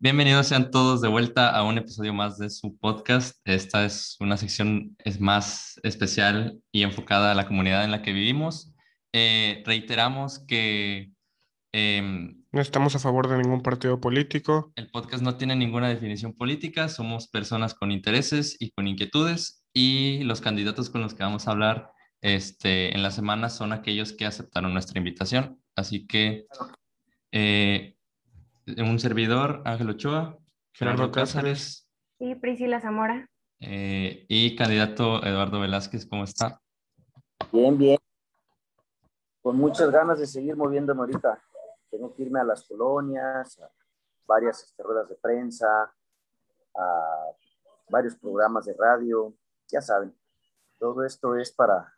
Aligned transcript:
Bienvenidos 0.00 0.46
sean 0.46 0.70
todos 0.70 1.00
de 1.00 1.08
vuelta 1.08 1.50
a 1.50 1.64
un 1.64 1.76
episodio 1.76 2.14
más 2.14 2.38
de 2.38 2.50
su 2.50 2.78
podcast. 2.78 3.40
Esta 3.44 3.84
es 3.84 4.16
una 4.20 4.36
sección 4.36 4.96
es 5.04 5.18
más 5.18 5.80
especial 5.82 6.60
y 6.70 6.84
enfocada 6.84 7.32
a 7.32 7.34
la 7.34 7.48
comunidad 7.48 7.82
en 7.82 7.90
la 7.90 8.00
que 8.00 8.12
vivimos. 8.12 8.72
Eh, 9.12 9.60
reiteramos 9.66 10.38
que 10.46 11.10
em, 11.72 12.44
no 12.52 12.60
estamos 12.60 12.94
a 12.94 13.00
favor 13.00 13.28
de 13.28 13.38
ningún 13.38 13.60
partido 13.60 14.00
político. 14.00 14.72
El 14.76 14.88
podcast 14.88 15.24
no 15.24 15.36
tiene 15.36 15.56
ninguna 15.56 15.88
definición 15.88 16.32
política, 16.32 16.88
somos 16.88 17.26
personas 17.26 17.74
con 17.74 17.90
intereses 17.90 18.56
y 18.60 18.70
con 18.70 18.86
inquietudes 18.86 19.64
y 19.74 20.22
los 20.22 20.40
candidatos 20.40 20.90
con 20.90 21.00
los 21.00 21.14
que 21.14 21.24
vamos 21.24 21.48
a 21.48 21.50
hablar 21.50 21.90
este, 22.20 22.94
en 22.94 23.02
la 23.02 23.10
semana 23.10 23.48
son 23.48 23.72
aquellos 23.72 24.12
que 24.12 24.26
aceptaron 24.26 24.72
nuestra 24.72 24.98
invitación. 24.98 25.60
Así 25.74 26.06
que 26.06 26.46
eh, 27.32 27.97
un 28.76 28.98
servidor, 28.98 29.62
Ángel 29.64 29.90
Ochoa, 29.90 30.38
Gerardo 30.72 31.10
Cázares. 31.10 31.88
Y 32.18 32.34
Priscila 32.34 32.80
Zamora. 32.80 33.28
Eh, 33.60 34.26
y 34.28 34.54
candidato 34.54 35.24
Eduardo 35.24 35.60
Velázquez, 35.60 36.06
¿cómo 36.06 36.24
está? 36.24 36.60
Bien, 37.52 37.76
bien. 37.76 37.98
Con 39.42 39.56
muchas 39.56 39.90
ganas 39.90 40.18
de 40.20 40.26
seguir 40.26 40.56
moviéndome 40.56 41.00
ahorita. 41.00 41.42
Tengo 41.90 42.14
que 42.14 42.22
irme 42.22 42.40
a 42.40 42.44
las 42.44 42.66
colonias, 42.66 43.58
a 43.58 43.70
varias 44.26 44.62
este, 44.62 44.82
ruedas 44.82 45.08
de 45.08 45.14
prensa, 45.16 45.66
a 46.76 47.26
varios 47.88 48.14
programas 48.16 48.66
de 48.66 48.74
radio. 48.78 49.34
Ya 49.68 49.80
saben, 49.80 50.14
todo 50.78 51.04
esto 51.04 51.36
es 51.36 51.50
para 51.52 51.92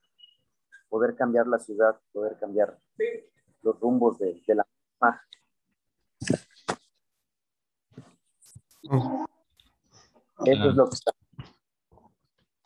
poder 0.88 1.16
cambiar 1.16 1.46
la 1.46 1.58
ciudad, 1.58 1.98
poder 2.12 2.38
cambiar 2.38 2.78
los 3.62 3.78
rumbos 3.80 4.18
de, 4.18 4.40
de 4.46 4.54
la 4.54 4.66
eso 8.82 9.26
es 10.44 10.74
lo 10.74 10.88
que 10.88 10.94
está. 10.94 11.12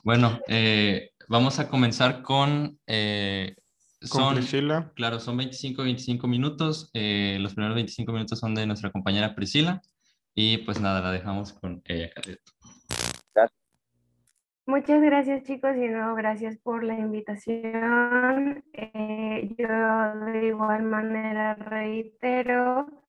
Bueno, 0.03 0.39
eh, 0.49 1.13
vamos 1.29 1.59
a 1.59 1.69
comenzar 1.69 2.23
con... 2.23 2.79
Eh, 2.87 3.57
son, 4.03 4.35
Priscila. 4.35 4.93
Claro, 4.95 5.19
son 5.19 5.39
25, 5.39 5.83
25 5.83 6.29
minutos. 6.29 6.91
Eh, 6.93 7.39
los 7.41 7.55
primeros 7.55 7.75
25 7.75 8.13
minutos 8.13 8.39
son 8.39 8.55
de 8.55 8.67
nuestra 8.67 8.93
compañera 8.93 9.35
Priscila. 9.35 9.81
Y 10.35 10.59
pues 10.59 10.81
nada, 10.81 11.01
la 11.01 11.11
dejamos 11.11 11.53
con 11.55 11.83
ella, 11.87 12.11
Muchas 14.67 15.03
gracias 15.03 15.43
chicos 15.45 15.77
y 15.77 15.89
nuevo 15.89 16.15
gracias 16.15 16.57
por 16.59 16.85
la 16.85 16.99
invitación. 16.99 18.65
yo 19.59 19.69
de 20.33 20.47
igual 20.47 20.83
manera 20.85 21.55
reitero 21.55 23.04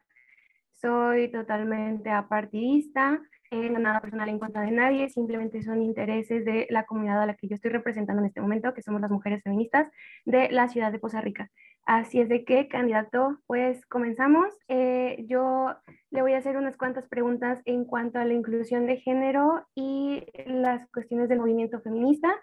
soy 0.76 1.30
totalmente 1.30 2.10
apartidista, 2.10 3.22
eh, 3.52 3.70
no 3.70 3.80
nada 3.80 4.02
personal 4.02 4.30
en 4.30 4.40
contra 4.40 4.62
de 4.62 4.72
nadie, 4.72 5.10
simplemente 5.10 5.62
son 5.64 5.82
intereses 5.82 6.46
de 6.46 6.68
la 6.70 6.86
comunidad 6.86 7.22
a 7.22 7.26
la 7.26 7.36
que 7.36 7.48
yo 7.48 7.56
estoy 7.56 7.72
representando 7.72 8.22
en 8.22 8.28
este 8.28 8.42
momento, 8.42 8.74
que 8.74 8.82
somos 8.82 9.02
las 9.02 9.12
mujeres 9.12 9.42
feministas 9.44 9.88
de 10.26 10.50
la 10.52 10.68
ciudad 10.68 10.92
de 10.92 11.00
Poza 11.00 11.22
Rica. 11.22 11.50
Así 11.86 12.20
es 12.20 12.30
de 12.30 12.44
que, 12.46 12.68
candidato, 12.68 13.38
pues 13.46 13.86
comenzamos. 13.86 14.48
Eh, 14.68 15.24
yo 15.30 15.76
le 16.10 16.22
voy 16.24 16.34
a 16.34 16.40
hacer 16.40 16.58
unas 16.58 16.78
cuantas 16.78 17.08
preguntas 17.08 17.62
en 17.66 17.86
cuanto 17.86 18.18
a 18.18 18.26
la 18.26 18.34
inclusión 18.34 18.88
de 18.88 18.98
género 18.98 19.68
y 19.76 20.26
las 20.48 20.90
cuestiones 20.90 21.30
del 21.30 21.40
movimiento 21.40 21.80
feminista. 21.82 22.36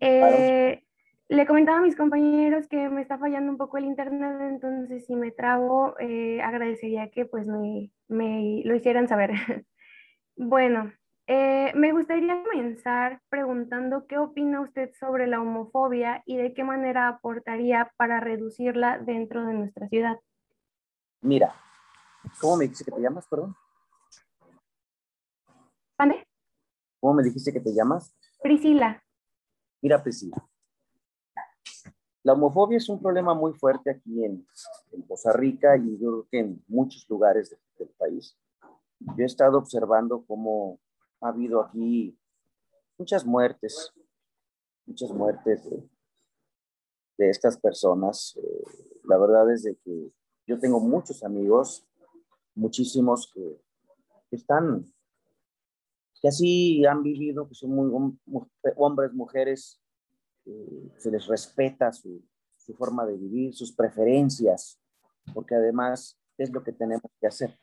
Eh, 0.00 0.82
le 1.30 1.46
comentaba 1.46 1.78
a 1.78 1.82
mis 1.82 1.94
compañeros 1.94 2.66
que 2.66 2.88
me 2.88 3.02
está 3.02 3.16
fallando 3.16 3.52
un 3.52 3.56
poco 3.56 3.78
el 3.78 3.84
internet, 3.84 4.36
entonces 4.40 5.06
si 5.06 5.14
me 5.14 5.30
trago, 5.30 5.94
eh, 6.00 6.42
agradecería 6.42 7.08
que 7.10 7.24
pues 7.24 7.46
me, 7.46 7.92
me, 8.08 8.62
lo 8.64 8.74
hicieran 8.74 9.06
saber. 9.06 9.30
bueno, 10.36 10.92
eh, 11.28 11.72
me 11.76 11.92
gustaría 11.92 12.42
comenzar 12.42 13.22
preguntando 13.28 14.08
qué 14.08 14.18
opina 14.18 14.60
usted 14.60 14.90
sobre 14.98 15.28
la 15.28 15.40
homofobia 15.40 16.24
y 16.26 16.36
de 16.36 16.52
qué 16.52 16.64
manera 16.64 17.06
aportaría 17.06 17.92
para 17.96 18.18
reducirla 18.18 18.98
dentro 18.98 19.46
de 19.46 19.54
nuestra 19.54 19.88
ciudad. 19.88 20.18
Mira, 21.20 21.54
¿cómo 22.40 22.56
me 22.56 22.64
dijiste 22.64 22.86
que 22.86 22.90
te 22.90 23.00
llamas, 23.00 23.28
perdón? 23.28 23.54
¿Pande? 25.96 26.26
¿Cómo 26.98 27.14
me 27.14 27.22
dijiste 27.22 27.52
que 27.52 27.60
te 27.60 27.72
llamas? 27.72 28.16
Priscila. 28.42 29.00
Mira, 29.80 30.02
Priscila, 30.02 30.49
la 32.22 32.34
homofobia 32.34 32.76
es 32.76 32.88
un 32.88 33.00
problema 33.00 33.34
muy 33.34 33.52
fuerte 33.54 33.90
aquí 33.90 34.24
en, 34.24 34.46
en 34.92 35.02
Costa 35.02 35.32
Rica 35.32 35.76
y 35.76 35.98
yo 35.98 36.10
creo 36.10 36.28
que 36.30 36.38
en 36.40 36.64
muchos 36.68 37.08
lugares 37.08 37.56
del 37.78 37.88
país. 37.98 38.36
Yo 39.00 39.22
he 39.22 39.24
estado 39.24 39.56
observando 39.58 40.24
cómo 40.26 40.78
ha 41.20 41.28
habido 41.28 41.62
aquí 41.62 42.18
muchas 42.98 43.24
muertes, 43.24 43.92
muchas 44.84 45.10
muertes 45.10 45.64
de, 47.16 47.30
estas 47.30 47.58
personas. 47.58 48.36
Eh, 48.36 48.64
la 49.04 49.16
verdad 49.16 49.50
es 49.52 49.62
de 49.62 49.76
que 49.76 50.12
yo 50.46 50.58
tengo 50.58 50.80
muchos 50.80 51.22
amigos, 51.22 51.86
muchísimos 52.54 53.30
que, 53.32 53.60
están, 54.30 54.84
que 56.20 56.28
así 56.28 56.84
han 56.84 57.02
vivido, 57.02 57.48
que 57.48 57.54
son 57.54 57.70
muy 57.70 57.90
hombres, 58.76 59.12
mujeres 59.14 59.79
se 60.96 61.10
les 61.10 61.26
respeta 61.26 61.92
su, 61.92 62.22
forma 62.78 63.04
de 63.04 63.16
vivir, 63.16 63.52
sus 63.52 63.72
preferencias, 63.72 64.80
porque 65.34 65.56
además 65.56 66.16
es 66.38 66.52
lo 66.52 66.62
que 66.62 66.70
tenemos 66.70 67.10
que 67.20 67.26
hacer. 67.26 67.58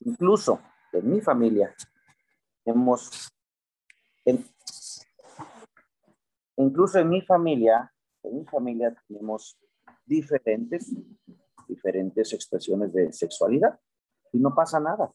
Incluso 0.00 0.62
en 0.92 1.10
mi 1.10 1.20
familia 1.20 1.74
hemos, 2.64 3.30
incluso 6.56 6.98
en 6.98 7.10
mi 7.10 7.20
familia, 7.20 7.92
en 8.22 8.38
mi 8.38 8.44
familia 8.46 8.94
tenemos 9.06 9.58
diferentes, 10.06 10.94
diferentes 11.68 12.32
expresiones 12.32 12.90
de 12.94 13.12
sexualidad 13.12 13.78
y 14.32 14.38
no 14.38 14.54
pasa 14.54 14.80
nada, 14.80 15.12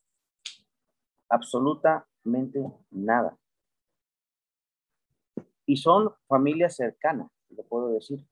absolutamente 1.27 2.63
nada 2.91 3.35
y 5.65 5.77
son 5.77 6.11
familias 6.27 6.75
cercanas, 6.75 7.29
lo 7.49 7.63
puedo 7.63 7.89
decir. 7.89 8.25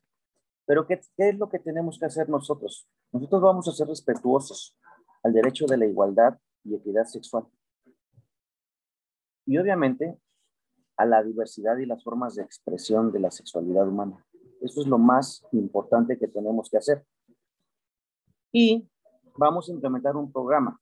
Pero 0.65 0.85
¿qué, 0.85 0.99
¿qué, 1.17 1.29
es 1.29 1.37
lo 1.37 1.49
que 1.49 1.59
tenemos 1.59 1.97
que 1.97 2.05
hacer 2.05 2.29
nosotros? 2.29 2.87
Nosotros 3.11 3.41
vamos 3.41 3.67
a 3.67 3.71
ser 3.71 3.87
respetuosos 3.87 4.77
al 5.23 5.33
derecho 5.33 5.65
de 5.65 5.77
la 5.77 5.85
igualdad 5.85 6.37
y 6.63 6.75
equidad 6.75 7.05
sexual. 7.05 7.45
Y 9.45 9.57
obviamente 9.57 10.19
a 10.97 11.05
la 11.05 11.23
diversidad 11.23 11.77
y 11.77 11.85
las 11.85 12.03
formas 12.03 12.35
de 12.35 12.43
expresión 12.43 13.11
de 13.11 13.19
la 13.19 13.31
sexualidad 13.31 13.87
humana. 13.87 14.23
Eso 14.61 14.81
es 14.81 14.87
lo 14.87 14.99
más 14.99 15.43
importante 15.51 16.17
que 16.17 16.27
tenemos 16.27 16.69
que 16.69 16.77
hacer. 16.77 17.03
Y 18.51 18.87
vamos 19.35 19.67
a 19.67 19.71
implementar 19.71 20.15
un 20.15 20.31
programa 20.31 20.79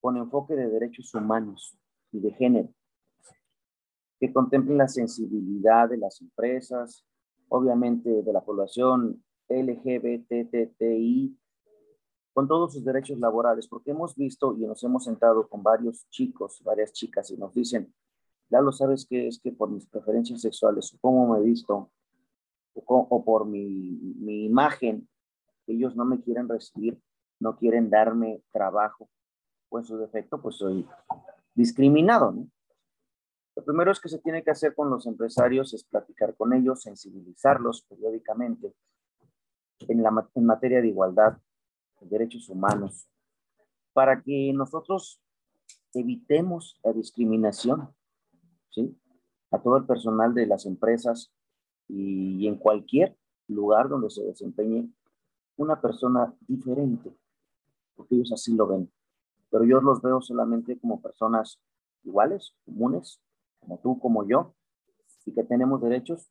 con 0.00 0.16
enfoque 0.16 0.54
de 0.54 0.68
derechos 0.68 1.14
humanos 1.14 1.78
y 2.10 2.20
de 2.20 2.32
género 2.32 2.74
que 4.20 4.32
contemplen 4.32 4.78
la 4.78 4.88
sensibilidad 4.88 5.88
de 5.88 5.98
las 5.98 6.20
empresas, 6.20 7.04
obviamente 7.48 8.22
de 8.22 8.32
la 8.32 8.44
población 8.44 9.22
LGBTTI, 9.48 11.38
con 12.34 12.46
todos 12.46 12.74
sus 12.74 12.84
derechos 12.84 13.18
laborales, 13.18 13.66
porque 13.66 13.90
hemos 13.90 14.14
visto 14.14 14.56
y 14.56 14.66
nos 14.66 14.82
hemos 14.84 15.04
sentado 15.04 15.48
con 15.48 15.62
varios 15.62 16.08
chicos, 16.10 16.62
varias 16.64 16.92
chicas, 16.92 17.30
y 17.30 17.36
nos 17.36 17.54
dicen, 17.54 17.92
ya 18.50 18.60
lo 18.60 18.72
sabes 18.72 19.06
que 19.06 19.26
es 19.26 19.40
que 19.40 19.52
por 19.52 19.70
mis 19.70 19.86
preferencias 19.86 20.40
sexuales, 20.40 20.92
o 20.94 20.98
cómo 21.00 21.32
me 21.32 21.40
he 21.40 21.42
visto, 21.42 21.90
o, 22.74 23.24
por 23.24 23.44
mi, 23.44 24.14
mi 24.20 24.44
imagen, 24.44 25.08
ellos 25.66 25.96
no 25.96 26.04
me 26.04 26.20
quieren 26.20 26.48
recibir, 26.48 27.00
no 27.40 27.56
quieren 27.56 27.90
darme 27.90 28.42
trabajo, 28.52 29.08
o 29.68 29.78
en 29.78 29.84
su 29.84 29.98
defecto, 29.98 30.40
pues 30.40 30.56
soy 30.56 30.86
discriminado, 31.54 32.32
¿no? 32.32 32.48
Lo 33.58 33.64
primero 33.64 33.90
es 33.90 33.98
que 33.98 34.08
se 34.08 34.20
tiene 34.20 34.44
que 34.44 34.52
hacer 34.52 34.72
con 34.72 34.88
los 34.88 35.04
empresarios 35.06 35.74
es 35.74 35.82
platicar 35.82 36.36
con 36.36 36.52
ellos, 36.52 36.82
sensibilizarlos 36.82 37.82
periódicamente 37.88 38.72
en, 39.80 40.00
la, 40.00 40.28
en 40.32 40.44
materia 40.46 40.80
de 40.80 40.86
igualdad, 40.86 41.38
de 42.00 42.06
derechos 42.06 42.48
humanos, 42.48 43.10
para 43.92 44.22
que 44.22 44.52
nosotros 44.54 45.20
evitemos 45.92 46.78
la 46.84 46.92
discriminación, 46.92 47.92
¿sí? 48.70 48.96
A 49.50 49.58
todo 49.60 49.76
el 49.78 49.86
personal 49.86 50.34
de 50.34 50.46
las 50.46 50.64
empresas 50.64 51.32
y, 51.88 52.36
y 52.36 52.46
en 52.46 52.58
cualquier 52.58 53.18
lugar 53.48 53.88
donde 53.88 54.08
se 54.10 54.22
desempeñe 54.22 54.88
una 55.56 55.80
persona 55.80 56.32
diferente, 56.46 57.12
porque 57.96 58.14
ellos 58.14 58.30
así 58.32 58.54
lo 58.54 58.68
ven. 58.68 58.88
Pero 59.50 59.64
yo 59.64 59.80
los 59.80 60.00
veo 60.00 60.20
solamente 60.20 60.78
como 60.78 61.02
personas 61.02 61.60
iguales, 62.04 62.54
comunes, 62.64 63.20
como 63.60 63.78
tú, 63.80 63.98
como 63.98 64.26
yo, 64.26 64.54
y 65.24 65.34
que 65.34 65.44
tenemos 65.44 65.82
derechos 65.82 66.30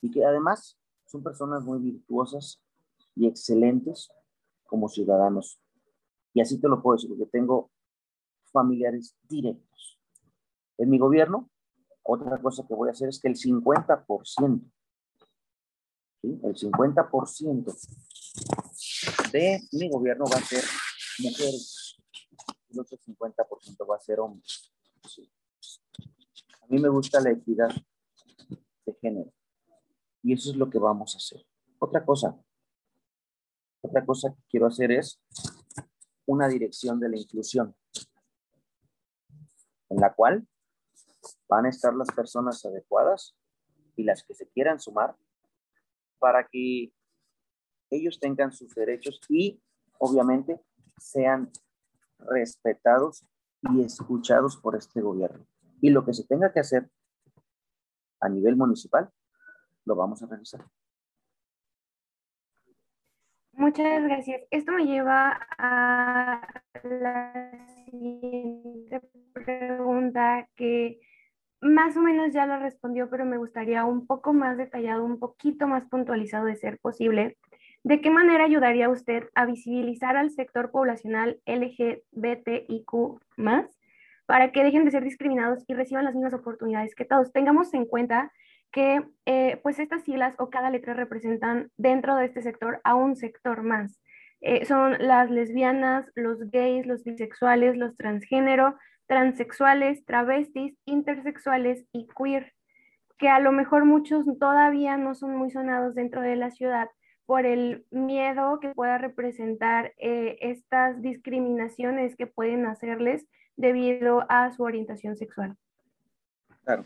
y 0.00 0.10
que 0.10 0.24
además 0.24 0.78
son 1.06 1.22
personas 1.22 1.64
muy 1.64 1.80
virtuosas 1.80 2.62
y 3.16 3.26
excelentes 3.26 4.10
como 4.64 4.88
ciudadanos. 4.88 5.60
Y 6.32 6.40
así 6.40 6.60
te 6.60 6.68
lo 6.68 6.80
puedo 6.80 6.96
decir, 6.96 7.10
porque 7.10 7.26
tengo 7.26 7.70
familiares 8.52 9.16
directos. 9.28 10.00
En 10.78 10.90
mi 10.90 10.98
gobierno, 10.98 11.50
otra 12.02 12.40
cosa 12.40 12.64
que 12.66 12.74
voy 12.74 12.88
a 12.88 12.92
hacer 12.92 13.08
es 13.08 13.20
que 13.20 13.28
el 13.28 13.34
50%, 13.34 14.62
¿sí? 16.22 16.40
el 16.42 16.54
50% 16.54 19.30
de 19.32 19.60
mi 19.72 19.90
gobierno 19.90 20.24
va 20.32 20.38
a 20.38 20.44
ser 20.44 20.64
mujeres, 21.18 22.00
el 22.70 22.80
otro 22.80 22.96
50% 22.96 23.90
va 23.90 23.96
a 23.96 24.00
ser 24.00 24.20
hombres. 24.20 24.69
Mí 26.70 26.78
me 26.78 26.88
gusta 26.88 27.20
la 27.20 27.32
equidad 27.32 27.70
de 28.86 28.94
género 29.00 29.32
y 30.22 30.34
eso 30.34 30.52
es 30.52 30.56
lo 30.56 30.70
que 30.70 30.78
vamos 30.78 31.14
a 31.14 31.18
hacer. 31.18 31.44
Otra 31.80 32.04
cosa, 32.06 32.40
otra 33.80 34.06
cosa 34.06 34.32
que 34.32 34.42
quiero 34.48 34.66
hacer 34.66 34.92
es 34.92 35.20
una 36.26 36.46
dirección 36.46 37.00
de 37.00 37.08
la 37.08 37.18
inclusión, 37.18 37.74
en 39.88 39.96
la 39.96 40.14
cual 40.14 40.46
van 41.48 41.66
a 41.66 41.70
estar 41.70 41.92
las 41.92 42.12
personas 42.12 42.64
adecuadas 42.64 43.36
y 43.96 44.04
las 44.04 44.22
que 44.22 44.34
se 44.34 44.48
quieran 44.48 44.78
sumar 44.78 45.16
para 46.20 46.46
que 46.46 46.92
ellos 47.90 48.20
tengan 48.20 48.52
sus 48.52 48.72
derechos 48.76 49.20
y 49.28 49.60
obviamente 49.98 50.60
sean 50.98 51.50
respetados 52.18 53.26
y 53.62 53.82
escuchados 53.82 54.56
por 54.56 54.76
este 54.76 55.00
gobierno. 55.00 55.49
Y 55.80 55.90
lo 55.90 56.04
que 56.04 56.12
se 56.12 56.26
tenga 56.26 56.52
que 56.52 56.60
hacer 56.60 56.90
a 58.20 58.28
nivel 58.28 58.56
municipal, 58.56 59.10
lo 59.84 59.96
vamos 59.96 60.22
a 60.22 60.26
realizar. 60.26 60.60
Muchas 63.52 64.02
gracias. 64.02 64.42
Esto 64.50 64.72
me 64.72 64.86
lleva 64.86 65.38
a 65.58 66.62
la 66.82 67.66
siguiente 67.84 69.00
pregunta 69.34 70.48
que 70.56 71.00
más 71.60 71.96
o 71.96 72.00
menos 72.00 72.32
ya 72.32 72.46
lo 72.46 72.58
respondió, 72.58 73.10
pero 73.10 73.26
me 73.26 73.36
gustaría 73.36 73.84
un 73.84 74.06
poco 74.06 74.32
más 74.32 74.56
detallado, 74.56 75.04
un 75.04 75.18
poquito 75.18 75.66
más 75.66 75.84
puntualizado 75.84 76.46
de 76.46 76.56
ser 76.56 76.78
posible. 76.78 77.36
¿De 77.82 78.00
qué 78.00 78.10
manera 78.10 78.44
ayudaría 78.44 78.88
usted 78.88 79.24
a 79.34 79.44
visibilizar 79.46 80.16
al 80.16 80.30
sector 80.30 80.70
poblacional 80.70 81.40
LGBTIQ 81.44 83.20
para 84.30 84.52
que 84.52 84.62
dejen 84.62 84.84
de 84.84 84.92
ser 84.92 85.02
discriminados 85.02 85.64
y 85.66 85.74
reciban 85.74 86.04
las 86.04 86.14
mismas 86.14 86.34
oportunidades 86.34 86.94
que 86.94 87.04
todos? 87.04 87.32
Tengamos 87.32 87.74
en 87.74 87.84
cuenta 87.84 88.30
que 88.70 89.02
eh, 89.26 89.58
pues 89.64 89.80
estas 89.80 90.04
siglas 90.04 90.36
o 90.38 90.50
cada 90.50 90.70
letra 90.70 90.94
representan 90.94 91.72
dentro 91.76 92.14
de 92.14 92.26
este 92.26 92.40
sector 92.40 92.80
a 92.84 92.94
un 92.94 93.16
sector 93.16 93.64
más. 93.64 94.00
Eh, 94.40 94.64
son 94.66 94.94
las 95.00 95.32
lesbianas, 95.32 96.06
los 96.14 96.48
gays, 96.48 96.86
los 96.86 97.02
bisexuales, 97.02 97.76
los 97.76 97.96
transgénero, 97.96 98.76
transexuales, 99.08 100.04
travestis, 100.04 100.78
intersexuales 100.84 101.84
y 101.90 102.06
queer, 102.16 102.52
que 103.18 103.28
a 103.28 103.40
lo 103.40 103.50
mejor 103.50 103.84
muchos 103.84 104.26
todavía 104.38 104.96
no 104.96 105.16
son 105.16 105.34
muy 105.34 105.50
sonados 105.50 105.96
dentro 105.96 106.20
de 106.20 106.36
la 106.36 106.52
ciudad 106.52 106.88
por 107.26 107.46
el 107.46 107.84
miedo 107.90 108.60
que 108.60 108.68
pueda 108.76 108.96
representar 108.96 109.92
eh, 109.98 110.38
estas 110.40 111.02
discriminaciones 111.02 112.14
que 112.14 112.28
pueden 112.28 112.66
hacerles 112.66 113.26
debido 113.60 114.24
a 114.28 114.50
su 114.52 114.62
orientación 114.62 115.16
sexual. 115.16 115.56
Claro. 116.64 116.84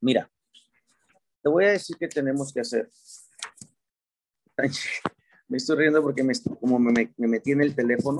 Mira, 0.00 0.30
te 1.42 1.48
voy 1.48 1.64
a 1.64 1.70
decir 1.70 1.96
qué 1.98 2.08
tenemos 2.08 2.52
que 2.52 2.60
hacer. 2.60 2.90
Me 5.48 5.58
estoy 5.58 5.76
riendo 5.76 6.02
porque 6.02 6.24
me, 6.24 6.32
como 6.58 6.78
me, 6.78 7.12
metí 7.18 7.52
en 7.52 7.60
el 7.60 7.74
teléfono, 7.74 8.18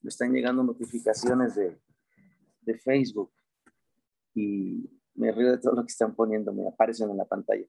me 0.00 0.08
están 0.08 0.32
llegando 0.32 0.62
notificaciones 0.62 1.54
de, 1.54 1.78
de 2.62 2.78
Facebook 2.78 3.30
y 4.34 4.90
me 5.14 5.30
río 5.30 5.50
de 5.50 5.58
todo 5.58 5.74
lo 5.74 5.82
que 5.82 5.92
están 5.92 6.14
poniendo, 6.14 6.54
me 6.54 6.66
aparecen 6.66 7.10
en 7.10 7.18
la 7.18 7.26
pantalla. 7.26 7.66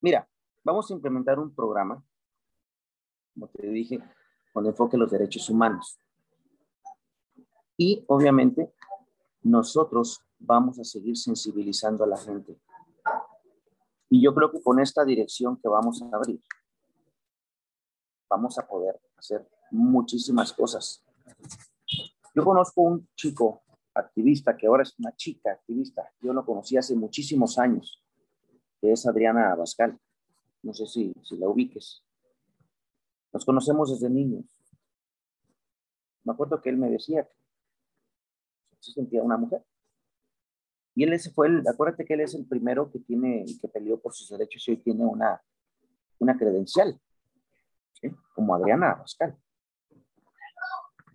Mira, 0.00 0.26
vamos 0.64 0.90
a 0.90 0.94
implementar 0.94 1.38
un 1.38 1.54
programa, 1.54 2.02
como 3.34 3.48
te 3.48 3.66
dije, 3.66 4.02
con 4.54 4.64
enfoque 4.64 4.96
en 4.96 5.00
los 5.00 5.10
derechos 5.10 5.48
humanos. 5.50 6.00
Y 7.80 8.04
obviamente 8.08 8.74
nosotros 9.42 10.20
vamos 10.40 10.80
a 10.80 10.84
seguir 10.84 11.16
sensibilizando 11.16 12.02
a 12.02 12.08
la 12.08 12.16
gente. 12.16 12.60
Y 14.10 14.20
yo 14.20 14.34
creo 14.34 14.50
que 14.50 14.60
con 14.60 14.80
esta 14.80 15.04
dirección 15.04 15.56
que 15.60 15.68
vamos 15.68 16.02
a 16.02 16.16
abrir, 16.16 16.42
vamos 18.28 18.58
a 18.58 18.66
poder 18.66 19.00
hacer 19.16 19.48
muchísimas 19.70 20.52
cosas. 20.52 21.04
Yo 22.34 22.44
conozco 22.44 22.82
un 22.82 23.08
chico 23.14 23.62
activista 23.94 24.56
que 24.56 24.66
ahora 24.66 24.82
es 24.82 24.98
una 24.98 25.14
chica 25.14 25.52
activista. 25.52 26.10
Yo 26.20 26.32
lo 26.32 26.44
conocí 26.44 26.76
hace 26.76 26.96
muchísimos 26.96 27.58
años, 27.58 28.02
que 28.80 28.90
es 28.90 29.06
Adriana 29.06 29.52
Abascal. 29.52 29.96
No 30.62 30.74
sé 30.74 30.86
si, 30.86 31.12
si 31.22 31.36
la 31.36 31.48
ubiques. 31.48 32.02
Nos 33.32 33.44
conocemos 33.44 33.92
desde 33.92 34.12
niños. 34.12 34.46
Me 36.24 36.32
acuerdo 36.32 36.60
que 36.60 36.70
él 36.70 36.76
me 36.76 36.90
decía 36.90 37.24
que 37.24 37.37
se 38.80 38.92
sentía 38.92 39.22
una 39.22 39.36
mujer. 39.36 39.64
Y 40.94 41.04
él 41.04 41.12
ese 41.12 41.30
fue 41.30 41.46
el, 41.46 41.62
acuérdate 41.68 42.04
que 42.04 42.14
él 42.14 42.20
es 42.20 42.34
el 42.34 42.46
primero 42.46 42.90
que 42.90 42.98
tiene, 42.98 43.44
que 43.60 43.68
peleó 43.68 44.00
por 44.00 44.14
sus 44.14 44.28
derechos 44.30 44.66
y 44.66 44.72
hoy 44.72 44.76
tiene 44.78 45.04
una, 45.04 45.40
una 46.18 46.36
credencial, 46.36 47.00
como 48.34 48.54
Adriana 48.54 48.98
Pascal. 48.98 49.36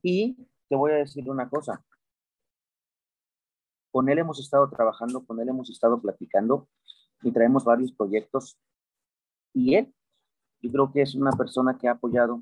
Y 0.01 0.37
te 0.69 0.75
voy 0.75 0.91
a 0.91 0.95
decir 0.95 1.29
una 1.29 1.49
cosa. 1.49 1.83
Con 3.91 4.09
él 4.09 4.19
hemos 4.19 4.39
estado 4.39 4.69
trabajando, 4.69 5.25
con 5.25 5.39
él 5.39 5.49
hemos 5.49 5.69
estado 5.69 6.01
platicando 6.01 6.67
y 7.21 7.31
traemos 7.31 7.65
varios 7.65 7.91
proyectos. 7.91 8.57
Y 9.53 9.75
él, 9.75 9.93
yo 10.61 10.71
creo 10.71 10.91
que 10.91 11.01
es 11.01 11.13
una 11.13 11.31
persona 11.31 11.77
que 11.77 11.87
ha 11.87 11.91
apoyado 11.91 12.41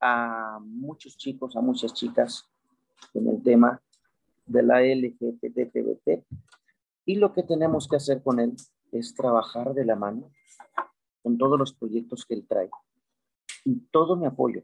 a 0.00 0.58
muchos 0.60 1.16
chicos, 1.16 1.56
a 1.56 1.60
muchas 1.60 1.94
chicas 1.94 2.48
en 3.14 3.28
el 3.28 3.42
tema 3.42 3.80
de 4.46 4.62
la 4.62 4.80
LGTBT. 4.82 6.24
Y 7.04 7.16
lo 7.16 7.32
que 7.32 7.42
tenemos 7.42 7.88
que 7.88 7.96
hacer 7.96 8.22
con 8.22 8.40
él 8.40 8.54
es 8.92 9.14
trabajar 9.14 9.74
de 9.74 9.84
la 9.84 9.96
mano 9.96 10.30
con 11.22 11.38
todos 11.38 11.58
los 11.58 11.72
proyectos 11.72 12.24
que 12.24 12.34
él 12.34 12.46
trae. 12.46 12.70
Y 13.64 13.80
todo 13.90 14.16
mi 14.16 14.26
apoyo, 14.26 14.62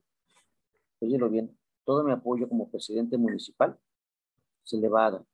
óyelo 1.00 1.28
bien, 1.28 1.56
todo 1.84 2.02
mi 2.04 2.12
apoyo 2.12 2.48
como 2.48 2.70
presidente 2.70 3.16
municipal 3.16 3.78
se 4.64 4.76
le 4.76 4.88
va 4.88 5.06
a 5.06 5.10
dar. 5.12 5.24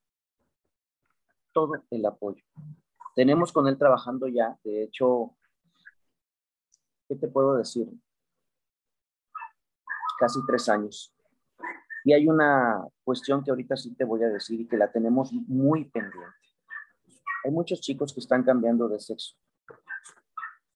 Todo 1.52 1.73
el 1.90 2.04
apoyo. 2.07 2.45
Tenemos 3.14 3.52
con 3.52 3.66
él 3.69 3.78
trabajando 3.78 4.26
ya, 4.28 4.59
de 4.64 4.85
hecho, 4.85 5.37
¿qué 7.09 7.16
te 7.16 7.28
puedo 7.28 7.54
decir? 7.54 7.88
Casi 10.19 10.40
tres 10.47 10.69
años 10.69 11.13
y 12.04 12.12
hay 12.12 12.28
una 12.28 12.87
cuestión 13.02 13.42
que 13.42 13.50
ahorita 13.50 13.76
sí 13.76 13.94
te 13.94 14.04
voy 14.04 14.23
a 14.23 14.28
decir 14.28 14.61
y 14.61 14.68
que 14.68 14.76
la 14.76 14.92
tenemos 14.92 15.32
muy 15.32 15.87
pendiente. 15.87 16.37
Hay 17.44 17.50
muchos 17.50 17.80
chicos 17.80 18.12
que 18.12 18.20
están 18.20 18.44
cambiando 18.44 18.88
de 18.88 19.00
sexo 19.00 19.37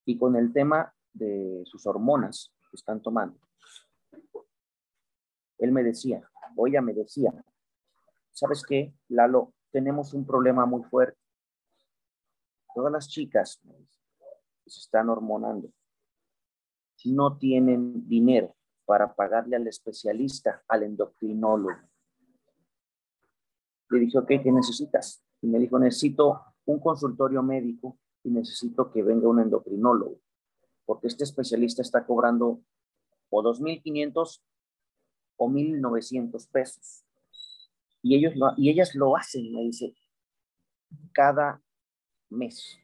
y 0.07 0.19
con 0.19 0.37
el 0.37 0.53
tema 0.55 0.93
de 1.13 1.63
sus 1.67 1.87
hormonas 1.87 2.53
que 2.71 2.77
están 2.77 3.03
tomando. 3.03 3.39
Él 5.59 5.71
me 5.71 5.83
decía, 5.83 6.27
o 6.57 6.67
ella 6.67 6.81
me 6.81 6.95
decía, 6.95 7.33
¿sabes 8.33 8.63
qué, 8.67 8.95
Lalo? 9.09 9.53
Tenemos 9.71 10.15
un 10.15 10.27
problema 10.27 10.65
muy 10.65 10.83
fuerte. 10.85 11.19
Todas 12.75 12.93
las 12.93 13.09
chicas 13.09 13.61
que 13.63 14.71
se 14.71 14.81
están 14.81 15.11
hormonando 15.11 15.71
no 17.05 17.37
tienen 17.39 18.09
dinero 18.09 18.58
para 18.89 19.15
pagarle 19.15 19.55
al 19.55 19.67
especialista, 19.67 20.65
al 20.67 20.83
endocrinólogo. 20.83 21.79
Le 23.91 23.99
dije, 23.99 24.17
ok, 24.17 24.29
¿qué 24.43 24.51
necesitas? 24.51 25.23
Y 25.43 25.47
me 25.47 25.59
dijo, 25.59 25.79
necesito 25.79 26.41
un 26.65 26.81
consultorio 26.81 27.43
médico 27.43 27.99
y 28.23 28.31
necesito 28.31 28.91
que 28.91 29.03
venga 29.03 29.29
un 29.29 29.41
endocrinólogo, 29.41 30.19
porque 30.87 31.09
este 31.09 31.25
especialista 31.25 31.83
está 31.83 32.07
cobrando 32.07 32.63
o 33.29 33.43
2.500 33.43 34.41
o 35.37 35.49
1.900 35.51 36.51
pesos. 36.51 37.05
Y, 38.01 38.17
ellos 38.17 38.33
y 38.57 38.71
ellas 38.71 38.95
lo 38.95 39.19
hacen, 39.19 39.53
me 39.53 39.65
dice, 39.65 39.95
cada 41.13 41.63
mes. 42.31 42.79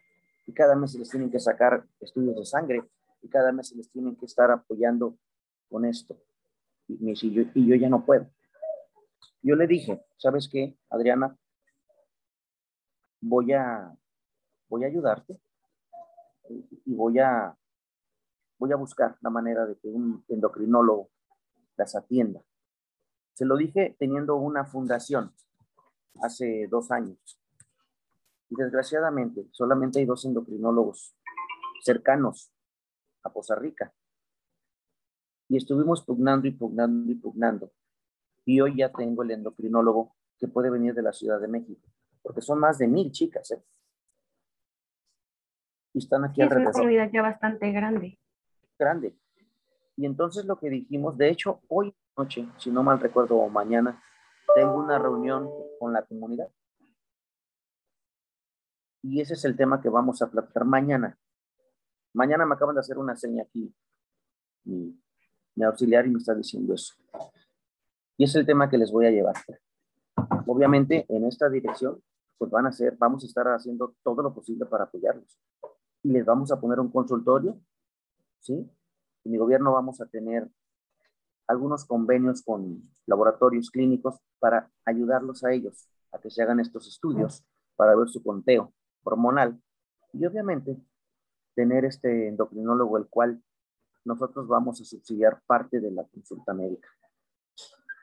Y 0.47 0.53
cada 0.53 0.77
mes 0.77 0.93
se 0.93 0.99
les 0.99 1.09
tienen 1.09 1.31
que 1.31 1.41
sacar 1.41 1.89
estudios 1.99 2.37
de 2.37 2.45
sangre 2.45 2.83
y 3.23 3.29
cada 3.31 3.53
mes 3.53 3.69
se 3.69 3.77
les 3.77 3.91
tienen 3.91 4.17
que 4.17 4.27
estar 4.27 4.51
apoyando 4.51 5.17
con 5.69 5.85
esto. 5.85 6.17
Y, 6.89 7.15
yo, 7.15 7.43
y 7.55 7.67
yo 7.67 7.77
ya 7.77 7.89
no 7.89 8.05
puedo. 8.05 8.27
Yo 9.43 9.57
le 9.57 9.67
dije, 9.67 10.05
¿sabes 10.17 10.49
qué, 10.51 10.77
Adriana? 10.91 11.37
Voy 13.21 13.53
a, 13.53 13.97
voy 14.69 14.85
a 14.85 14.89
ayudarte 14.89 15.39
y 16.49 16.95
voy 16.95 17.19
a, 17.19 17.57
voy 18.59 18.73
a 18.73 18.77
buscar 18.77 19.17
la 19.21 19.31
manera 19.31 19.67
de 19.67 19.77
que 19.79 19.89
un 19.89 20.25
endocrinólogo 20.29 21.11
las 21.77 21.95
atienda. 21.95 22.43
Se 23.35 23.45
lo 23.45 23.57
dije 23.57 23.97
teniendo 23.99 24.37
una 24.37 24.65
fundación 24.65 25.35
hace 26.23 26.67
dos 26.71 26.91
años. 26.91 27.19
Y 28.51 28.57
desgraciadamente, 28.57 29.49
solamente 29.53 29.99
hay 29.99 30.05
dos 30.05 30.25
endocrinólogos 30.25 31.17
cercanos 31.83 32.53
a 33.23 33.31
Poza 33.31 33.57
Rica. 33.57 33.93
Y 35.49 35.57
estuvimos 35.57 36.05
pugnando 36.05 36.49
y 36.49 36.53
pugnando 36.53 37.11
y 37.11 37.15
pugnando. 37.15 37.73
Y 38.45 38.61
hoy 38.61 38.77
ya 38.77 38.91
tengo 38.93 39.23
el 39.23 39.31
endocrinólogo 39.31 40.15
que 40.39 40.49
puede 40.49 40.71
venir 40.71 40.95
de 40.95 41.03
la 41.03 41.13
Ciudad 41.13 41.41
de 41.41 41.49
México, 41.49 41.89
porque 42.23 42.41
son 42.41 42.59
más 42.59 42.79
de 42.79 42.89
mil 42.89 43.11
chicas. 43.13 43.51
¿eh? 43.51 43.63
Y 45.93 45.99
están 45.99 46.25
aquí 46.25 46.43
es 46.43 46.49
alrededor. 46.49 46.71
Es 46.71 46.77
una 46.77 46.83
comunidad 46.83 47.11
ya 47.13 47.23
bastante 47.23 47.73
grande. 47.73 48.19
Grande. 48.79 49.17
Y 49.97 50.07
entonces 50.07 50.45
lo 50.45 50.59
que 50.59 50.69
dijimos, 50.69 51.17
de 51.17 51.31
hecho, 51.31 51.61
hoy 51.69 51.95
noche, 52.17 52.49
si 52.59 52.71
no 52.71 52.83
mal 52.83 53.01
recuerdo, 53.01 53.37
o 53.37 53.49
mañana, 53.49 54.03
tengo 54.55 54.75
una 54.75 54.99
reunión 54.99 55.49
con 55.79 55.93
la 55.93 56.03
comunidad. 56.03 56.49
Y 59.03 59.21
ese 59.21 59.35
es 59.35 59.45
el 59.45 59.57
tema 59.57 59.81
que 59.81 59.89
vamos 59.89 60.23
a 60.23 60.31
platicar 60.31 60.65
mañana. 60.65 61.19
Mañana 62.15 62.47
me 62.47 62.55
acaban 62.55 62.75
de 62.75 62.81
hacer 62.81 62.99
una 62.99 63.17
seña 63.17 63.43
aquí, 63.43 63.75
mi, 64.65 64.99
mi 65.55 65.65
auxiliar, 65.65 66.07
y 66.07 66.11
me 66.11 66.19
está 66.19 66.35
diciendo 66.35 66.75
eso. 66.75 66.95
Y 68.17 68.25
es 68.25 68.35
el 68.35 68.47
tema 68.47 68.69
que 68.69 68.79
les 68.79 68.93
voy 68.93 69.07
a 69.07 69.11
llevar. 69.11 69.35
Obviamente, 70.47 71.07
en 71.09 71.25
esta 71.25 71.49
dirección, 71.49 72.01
pues 72.39 72.51
van 72.51 72.67
a 72.67 72.73
ser, 72.73 72.97
vamos 72.99 73.25
a 73.25 73.27
estar 73.27 73.47
haciendo 73.49 73.95
todo 74.03 74.23
lo 74.23 74.35
posible 74.35 74.67
para 74.67 74.85
apoyarlos. 74.85 75.39
Y 76.03 76.11
les 76.11 76.25
vamos 76.25 76.53
a 76.53 76.61
poner 76.61 76.81
un 76.81 76.91
consultorio, 76.91 77.59
¿sí? 78.41 78.55
En 79.25 79.33
mi 79.33 79.39
gobierno 79.39 79.73
vamos 79.73 80.01
a 80.01 80.07
tener 80.07 80.49
algunos 81.47 81.85
convenios 81.85 82.43
con 82.43 82.83
laboratorios 83.07 83.71
clínicos 83.71 84.19
para 84.39 84.71
ayudarlos 84.85 85.45
a 85.45 85.53
ellos 85.53 85.89
a 86.13 86.19
que 86.19 86.31
se 86.31 86.43
hagan 86.43 86.61
estos 86.61 86.87
estudios 86.87 87.45
para 87.77 87.95
ver 87.95 88.09
su 88.09 88.23
conteo 88.23 88.73
hormonal 89.03 89.61
y 90.13 90.25
obviamente 90.25 90.77
tener 91.55 91.85
este 91.85 92.29
endocrinólogo 92.29 92.97
el 92.99 93.09
cual 93.09 93.43
nosotros 94.05 94.47
vamos 94.47 94.81
a 94.81 94.85
subsidiar 94.85 95.43
parte 95.47 95.81
de 95.81 95.91
la 95.91 96.05
consulta 96.05 96.53
médica. 96.53 96.89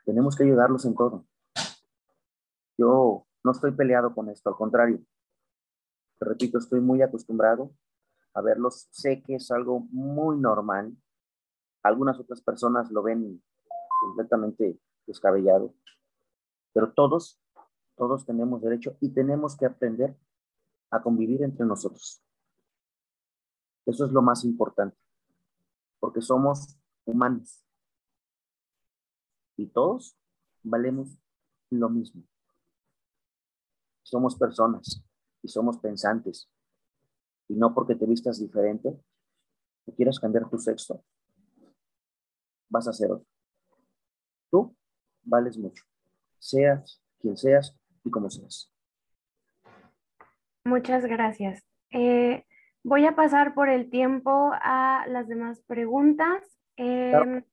Tenemos 0.04 0.36
que 0.36 0.44
ayudarlos 0.44 0.84
en 0.84 0.94
todo. 0.94 1.26
Yo 2.76 3.26
no 3.44 3.50
estoy 3.52 3.72
peleado 3.72 4.14
con 4.14 4.28
esto, 4.28 4.50
al 4.50 4.56
contrario. 4.56 5.00
Te 6.18 6.24
repito, 6.24 6.58
estoy 6.58 6.80
muy 6.80 7.02
acostumbrado 7.02 7.72
a 8.34 8.40
verlos. 8.40 8.88
Sé 8.90 9.22
que 9.22 9.36
es 9.36 9.50
algo 9.50 9.80
muy 9.90 10.38
normal. 10.38 10.96
Algunas 11.82 12.18
otras 12.18 12.40
personas 12.40 12.90
lo 12.90 13.02
ven 13.02 13.42
completamente 14.02 14.80
descabellado, 15.06 15.74
pero 16.72 16.92
todos, 16.92 17.40
todos 17.96 18.24
tenemos 18.24 18.62
derecho 18.62 18.96
y 19.00 19.10
tenemos 19.10 19.56
que 19.56 19.66
aprender 19.66 20.16
a 20.90 21.02
convivir 21.02 21.42
entre 21.42 21.66
nosotros. 21.66 22.22
Eso 23.86 24.06
es 24.06 24.12
lo 24.12 24.22
más 24.22 24.44
importante, 24.44 24.96
porque 26.02 26.20
somos 26.20 26.76
humanos 27.04 27.64
y 29.56 29.68
todos 29.68 30.18
valemos 30.64 31.16
lo 31.70 31.88
mismo. 31.88 32.24
Somos 34.02 34.36
personas 34.36 35.00
y 35.42 35.48
somos 35.48 35.78
pensantes. 35.78 36.50
Y 37.46 37.54
no 37.54 37.72
porque 37.72 37.94
te 37.94 38.04
vistas 38.06 38.40
diferente 38.40 39.00
o 39.86 39.94
quieras 39.94 40.18
cambiar 40.18 40.50
tu 40.50 40.58
sexo, 40.58 41.04
vas 42.68 42.88
a 42.88 42.92
ser 42.92 43.12
otro. 43.12 43.28
Tú 44.50 44.76
vales 45.22 45.56
mucho, 45.56 45.84
seas 46.40 47.00
quien 47.20 47.36
seas 47.36 47.78
y 48.02 48.10
como 48.10 48.28
seas. 48.28 48.72
Muchas 50.64 51.04
gracias. 51.04 51.62
Eh, 51.90 52.44
voy 52.84 53.06
a 53.06 53.14
pasar 53.14 53.54
por 53.54 53.68
el 53.68 53.90
tiempo 53.90 54.50
a 54.52 55.04
las 55.08 55.28
demás 55.28 55.62
preguntas. 55.66 56.42
Em, 56.76 57.44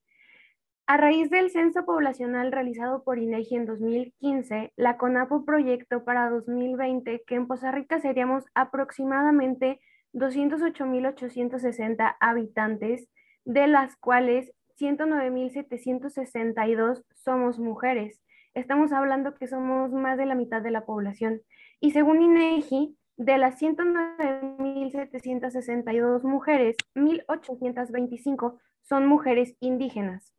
a 0.87 0.97
raíz 0.97 1.29
del 1.29 1.51
censo 1.51 1.85
poblacional 1.85 2.51
realizado 2.51 3.03
por 3.03 3.19
INEGI 3.19 3.57
en 3.57 3.67
2015, 3.67 4.73
la 4.75 4.97
CONAPO 4.97 5.45
proyectó 5.45 6.03
para 6.03 6.31
2020 6.31 7.21
que 7.27 7.35
en 7.35 7.45
Poza 7.47 7.71
Rica 7.71 7.99
seríamos 7.99 8.45
aproximadamente 8.55 9.79
208.860 10.13 12.15
habitantes, 12.19 13.07
de 13.45 13.67
las 13.67 13.95
cuales 13.97 14.51
109.762 14.79 17.03
somos 17.13 17.59
mujeres. 17.59 18.19
Estamos 18.55 18.91
hablando 18.91 19.35
que 19.35 19.45
somos 19.47 19.91
más 19.91 20.17
de 20.17 20.25
la 20.25 20.33
mitad 20.33 20.63
de 20.63 20.71
la 20.71 20.85
población. 20.85 21.43
Y 21.79 21.91
según 21.91 22.19
INEGI, 22.21 22.97
de 23.19 23.37
las 23.37 23.61
109.762 23.61 26.23
mujeres, 26.23 26.75
1.825 26.95 28.57
son 28.81 29.05
mujeres 29.05 29.55
indígenas 29.59 30.33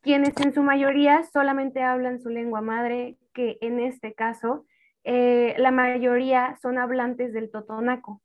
quienes 0.00 0.34
en 0.40 0.52
su 0.52 0.62
mayoría 0.62 1.24
solamente 1.24 1.82
hablan 1.82 2.20
su 2.20 2.30
lengua 2.30 2.60
madre, 2.60 3.18
que 3.34 3.58
en 3.60 3.80
este 3.80 4.14
caso 4.14 4.66
eh, 5.04 5.54
la 5.58 5.70
mayoría 5.70 6.56
son 6.62 6.78
hablantes 6.78 7.32
del 7.32 7.50
totonaco. 7.50 8.22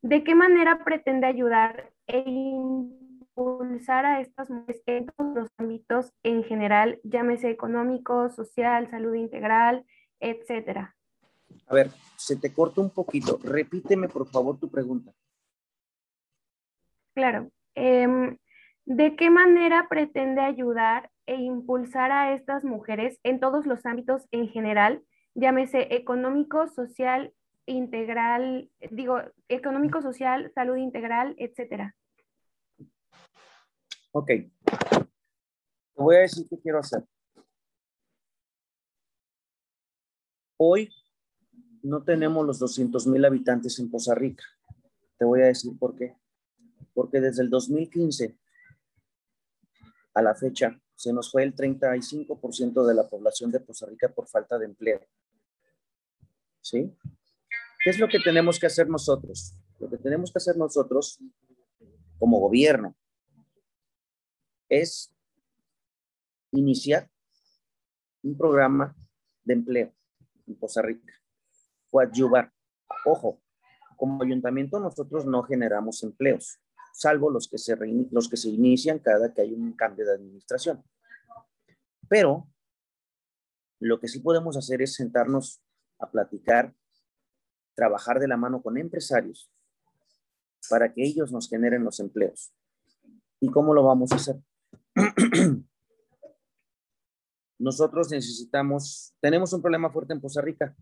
¿De 0.00 0.24
qué 0.24 0.34
manera 0.34 0.84
pretende 0.84 1.26
ayudar 1.26 1.90
e 2.06 2.24
impulsar 2.26 4.04
a 4.04 4.20
estas 4.20 4.50
mujeres 4.50 4.82
en 4.86 5.06
todos 5.06 5.34
los 5.34 5.48
ámbitos 5.58 6.12
en 6.22 6.44
general, 6.44 7.00
llámese 7.04 7.50
económico, 7.50 8.30
social, 8.30 8.90
salud 8.90 9.14
integral, 9.14 9.84
etcétera? 10.18 10.96
A 11.66 11.74
ver, 11.74 11.90
se 12.16 12.36
te 12.36 12.52
corta 12.52 12.80
un 12.80 12.90
poquito. 12.90 13.38
Repíteme, 13.42 14.08
por 14.08 14.26
favor, 14.28 14.58
tu 14.58 14.70
pregunta. 14.70 15.12
Claro. 17.14 17.50
Em, 17.74 18.36
¿De 18.84 19.14
qué 19.14 19.30
manera 19.30 19.86
pretende 19.88 20.40
ayudar 20.40 21.10
e 21.26 21.36
impulsar 21.36 22.10
a 22.10 22.34
estas 22.34 22.64
mujeres 22.64 23.18
en 23.22 23.38
todos 23.38 23.64
los 23.64 23.86
ámbitos 23.86 24.26
en 24.32 24.48
general, 24.48 25.04
llámese 25.34 25.94
económico, 25.94 26.66
social, 26.66 27.32
integral, 27.64 28.70
digo, 28.90 29.18
económico, 29.48 30.02
social, 30.02 30.50
salud 30.54 30.76
integral, 30.76 31.36
etcétera? 31.38 31.94
Ok. 34.10 34.26
Te 34.26 34.50
voy 35.94 36.16
a 36.16 36.20
decir 36.20 36.44
qué 36.50 36.58
quiero 36.58 36.80
hacer. 36.80 37.04
Hoy 40.56 40.90
no 41.82 42.02
tenemos 42.02 42.46
los 42.46 42.58
200 42.58 43.06
mil 43.06 43.24
habitantes 43.24 43.78
en 43.78 43.90
Poza 43.90 44.14
Rica. 44.14 44.44
Te 45.18 45.24
voy 45.24 45.42
a 45.42 45.46
decir 45.46 45.76
por 45.78 45.96
qué. 45.96 46.16
Porque 46.94 47.20
desde 47.20 47.42
el 47.42 47.50
2015 47.50 48.36
a 50.14 50.22
la 50.22 50.34
fecha 50.34 50.78
se 50.94 51.12
nos 51.12 51.30
fue 51.30 51.42
el 51.42 51.54
35% 51.54 52.86
de 52.86 52.94
la 52.94 53.08
población 53.08 53.50
de 53.50 53.64
Costa 53.64 53.86
Rica 53.86 54.08
por 54.08 54.28
falta 54.28 54.58
de 54.58 54.66
empleo. 54.66 55.00
¿Sí? 56.60 56.96
¿Qué 57.82 57.90
es 57.90 57.98
lo 57.98 58.08
que 58.08 58.20
tenemos 58.20 58.60
que 58.60 58.66
hacer 58.66 58.88
nosotros? 58.88 59.54
Lo 59.80 59.90
que 59.90 59.96
tenemos 59.96 60.30
que 60.30 60.38
hacer 60.38 60.56
nosotros 60.56 61.18
como 62.18 62.38
gobierno 62.38 62.94
es 64.68 65.12
iniciar 66.52 67.10
un 68.22 68.38
programa 68.38 68.94
de 69.42 69.54
empleo 69.54 69.92
en 70.46 70.54
Costa 70.54 70.82
Rica. 70.82 71.21
Coadyuvar. 71.92 72.52
Ojo, 73.04 73.40
como 73.96 74.24
ayuntamiento 74.24 74.80
nosotros 74.80 75.26
no 75.26 75.44
generamos 75.44 76.02
empleos 76.02 76.58
salvo 76.92 77.30
los 77.30 77.48
que, 77.48 77.58
se 77.58 77.76
los 78.10 78.28
que 78.28 78.36
se 78.36 78.50
inician 78.50 78.98
cada 78.98 79.32
que 79.32 79.42
hay 79.42 79.52
un 79.52 79.72
cambio 79.72 80.04
de 80.04 80.14
administración. 80.14 80.84
Pero 82.08 82.46
lo 83.80 83.98
que 83.98 84.08
sí 84.08 84.20
podemos 84.20 84.56
hacer 84.56 84.82
es 84.82 84.94
sentarnos 84.94 85.62
a 85.98 86.10
platicar, 86.10 86.74
trabajar 87.74 88.20
de 88.20 88.28
la 88.28 88.36
mano 88.36 88.62
con 88.62 88.76
empresarios 88.76 89.50
para 90.68 90.92
que 90.92 91.02
ellos 91.02 91.32
nos 91.32 91.48
generen 91.48 91.82
los 91.82 91.98
empleos. 91.98 92.52
¿Y 93.40 93.50
cómo 93.50 93.74
lo 93.74 93.82
vamos 93.82 94.12
a 94.12 94.16
hacer? 94.16 94.36
Nosotros 97.58 98.10
necesitamos, 98.10 99.14
tenemos 99.20 99.52
un 99.52 99.62
problema 99.62 99.90
fuerte 99.90 100.12
en 100.12 100.20
Costa 100.20 100.40
Rica. 100.40 100.76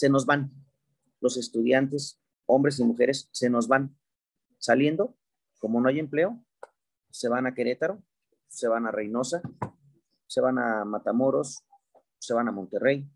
Se 0.00 0.08
nos 0.08 0.24
van 0.24 0.50
los 1.20 1.36
estudiantes, 1.36 2.18
hombres 2.46 2.80
y 2.80 2.84
mujeres, 2.84 3.28
se 3.32 3.50
nos 3.50 3.68
van 3.68 3.94
saliendo 4.56 5.14
como 5.58 5.78
no 5.78 5.90
hay 5.90 5.98
empleo, 5.98 6.42
se 7.10 7.28
van 7.28 7.46
a 7.46 7.52
Querétaro, 7.52 8.02
se 8.48 8.66
van 8.66 8.86
a 8.86 8.92
Reynosa, 8.92 9.42
se 10.26 10.40
van 10.40 10.58
a 10.58 10.86
Matamoros, 10.86 11.66
se 12.18 12.32
van 12.32 12.48
a 12.48 12.50
Monterrey, 12.50 13.06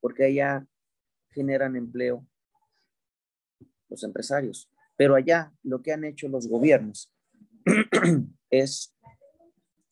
porque 0.00 0.24
allá 0.24 0.66
generan 1.32 1.76
empleo 1.76 2.26
los 3.90 4.02
empresarios. 4.04 4.72
Pero 4.96 5.16
allá 5.16 5.52
lo 5.62 5.82
que 5.82 5.92
han 5.92 6.04
hecho 6.04 6.28
los 6.28 6.48
gobiernos 6.48 7.12
es 8.50 8.96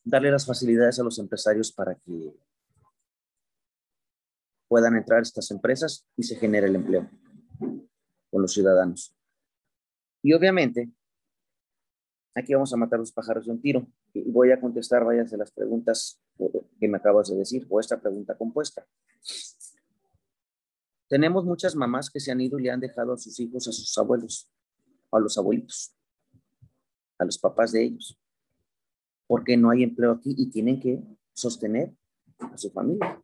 darle 0.02 0.30
las 0.30 0.46
facilidades 0.46 0.98
a 1.00 1.04
los 1.04 1.18
empresarios 1.18 1.70
para 1.70 1.96
que 1.96 2.34
puedan 4.68 4.96
entrar 4.96 5.22
estas 5.22 5.50
empresas 5.50 6.06
y 6.16 6.22
se 6.22 6.36
genere 6.36 6.66
el 6.66 6.76
empleo 6.76 7.08
con 8.30 8.42
los 8.42 8.52
ciudadanos. 8.52 9.16
Y 10.22 10.32
obviamente, 10.32 10.90
aquí 12.34 12.52
vamos 12.52 12.72
a 12.72 12.76
matar 12.76 12.98
los 12.98 13.12
pájaros 13.12 13.46
de 13.46 13.52
un 13.52 13.60
tiro. 13.60 13.86
Y 14.12 14.30
voy 14.30 14.50
a 14.50 14.60
contestar 14.60 15.04
varias 15.04 15.30
de 15.30 15.36
las 15.36 15.50
preguntas 15.50 16.20
que 16.80 16.88
me 16.88 16.98
acabas 16.98 17.28
de 17.28 17.36
decir, 17.36 17.66
o 17.68 17.80
esta 17.80 18.00
pregunta 18.00 18.36
compuesta. 18.36 18.86
Tenemos 21.08 21.44
muchas 21.44 21.76
mamás 21.76 22.10
que 22.10 22.20
se 22.20 22.32
han 22.32 22.40
ido 22.40 22.58
y 22.58 22.64
le 22.64 22.70
han 22.70 22.80
dejado 22.80 23.12
a 23.12 23.18
sus 23.18 23.38
hijos, 23.38 23.68
a 23.68 23.72
sus 23.72 23.96
abuelos, 23.96 24.50
a 25.12 25.20
los 25.20 25.38
abuelitos, 25.38 25.94
a 27.18 27.24
los 27.24 27.38
papás 27.38 27.72
de 27.72 27.84
ellos, 27.84 28.18
porque 29.26 29.56
no 29.56 29.70
hay 29.70 29.84
empleo 29.84 30.12
aquí 30.12 30.34
y 30.36 30.50
tienen 30.50 30.80
que 30.80 31.00
sostener 31.32 31.94
a 32.38 32.58
su 32.58 32.70
familia. 32.70 33.22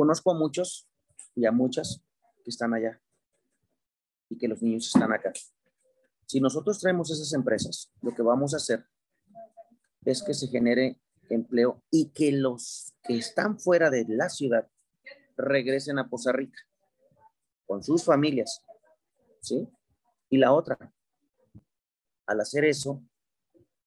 Conozco 0.00 0.30
a 0.30 0.34
muchos 0.34 0.88
y 1.34 1.44
a 1.44 1.52
muchas 1.52 2.02
que 2.42 2.48
están 2.48 2.72
allá 2.72 2.98
y 4.30 4.38
que 4.38 4.48
los 4.48 4.62
niños 4.62 4.86
están 4.86 5.12
acá. 5.12 5.30
Si 6.24 6.40
nosotros 6.40 6.80
traemos 6.80 7.10
esas 7.10 7.34
empresas, 7.34 7.92
lo 8.00 8.14
que 8.14 8.22
vamos 8.22 8.54
a 8.54 8.56
hacer 8.56 8.86
es 10.06 10.22
que 10.22 10.32
se 10.32 10.46
genere 10.46 10.98
empleo 11.28 11.82
y 11.90 12.12
que 12.12 12.32
los 12.32 12.94
que 13.02 13.18
están 13.18 13.60
fuera 13.60 13.90
de 13.90 14.06
la 14.08 14.30
ciudad 14.30 14.70
regresen 15.36 15.98
a 15.98 16.08
Poza 16.08 16.32
Rica 16.32 16.62
con 17.66 17.84
sus 17.84 18.02
familias, 18.02 18.64
¿sí? 19.42 19.68
Y 20.30 20.38
la 20.38 20.54
otra, 20.54 20.78
al 22.24 22.40
hacer 22.40 22.64
eso, 22.64 23.04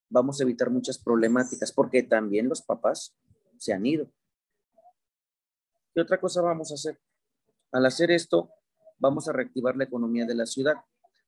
vamos 0.10 0.40
a 0.40 0.44
evitar 0.44 0.70
muchas 0.70 1.00
problemáticas 1.00 1.72
porque 1.72 2.04
también 2.04 2.50
los 2.50 2.62
papás 2.62 3.18
se 3.58 3.74
han 3.74 3.88
ido. 3.88 4.12
¿Qué 5.94 6.02
otra 6.02 6.20
cosa 6.20 6.42
vamos 6.42 6.72
a 6.72 6.74
hacer? 6.74 7.00
Al 7.72 7.86
hacer 7.86 8.10
esto, 8.10 8.50
vamos 8.98 9.28
a 9.28 9.32
reactivar 9.32 9.76
la 9.76 9.84
economía 9.84 10.26
de 10.26 10.34
la 10.34 10.48
ciudad. 10.48 10.74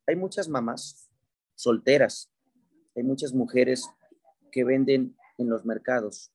Hay 0.07 0.15
muchas 0.15 0.49
mamás 0.49 1.07
solteras, 1.53 2.31
hay 2.95 3.03
muchas 3.03 3.31
mujeres 3.31 3.87
que 4.51 4.63
venden 4.63 5.15
en 5.37 5.49
los 5.49 5.65
mercados, 5.65 6.31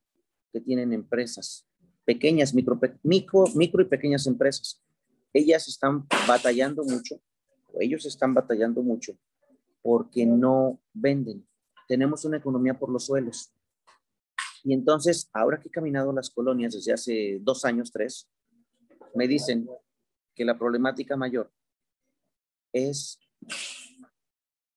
que 0.53 0.61
tienen 0.61 0.93
empresas, 0.93 1.67
pequeñas, 2.05 2.55
micro, 2.55 2.79
micro, 3.03 3.47
micro 3.57 3.83
y 3.83 3.87
pequeñas 3.87 4.29
empresas. 4.29 4.81
Ellas 5.33 5.67
están 5.67 6.07
batallando 6.29 6.85
mucho, 6.85 7.21
o 7.73 7.81
ellos 7.81 8.07
están 8.07 8.33
batallando 8.33 8.81
mucho, 8.83 9.19
porque 9.83 10.25
no 10.25 10.81
venden. 10.93 11.49
Tenemos 11.89 12.25
una 12.25 12.37
economía 12.37 12.79
por 12.79 12.91
los 12.91 13.07
suelos. 13.07 13.53
Y 14.65 14.75
entonces, 14.75 15.31
ahora 15.33 15.59
que 15.61 15.69
he 15.69 15.71
caminado 15.71 16.13
las 16.13 16.31
colonias 16.31 16.75
desde 16.75 16.93
hace 16.93 17.39
dos 17.41 17.65
años, 17.65 17.91
tres, 17.91 18.29
me 19.15 19.27
dicen 19.27 19.69
que 20.35 20.45
la 20.45 20.59
problemática 20.59 21.17
mayor 21.17 21.53
es 22.73 23.19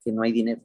que 0.03 0.11
no 0.11 0.23
hay 0.23 0.31
dinero. 0.31 0.61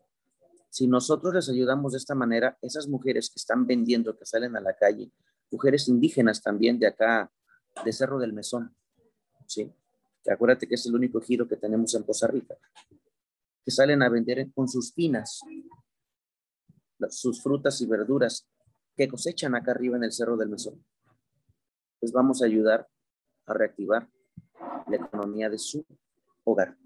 Si 0.71 0.87
nosotros 0.87 1.35
les 1.35 1.49
ayudamos 1.49 1.93
de 1.93 1.99
esta 1.99 2.15
manera, 2.15 2.59
esas 2.63 2.89
mujeres 2.89 3.31
que 3.31 3.37
están 3.37 3.67
vendiendo, 3.67 4.17
que 4.17 4.25
salen 4.25 4.57
a 4.57 4.61
la 4.61 4.77
calle, 4.77 5.11
mujeres 5.51 5.89
indígenas 5.89 6.43
también 6.43 6.79
de 6.79 6.87
acá, 6.87 7.33
de 7.85 7.93
Cerro 7.93 8.19
del 8.19 8.33
Mesón, 8.33 8.75
¿sí? 9.47 9.73
acuérdate 10.31 10.69
que 10.69 10.75
es 10.75 10.87
el 10.87 10.95
único 10.95 11.21
giro 11.21 11.49
que 11.49 11.57
tenemos 11.57 11.95
en 11.95 12.05
Poza 12.05 12.27
Rica, 12.27 12.57
que 13.65 13.71
salen 13.71 14.03
a 14.03 14.09
vender 14.09 14.51
con 14.55 14.69
sus 14.69 14.93
pinas 14.93 15.41
sus 17.11 17.43
frutas 17.43 17.81
y 17.81 17.87
verduras 17.87 18.47
que 18.99 19.07
cosechan 19.07 19.55
acá 19.55 19.71
arriba 19.71 19.97
en 19.97 20.03
el 20.03 20.13
Cerro 20.13 20.37
del 20.37 20.49
Mesón. 20.49 20.85
Les 22.01 22.11
vamos 22.11 22.43
a 22.43 22.47
ayudar 22.47 22.89
a 23.47 23.55
reactivar 23.55 24.11
la 24.89 24.97
economía 24.97 25.49
de 25.49 25.59
su 25.59 25.87
hogar. 26.43 26.77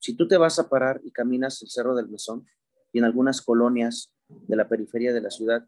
Si 0.00 0.16
tú 0.16 0.26
te 0.26 0.36
vas 0.36 0.58
a 0.58 0.68
parar 0.68 1.00
y 1.04 1.12
caminas 1.12 1.62
el 1.62 1.70
Cerro 1.70 1.94
del 1.94 2.08
Mesón 2.08 2.48
y 2.92 2.98
en 2.98 3.04
algunas 3.04 3.40
colonias 3.42 4.12
de 4.28 4.56
la 4.56 4.68
periferia 4.68 5.14
de 5.14 5.20
la 5.20 5.30
ciudad 5.30 5.64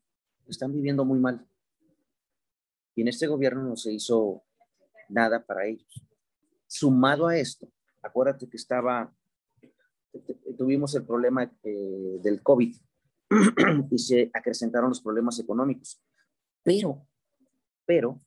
están 0.48 0.72
viviendo 0.72 1.04
muy 1.04 1.20
mal. 1.20 1.46
Y 2.96 3.02
en 3.02 3.08
este 3.08 3.28
gobierno 3.28 3.62
no 3.62 3.76
se 3.76 3.92
hizo 3.92 4.42
nada 5.08 5.46
para 5.46 5.66
ellos. 5.66 6.04
Sumado 6.66 7.28
a 7.28 7.36
esto, 7.36 7.68
acuérdate 8.02 8.48
que 8.48 8.56
estaba, 8.56 9.14
tuvimos 10.58 10.92
el 10.96 11.04
problema 11.06 11.44
eh, 11.62 12.18
del 12.20 12.42
COVID 12.42 12.74
y 13.90 13.98
se 13.98 14.30
acrecentaron 14.32 14.90
los 14.90 15.00
problemas 15.00 15.38
económicos. 15.38 16.00
Pero, 16.62 17.06
pero, 17.84 18.18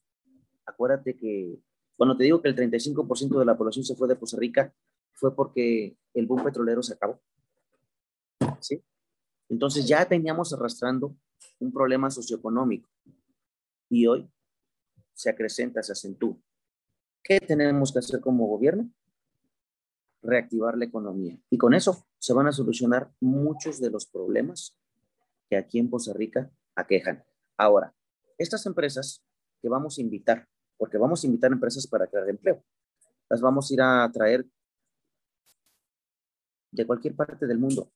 acuérdate 0.66 1.16
que 1.16 1.60
cuando 1.96 2.16
te 2.16 2.26
digo 2.26 2.42
que 2.42 2.50
el 2.50 2.56
35% 2.56 3.40
de 3.40 3.46
la 3.46 3.58
población 3.58 3.84
se 3.84 3.96
fue 3.96 4.08
de 4.08 4.18
Costa 4.18 4.38
Rica, 4.38 4.74
fue 5.14 5.36
porque 5.36 5.98
el 6.14 6.28
boom 6.28 6.44
petrolero 6.44 6.84
se 6.84 6.94
acabó. 6.94 7.20
¿Sí? 8.60 8.84
Entonces 9.50 9.88
ya 9.88 10.08
teníamos 10.08 10.54
arrastrando 10.54 11.16
un 11.60 11.72
problema 11.72 12.12
socioeconómico 12.12 12.90
y 13.90 14.06
hoy 14.06 14.30
se 15.14 15.30
acrecenta, 15.30 15.82
se 15.82 15.94
acentúa. 15.94 16.38
¿Qué 17.24 17.40
tenemos 17.40 17.92
que 17.92 18.00
hacer 18.00 18.22
como 18.22 18.48
gobierno? 18.48 18.90
Reactivar 20.22 20.78
la 20.78 20.86
economía. 20.86 21.40
Y 21.50 21.58
con 21.58 21.74
eso 21.74 22.06
se 22.20 22.34
van 22.34 22.48
a 22.48 22.52
solucionar 22.52 23.12
muchos 23.20 23.80
de 23.80 23.90
los 23.90 24.06
problemas 24.06 24.78
que 25.50 25.58
aquí 25.58 25.80
en 25.80 25.90
Costa 25.90 26.14
Rica 26.14 26.52
aquejan. 26.76 27.24
Ahora, 27.58 27.94
estas 28.38 28.66
empresas 28.66 29.24
que 29.62 29.70
vamos 29.70 29.98
a 29.98 30.02
invitar, 30.02 30.48
porque 30.78 30.98
vamos 30.98 31.24
a 31.24 31.28
invitar 31.28 31.52
empresas 31.52 31.88
para 31.88 32.08
crear 32.08 32.30
empleo, 32.30 32.64
las 33.30 33.42
vamos 33.42 33.70
a 33.70 33.74
ir 33.74 33.82
a 33.82 34.12
traer 34.12 34.46
de 36.72 36.86
cualquier 36.86 37.16
parte 37.16 37.48
del 37.48 37.58
mundo, 37.58 37.92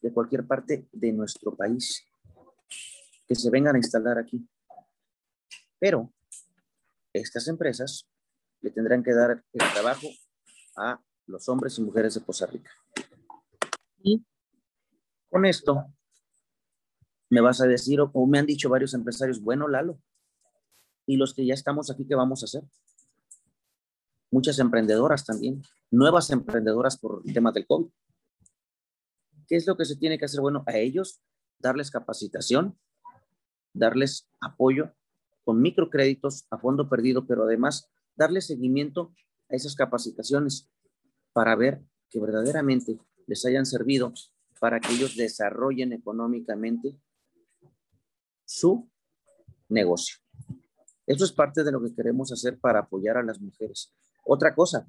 de 0.00 0.12
cualquier 0.12 0.46
parte 0.46 0.88
de 0.92 1.12
nuestro 1.12 1.56
país, 1.56 2.06
que 3.26 3.34
se 3.34 3.50
vengan 3.50 3.74
a 3.74 3.78
instalar 3.78 4.18
aquí. 4.18 4.48
Pero 5.78 6.12
estas 7.12 7.48
empresas 7.48 8.08
le 8.60 8.70
tendrán 8.70 9.02
que 9.02 9.12
dar 9.12 9.44
el 9.52 9.72
trabajo 9.72 10.06
a 10.76 11.02
los 11.26 11.48
hombres 11.48 11.78
y 11.78 11.82
mujeres 11.82 12.14
de 12.14 12.22
Costa 12.22 12.46
Rica. 12.46 12.70
Y 13.98 14.24
con 15.28 15.44
esto 15.44 15.95
me 17.36 17.42
vas 17.42 17.60
a 17.60 17.66
decir, 17.66 18.00
o, 18.00 18.26
me 18.26 18.38
han 18.38 18.46
dicho 18.46 18.70
varios 18.70 18.94
empresarios, 18.94 19.42
bueno, 19.42 19.68
Lalo, 19.68 20.00
y 21.04 21.18
los 21.18 21.34
que 21.34 21.44
ya 21.44 21.52
estamos 21.52 21.90
aquí, 21.90 22.06
¿qué 22.06 22.14
vamos 22.14 22.42
a 22.42 22.46
hacer? 22.46 22.62
Muchas 24.30 24.58
emprendedoras 24.58 25.26
también, 25.26 25.62
nuevas 25.90 26.30
emprendedoras 26.30 26.96
por 26.96 27.20
el 27.26 27.34
tema 27.34 27.52
del 27.52 27.66
COVID. 27.66 27.88
¿Qué 29.46 29.56
es 29.56 29.66
lo 29.66 29.76
que 29.76 29.84
se 29.84 29.96
tiene 29.96 30.18
que 30.18 30.24
hacer? 30.24 30.40
Bueno, 30.40 30.64
a 30.66 30.78
ellos 30.78 31.20
darles 31.58 31.90
capacitación, 31.90 32.78
darles 33.74 34.30
apoyo 34.40 34.94
con 35.44 35.60
microcréditos 35.60 36.46
a 36.50 36.56
fondo 36.56 36.88
perdido, 36.88 37.26
pero 37.26 37.42
además 37.42 37.90
darles 38.14 38.46
seguimiento 38.46 39.12
a 39.50 39.56
esas 39.56 39.74
capacitaciones 39.74 40.70
para 41.34 41.54
ver 41.54 41.84
que 42.08 42.18
verdaderamente 42.18 42.98
les 43.26 43.44
hayan 43.44 43.66
servido 43.66 44.14
para 44.58 44.80
que 44.80 44.94
ellos 44.94 45.16
desarrollen 45.16 45.92
económicamente 45.92 46.98
su 48.46 48.88
negocio. 49.68 50.16
Eso 51.06 51.24
es 51.24 51.32
parte 51.32 51.62
de 51.62 51.72
lo 51.72 51.82
que 51.82 51.94
queremos 51.94 52.32
hacer 52.32 52.58
para 52.58 52.80
apoyar 52.80 53.18
a 53.18 53.22
las 53.22 53.40
mujeres. 53.40 53.92
Otra 54.24 54.54
cosa, 54.54 54.88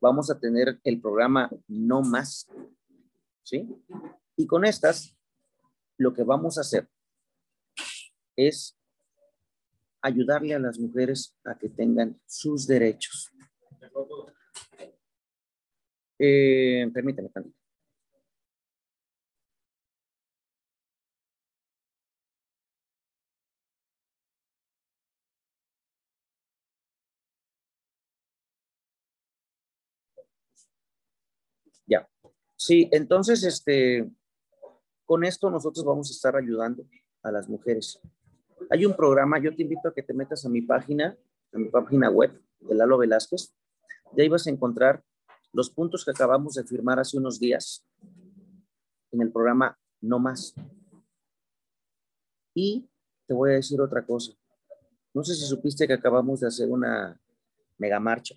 vamos 0.00 0.30
a 0.30 0.38
tener 0.38 0.78
el 0.84 1.00
programa 1.00 1.50
No 1.66 2.02
Más, 2.02 2.46
¿sí? 3.42 3.68
Y 4.36 4.46
con 4.46 4.64
estas, 4.64 5.16
lo 5.96 6.12
que 6.12 6.22
vamos 6.22 6.58
a 6.58 6.60
hacer 6.60 6.88
es 8.36 8.78
ayudarle 10.02 10.54
a 10.54 10.58
las 10.58 10.78
mujeres 10.78 11.34
a 11.44 11.58
que 11.58 11.68
tengan 11.68 12.20
sus 12.26 12.66
derechos. 12.66 13.32
Eh, 16.18 16.88
permítame. 16.92 17.30
Sí, 32.66 32.88
entonces, 32.90 33.44
este, 33.44 34.10
con 35.04 35.22
esto 35.22 35.48
nosotros 35.50 35.84
vamos 35.84 36.10
a 36.10 36.12
estar 36.12 36.34
ayudando 36.34 36.84
a 37.22 37.30
las 37.30 37.48
mujeres. 37.48 38.00
Hay 38.70 38.84
un 38.84 38.96
programa, 38.96 39.38
yo 39.38 39.54
te 39.54 39.62
invito 39.62 39.88
a 39.88 39.94
que 39.94 40.02
te 40.02 40.12
metas 40.12 40.44
a 40.44 40.48
mi 40.48 40.62
página, 40.62 41.16
a 41.52 41.58
mi 41.58 41.68
página 41.68 42.10
web 42.10 42.42
de 42.58 42.74
Lalo 42.74 42.98
Velázquez. 42.98 43.54
De 44.10 44.24
ahí 44.24 44.28
vas 44.28 44.48
a 44.48 44.50
encontrar 44.50 45.04
los 45.52 45.70
puntos 45.70 46.04
que 46.04 46.10
acabamos 46.10 46.54
de 46.54 46.64
firmar 46.64 46.98
hace 46.98 47.16
unos 47.16 47.38
días 47.38 47.86
en 49.12 49.22
el 49.22 49.30
programa 49.30 49.78
No 50.00 50.18
Más. 50.18 50.52
Y 52.52 52.90
te 53.28 53.34
voy 53.34 53.50
a 53.50 53.54
decir 53.54 53.80
otra 53.80 54.04
cosa. 54.04 54.32
No 55.14 55.22
sé 55.22 55.36
si 55.36 55.46
supiste 55.46 55.86
que 55.86 55.92
acabamos 55.92 56.40
de 56.40 56.48
hacer 56.48 56.68
una 56.68 57.16
mega 57.78 58.00
marcha 58.00 58.34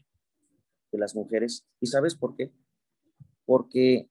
de 0.92 1.00
las 1.00 1.16
mujeres. 1.16 1.66
¿Y 1.82 1.88
sabes 1.88 2.14
por 2.14 2.36
qué? 2.36 2.54
Porque 3.44 4.08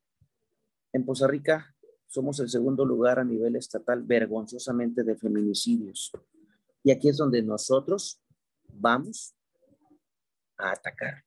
en 0.98 1.04
Poza 1.04 1.26
Rica 1.26 1.74
somos 2.06 2.40
el 2.40 2.48
segundo 2.48 2.84
lugar 2.84 3.18
a 3.18 3.24
nivel 3.24 3.56
estatal 3.56 4.02
vergonzosamente 4.02 5.04
de 5.04 5.16
feminicidios. 5.16 6.10
Y 6.82 6.90
aquí 6.90 7.08
es 7.08 7.16
donde 7.16 7.42
nosotros 7.42 8.20
vamos 8.72 9.34
a 10.56 10.72
atacar. 10.72 11.24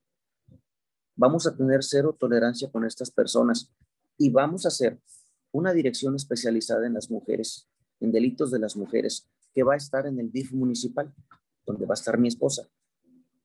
Vamos 1.15 1.47
a 1.47 1.55
tener 1.55 1.83
cero 1.83 2.15
tolerancia 2.19 2.69
con 2.71 2.85
estas 2.85 3.11
personas 3.11 3.71
y 4.17 4.29
vamos 4.29 4.65
a 4.65 4.69
hacer 4.69 4.99
una 5.51 5.73
dirección 5.73 6.15
especializada 6.15 6.85
en 6.85 6.93
las 6.93 7.09
mujeres, 7.09 7.69
en 7.99 8.11
delitos 8.11 8.51
de 8.51 8.59
las 8.59 8.75
mujeres, 8.75 9.29
que 9.53 9.63
va 9.63 9.73
a 9.73 9.77
estar 9.77 10.05
en 10.05 10.19
el 10.19 10.31
DIF 10.31 10.51
municipal, 10.51 11.13
donde 11.65 11.85
va 11.85 11.93
a 11.93 11.99
estar 11.99 12.17
mi 12.17 12.27
esposa, 12.27 12.69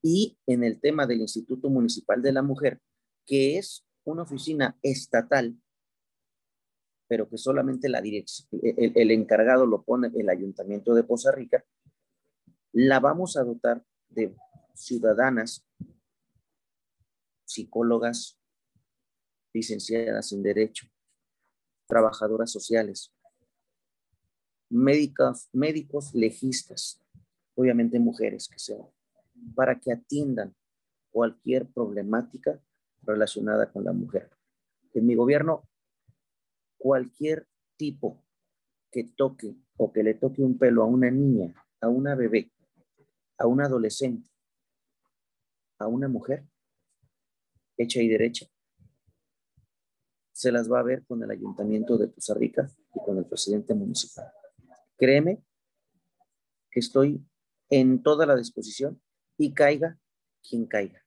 y 0.01 0.37
en 0.45 0.63
el 0.63 0.79
tema 0.79 1.05
del 1.05 1.21
Instituto 1.21 1.69
Municipal 1.69 2.21
de 2.21 2.31
la 2.31 2.41
Mujer, 2.41 2.79
que 3.25 3.57
es 3.57 3.85
una 4.05 4.23
oficina 4.23 4.77
estatal, 4.81 5.57
pero 7.07 7.29
que 7.29 7.37
solamente 7.37 7.89
la 7.89 8.01
dirección, 8.01 8.47
el, 8.61 8.91
el 8.95 9.11
encargado 9.11 9.65
lo 9.65 9.83
pone 9.83 10.11
el 10.15 10.29
Ayuntamiento 10.29 10.93
de 10.93 11.03
Poza 11.03 11.31
Rica, 11.31 11.63
la 12.73 12.99
vamos 12.99 13.37
a 13.37 13.43
dotar 13.43 13.83
de 14.09 14.35
ciudadanas, 14.73 15.65
psicólogas, 17.45 18.39
licenciadas 19.53 20.31
en 20.31 20.43
Derecho, 20.43 20.87
trabajadoras 21.87 22.51
sociales, 22.51 23.13
médicos, 24.69 25.49
médicos 25.53 26.13
legistas, 26.13 27.01
obviamente 27.55 27.99
mujeres 27.99 28.47
que 28.47 28.59
sean, 28.59 28.87
para 29.55 29.79
que 29.79 29.91
atiendan 29.91 30.55
cualquier 31.09 31.65
problemática 31.67 32.61
relacionada 33.01 33.71
con 33.71 33.83
la 33.83 33.93
mujer. 33.93 34.29
En 34.93 35.05
mi 35.05 35.15
gobierno, 35.15 35.67
cualquier 36.77 37.47
tipo 37.75 38.23
que 38.91 39.03
toque 39.03 39.55
o 39.77 39.91
que 39.91 40.03
le 40.03 40.13
toque 40.13 40.41
un 40.41 40.57
pelo 40.57 40.83
a 40.83 40.85
una 40.85 41.11
niña, 41.11 41.53
a 41.81 41.89
una 41.89 42.15
bebé, 42.15 42.51
a 43.37 43.47
un 43.47 43.61
adolescente, 43.61 44.29
a 45.79 45.87
una 45.87 46.07
mujer, 46.07 46.45
hecha 47.77 48.01
y 48.01 48.07
derecha, 48.07 48.47
se 50.31 50.51
las 50.51 50.71
va 50.71 50.79
a 50.79 50.83
ver 50.83 51.03
con 51.05 51.23
el 51.23 51.31
ayuntamiento 51.31 51.97
de 51.97 52.09
Poza 52.09 52.35
Rica 52.35 52.69
y 52.93 52.99
con 53.03 53.17
el 53.17 53.25
presidente 53.25 53.73
municipal. 53.73 54.31
Créeme 54.95 55.43
que 56.69 56.79
estoy 56.79 57.25
en 57.69 58.03
toda 58.03 58.25
la 58.25 58.35
disposición 58.35 59.01
y 59.37 59.53
caiga 59.53 59.99
quien 60.47 60.67
caiga. 60.67 61.06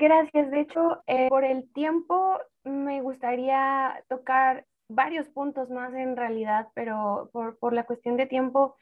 Gracias. 0.00 0.50
De 0.50 0.60
hecho, 0.60 1.02
eh, 1.06 1.28
por 1.28 1.44
el 1.44 1.70
tiempo 1.74 2.38
me 2.64 3.02
gustaría 3.02 4.02
tocar 4.08 4.64
varios 4.88 5.28
puntos 5.28 5.68
más 5.68 5.92
en 5.92 6.16
realidad, 6.16 6.68
pero 6.74 7.28
por, 7.34 7.58
por 7.58 7.74
la 7.74 7.84
cuestión 7.84 8.16
de 8.16 8.24
tiempo 8.24 8.76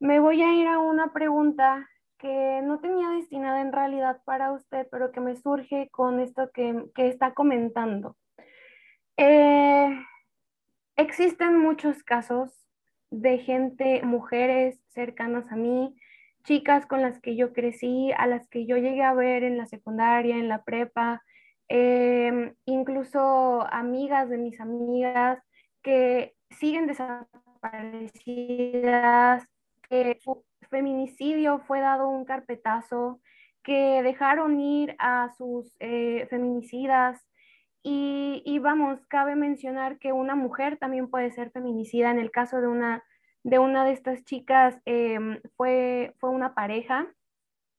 me 0.00 0.18
voy 0.18 0.42
a 0.42 0.52
ir 0.54 0.66
a 0.66 0.80
una 0.80 1.12
pregunta 1.12 1.88
que 2.18 2.62
no 2.64 2.80
tenía 2.80 3.10
destinada 3.10 3.60
en 3.60 3.72
realidad 3.72 4.20
para 4.24 4.50
usted, 4.50 4.88
pero 4.90 5.12
que 5.12 5.20
me 5.20 5.36
surge 5.36 5.88
con 5.92 6.18
esto 6.18 6.50
que, 6.52 6.86
que 6.96 7.06
está 7.06 7.32
comentando. 7.32 8.16
Eh, 9.16 10.04
existen 10.96 11.60
muchos 11.60 12.02
casos 12.02 12.50
de 13.10 13.38
gente, 13.38 14.02
mujeres 14.02 14.80
cercanas 14.88 15.52
a 15.52 15.54
mí, 15.54 15.94
chicas 16.46 16.86
con 16.86 17.02
las 17.02 17.20
que 17.20 17.36
yo 17.36 17.52
crecí, 17.52 18.10
a 18.16 18.26
las 18.26 18.48
que 18.48 18.66
yo 18.66 18.76
llegué 18.76 19.02
a 19.02 19.14
ver 19.14 19.44
en 19.44 19.56
la 19.58 19.66
secundaria, 19.66 20.36
en 20.36 20.48
la 20.48 20.64
prepa, 20.64 21.22
em, 21.68 22.54
incluso 22.64 23.66
amigas 23.70 24.28
de 24.30 24.38
mis 24.38 24.60
amigas 24.60 25.42
que 25.82 26.34
siguen 26.50 26.86
desaparecidas, 26.86 29.44
que 29.88 30.18
feminicidio 30.70 31.60
fue 31.60 31.80
dado 31.80 32.08
un 32.08 32.24
carpetazo, 32.24 33.20
que 33.62 34.02
dejaron 34.02 34.60
ir 34.60 34.96
a 34.98 35.30
sus 35.36 35.76
eh, 35.80 36.26
feminicidas, 36.30 37.26
y, 37.88 38.58
vamos, 38.58 39.06
cabe 39.06 39.36
mencionar 39.36 40.00
que 40.00 40.12
una 40.12 40.34
mujer 40.34 40.76
también 40.76 41.08
puede 41.08 41.30
ser 41.30 41.52
feminicida. 41.52 42.10
En 42.10 42.18
el 42.18 42.32
caso 42.32 42.60
de 42.60 42.66
una 42.66 43.04
de, 43.46 43.60
una 43.60 43.84
de 43.84 43.92
estas 43.92 44.24
chicas, 44.24 44.76
em, 44.86 45.40
fue, 45.56 46.14
fue 46.18 46.30
una 46.30 46.54
pareja 46.54 47.06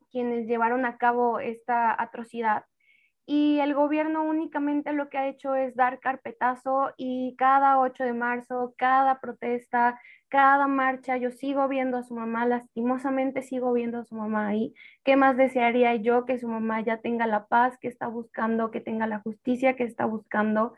quienes 0.10 0.48
llevaron 0.48 0.86
a 0.86 0.98
cabo 0.98 1.40
esta 1.40 2.02
atrocidad. 2.02 2.64
Y 3.26 3.60
el 3.60 3.74
gobierno 3.74 4.24
únicamente 4.24 4.94
lo 4.94 5.10
que 5.10 5.18
ha 5.18 5.28
hecho 5.28 5.56
es 5.56 5.76
dar 5.76 6.00
carpetazo 6.00 6.94
y 6.96 7.36
cada 7.38 7.80
8 7.80 8.06
de 8.06 8.14
marzo, 8.14 8.74
cada 8.78 9.20
protesta, 9.20 10.00
cada 10.30 10.68
marcha, 10.68 11.18
yo 11.18 11.32
sigo 11.32 11.68
viendo 11.68 11.98
a 11.98 12.04
su 12.04 12.16
mamá, 12.16 12.46
lastimosamente 12.46 13.42
sigo 13.42 13.74
viendo 13.74 14.00
a 14.00 14.06
su 14.06 14.16
mamá 14.16 14.48
ahí. 14.48 14.74
¿Qué 15.04 15.18
más 15.18 15.36
desearía 15.36 15.96
yo 15.98 16.24
que 16.26 16.40
su 16.40 16.48
mamá 16.48 16.80
ya 16.82 17.02
tenga 17.02 17.28
la 17.28 17.48
paz 17.48 17.78
que 17.78 17.90
está 17.90 18.08
buscando, 18.08 18.72
que 18.72 18.80
tenga 18.80 19.08
la 19.08 19.20
justicia 19.20 19.76
que 19.76 19.84
está 19.84 20.06
buscando? 20.06 20.76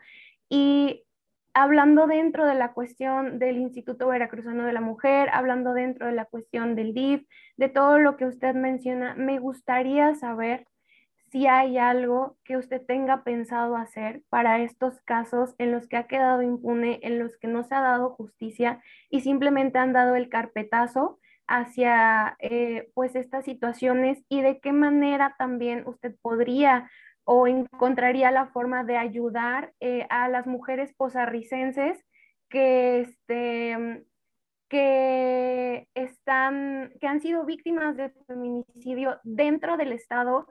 Y 0.48 1.04
hablando 1.54 2.06
dentro 2.06 2.46
de 2.46 2.54
la 2.54 2.72
cuestión 2.72 3.38
del 3.38 3.56
Instituto 3.58 4.08
Veracruzano 4.08 4.64
de 4.64 4.72
la 4.72 4.80
Mujer, 4.80 5.28
hablando 5.32 5.72
dentro 5.72 6.06
de 6.06 6.12
la 6.12 6.24
cuestión 6.24 6.74
del 6.74 6.94
DIF, 6.94 7.26
de 7.56 7.68
todo 7.68 7.98
lo 7.98 8.16
que 8.16 8.26
usted 8.26 8.54
menciona, 8.54 9.14
me 9.14 9.38
gustaría 9.38 10.14
saber 10.14 10.66
si 11.30 11.46
hay 11.46 11.78
algo 11.78 12.36
que 12.44 12.56
usted 12.56 12.82
tenga 12.84 13.22
pensado 13.22 13.76
hacer 13.76 14.22
para 14.28 14.60
estos 14.60 15.00
casos 15.02 15.54
en 15.58 15.70
los 15.70 15.86
que 15.86 15.96
ha 15.96 16.06
quedado 16.08 16.42
impune, 16.42 16.98
en 17.02 17.18
los 17.18 17.36
que 17.38 17.46
no 17.46 17.62
se 17.62 17.74
ha 17.74 17.80
dado 17.80 18.10
justicia 18.10 18.82
y 19.10 19.20
simplemente 19.20 19.78
han 19.78 19.92
dado 19.92 20.16
el 20.16 20.28
carpetazo 20.28 21.20
hacia 21.46 22.36
eh, 22.40 22.90
pues 22.94 23.14
estas 23.16 23.44
situaciones 23.44 24.22
y 24.28 24.40
de 24.40 24.60
qué 24.60 24.72
manera 24.72 25.34
también 25.38 25.84
usted 25.86 26.14
podría 26.20 26.90
o 27.32 27.46
encontraría 27.46 28.32
la 28.32 28.46
forma 28.46 28.82
de 28.82 28.96
ayudar 28.96 29.72
eh, 29.78 30.04
a 30.10 30.28
las 30.28 30.48
mujeres 30.48 30.92
posarricenses 30.96 32.04
que 32.48 33.02
este 33.02 34.04
que 34.68 35.86
están 35.94 36.92
que 37.00 37.06
han 37.06 37.20
sido 37.20 37.44
víctimas 37.44 37.96
de 37.96 38.10
feminicidio 38.26 39.20
dentro 39.22 39.76
del 39.76 39.92
estado 39.92 40.48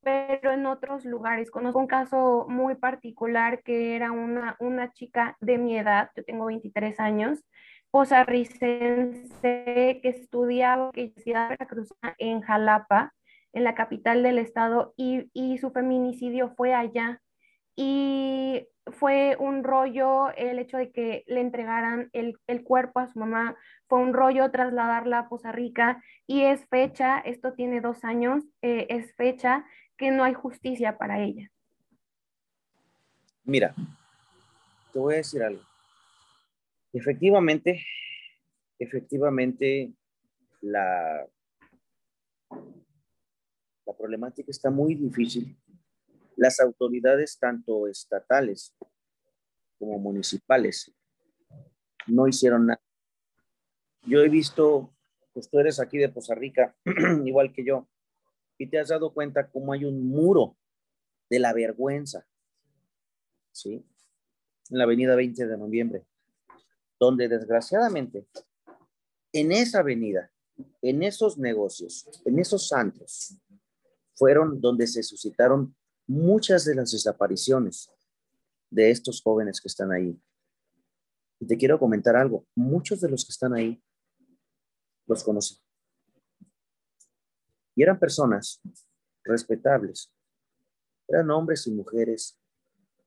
pero 0.00 0.52
en 0.52 0.64
otros 0.66 1.04
lugares. 1.04 1.50
Conozco 1.50 1.80
un 1.80 1.88
caso 1.88 2.46
muy 2.48 2.76
particular 2.76 3.60
que 3.64 3.96
era 3.96 4.12
una, 4.12 4.56
una 4.60 4.92
chica 4.92 5.36
de 5.40 5.58
mi 5.58 5.76
edad, 5.76 6.10
yo 6.16 6.24
tengo 6.24 6.46
23 6.46 7.00
años, 7.00 7.40
posarricense 7.90 9.40
que 9.42 10.08
estudiaba 10.08 10.92
que 10.92 11.12
en 12.18 12.40
Jalapa, 12.42 13.12
en 13.52 13.64
la 13.64 13.74
capital 13.74 14.22
del 14.22 14.38
estado, 14.38 14.94
y, 14.96 15.30
y 15.32 15.58
su 15.58 15.70
feminicidio 15.70 16.50
fue 16.56 16.74
allá. 16.74 17.20
Y 17.76 18.66
fue 18.92 19.36
un 19.38 19.64
rollo 19.64 20.30
el 20.36 20.58
hecho 20.58 20.76
de 20.76 20.90
que 20.90 21.24
le 21.26 21.40
entregaran 21.40 22.10
el, 22.12 22.36
el, 22.46 22.62
cuerpo 22.62 23.00
a 23.00 23.08
su 23.08 23.18
mamá, 23.18 23.56
fue 23.88 23.98
un 23.98 24.12
rollo 24.12 24.50
trasladarla 24.50 25.20
a 25.20 25.28
Poza 25.28 25.52
Rica 25.52 26.02
y 26.26 26.42
es 26.42 26.66
fecha, 26.68 27.18
esto 27.18 27.52
tiene 27.52 27.80
dos 27.80 28.04
años, 28.04 28.44
eh, 28.62 28.86
es 28.90 29.14
fecha 29.14 29.64
que 29.96 30.10
no 30.10 30.24
hay 30.24 30.34
justicia 30.34 30.96
para 30.96 31.20
ella. 31.20 31.50
Mira, 33.44 33.74
te 34.92 34.98
voy 34.98 35.14
a 35.14 35.16
decir 35.18 35.42
algo. 35.42 35.62
Efectivamente, 36.92 37.84
efectivamente, 38.78 39.92
la, 40.60 41.26
la 43.90 43.96
problemática 43.96 44.50
está 44.50 44.70
muy 44.70 44.94
difícil. 44.94 45.56
Las 46.36 46.60
autoridades, 46.60 47.36
tanto 47.38 47.88
estatales 47.88 48.72
como 49.78 49.98
municipales, 49.98 50.92
no 52.06 52.28
hicieron 52.28 52.66
nada. 52.66 52.80
Yo 54.06 54.20
he 54.20 54.28
visto, 54.28 54.94
pues 55.32 55.50
tú 55.50 55.58
eres 55.58 55.80
aquí 55.80 55.98
de 55.98 56.08
Poza 56.08 56.34
Rica, 56.34 56.76
igual 57.24 57.52
que 57.52 57.64
yo, 57.64 57.88
y 58.58 58.68
te 58.68 58.78
has 58.78 58.88
dado 58.88 59.12
cuenta 59.12 59.50
cómo 59.50 59.72
hay 59.72 59.84
un 59.84 60.06
muro 60.06 60.56
de 61.28 61.40
la 61.40 61.52
vergüenza, 61.52 62.26
¿sí? 63.52 63.84
En 64.70 64.78
la 64.78 64.84
avenida 64.84 65.16
20 65.16 65.46
de 65.46 65.58
noviembre, 65.58 66.06
donde 66.98 67.28
desgraciadamente 67.28 68.26
en 69.32 69.52
esa 69.52 69.80
avenida, 69.80 70.30
en 70.80 71.02
esos 71.02 71.38
negocios, 71.38 72.08
en 72.24 72.38
esos 72.38 72.68
santos, 72.68 73.40
fueron 74.20 74.60
donde 74.60 74.86
se 74.86 75.02
suscitaron 75.02 75.74
muchas 76.06 76.66
de 76.66 76.74
las 76.74 76.92
desapariciones. 76.92 77.90
de 78.72 78.88
estos 78.90 79.20
jóvenes 79.20 79.60
que 79.60 79.66
están 79.66 79.90
ahí. 79.90 80.16
Y 81.40 81.46
te 81.46 81.56
quiero 81.56 81.76
comentar 81.76 82.14
algo. 82.14 82.46
Muchos 82.54 83.00
de 83.00 83.08
los 83.08 83.24
que 83.24 83.32
están 83.32 83.52
ahí 83.52 83.82
los 85.06 85.24
conocí. 85.24 85.60
Y 87.74 87.82
eran 87.82 87.98
personas 87.98 88.60
respetables. 89.24 90.14
Eran 91.08 91.28
hombres 91.32 91.66
y 91.66 91.72
mujeres, 91.72 92.38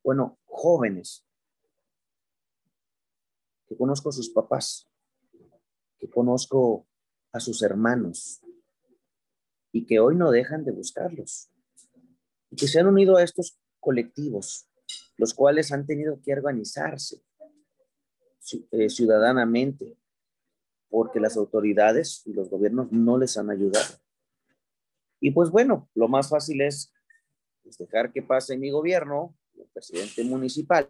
bueno, 0.04 0.38
jóvenes, 0.44 1.26
que 3.66 3.78
conozco 3.78 4.10
a 4.10 4.12
sus 4.12 4.30
papás, 4.32 4.90
que 5.98 6.10
conozco 6.10 6.86
a 7.32 7.40
sus 7.40 7.62
hermanos 7.62 8.44
y 9.74 9.86
que 9.86 10.00
hoy 10.00 10.16
no 10.16 10.32
dejan 10.32 10.64
de 10.64 10.72
buscarlos. 10.72 11.50
Y 12.52 12.56
que 12.56 12.68
se 12.68 12.80
han 12.80 12.88
unido 12.88 13.18
a 13.18 13.24
estos 13.24 13.60
colectivos, 13.80 14.70
los 15.18 15.34
cuales 15.34 15.72
han 15.72 15.86
tenido 15.86 16.22
que 16.22 16.32
organizarse 16.32 17.22
eh, 18.72 18.90
ciudadanamente, 18.90 19.98
porque 20.90 21.20
las 21.20 21.36
autoridades 21.36 22.22
y 22.26 22.34
los 22.34 22.50
gobiernos 22.50 22.92
no 22.92 23.18
les 23.18 23.36
han 23.36 23.50
ayudado. 23.50 23.96
Y 25.20 25.32
pues 25.32 25.50
bueno, 25.50 25.90
lo 25.96 26.08
más 26.08 26.30
fácil 26.30 26.62
es 26.62 26.94
pues, 27.64 27.78
dejar 27.80 28.14
que 28.14 28.22
pase 28.22 28.58
mi 28.58 28.70
gobierno, 28.70 29.36
el 29.58 29.68
presidente 29.74 30.24
municipal, 30.24 30.88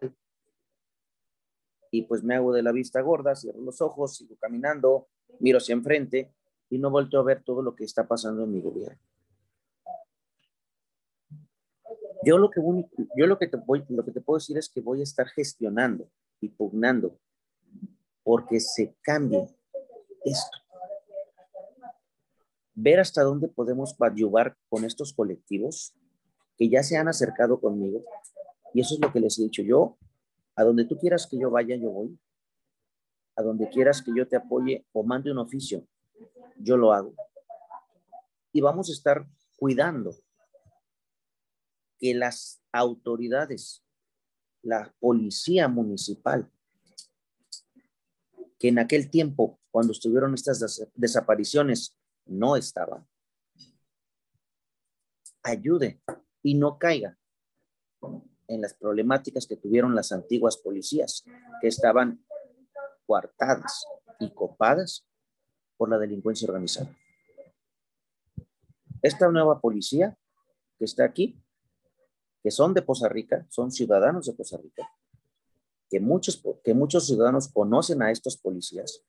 y 1.90 2.02
pues 2.02 2.22
me 2.22 2.34
hago 2.34 2.52
de 2.52 2.62
la 2.62 2.72
vista 2.72 3.00
gorda, 3.00 3.34
cierro 3.34 3.60
los 3.62 3.80
ojos, 3.80 4.16
sigo 4.16 4.36
caminando, 4.36 5.08
miro 5.38 5.58
hacia 5.58 5.72
enfrente 5.72 6.34
y 6.74 6.78
no 6.78 6.90
vuelto 6.90 7.20
a 7.20 7.22
ver 7.22 7.44
todo 7.44 7.62
lo 7.62 7.76
que 7.76 7.84
está 7.84 8.08
pasando 8.08 8.42
en 8.42 8.52
mi 8.52 8.60
gobierno. 8.60 8.98
Yo 12.24 12.36
lo 12.36 12.50
que, 12.50 12.60
yo 13.16 13.26
lo 13.28 13.38
que, 13.38 13.46
te, 13.46 13.56
voy, 13.58 13.84
lo 13.88 14.04
que 14.04 14.10
te 14.10 14.20
puedo 14.20 14.38
decir 14.38 14.58
es 14.58 14.68
que 14.68 14.80
voy 14.80 14.98
a 14.98 15.04
estar 15.04 15.28
gestionando 15.28 16.10
y 16.40 16.48
pugnando 16.48 17.16
porque 18.24 18.58
se 18.58 18.96
cambie 19.02 19.46
esto. 20.24 20.58
Ver 22.74 22.98
hasta 22.98 23.22
dónde 23.22 23.46
podemos 23.46 23.94
ayudar 24.00 24.56
con 24.68 24.84
estos 24.84 25.12
colectivos 25.12 25.94
que 26.58 26.68
ya 26.68 26.82
se 26.82 26.96
han 26.96 27.06
acercado 27.06 27.60
conmigo. 27.60 28.02
Y 28.72 28.80
eso 28.80 28.94
es 28.94 29.00
lo 29.00 29.12
que 29.12 29.20
les 29.20 29.38
he 29.38 29.44
dicho. 29.44 29.62
Yo, 29.62 29.96
a 30.56 30.64
donde 30.64 30.86
tú 30.86 30.98
quieras 30.98 31.28
que 31.28 31.38
yo 31.38 31.52
vaya, 31.52 31.76
yo 31.76 31.90
voy. 31.90 32.18
A 33.36 33.42
donde 33.42 33.68
quieras 33.68 34.02
que 34.02 34.10
yo 34.12 34.26
te 34.26 34.34
apoye 34.34 34.84
o 34.92 35.04
mande 35.04 35.30
un 35.30 35.38
oficio, 35.38 35.86
yo 36.58 36.76
lo 36.76 36.92
hago. 36.92 37.14
Y 38.52 38.60
vamos 38.60 38.88
a 38.88 38.92
estar 38.92 39.26
cuidando 39.56 40.14
que 41.98 42.14
las 42.14 42.62
autoridades, 42.72 43.84
la 44.62 44.94
policía 44.98 45.68
municipal, 45.68 46.50
que 48.58 48.68
en 48.68 48.78
aquel 48.78 49.10
tiempo, 49.10 49.60
cuando 49.70 49.92
estuvieron 49.92 50.34
estas 50.34 50.88
desapariciones, 50.94 51.98
no 52.26 52.56
estaba, 52.56 53.06
ayude 55.42 56.00
y 56.42 56.54
no 56.54 56.78
caiga 56.78 57.18
en 58.48 58.60
las 58.60 58.74
problemáticas 58.74 59.46
que 59.46 59.56
tuvieron 59.56 59.94
las 59.94 60.12
antiguas 60.12 60.56
policías, 60.56 61.24
que 61.60 61.68
estaban 61.68 62.24
coartadas 63.06 63.86
y 64.20 64.32
copadas 64.32 65.06
por 65.76 65.90
la 65.90 65.98
delincuencia 65.98 66.46
organizada. 66.46 66.94
Esta 69.02 69.28
nueva 69.30 69.60
policía 69.60 70.16
que 70.78 70.84
está 70.84 71.04
aquí, 71.04 71.38
que 72.42 72.50
son 72.50 72.74
de 72.74 72.82
Poza 72.82 73.08
Rica, 73.08 73.46
son 73.50 73.70
ciudadanos 73.70 74.26
de 74.26 74.32
Poza 74.32 74.56
Rica, 74.58 74.88
que 75.90 76.00
muchos, 76.00 76.42
que 76.62 76.74
muchos 76.74 77.06
ciudadanos 77.06 77.48
conocen 77.48 78.02
a 78.02 78.10
estos 78.10 78.36
policías, 78.36 79.04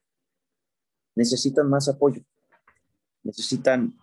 necesitan 1.15 1.69
más 1.69 1.88
apoyo. 1.88 2.21
Necesitan, 3.23 3.97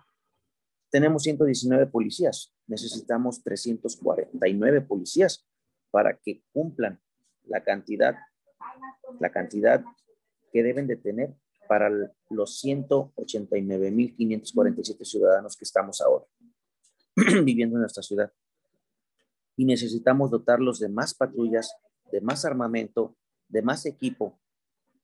tenemos 0.90 1.22
119 1.22 1.86
policías, 1.86 2.52
necesitamos 2.66 3.42
349 3.42 4.80
policías 4.80 5.46
para 5.90 6.18
que 6.18 6.42
cumplan 6.52 7.00
la 7.44 7.62
cantidad, 7.62 8.16
la 9.20 9.30
cantidad 9.30 9.84
que 10.52 10.62
deben 10.62 10.86
de 10.86 10.96
tener 10.96 11.36
para 11.68 11.90
los 12.30 12.64
189.547 12.64 15.04
ciudadanos 15.04 15.56
que 15.56 15.64
estamos 15.64 16.00
ahora 16.00 16.24
viviendo 17.44 17.76
en 17.76 17.82
nuestra 17.82 18.02
ciudad. 18.02 18.32
Y 19.56 19.64
necesitamos 19.64 20.30
dotarlos 20.30 20.80
de 20.80 20.88
más 20.88 21.14
patrullas, 21.14 21.76
de 22.10 22.20
más 22.20 22.44
armamento, 22.44 23.16
de 23.48 23.62
más 23.62 23.86
equipo, 23.86 24.40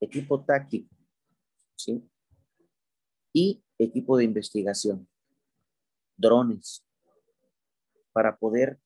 equipo 0.00 0.44
táctico, 0.44 0.94
¿sí? 1.76 2.08
Y 3.32 3.62
equipo 3.78 4.16
de 4.16 4.24
investigación, 4.24 5.08
drones, 6.16 6.84
para 8.12 8.36
poder 8.36 8.80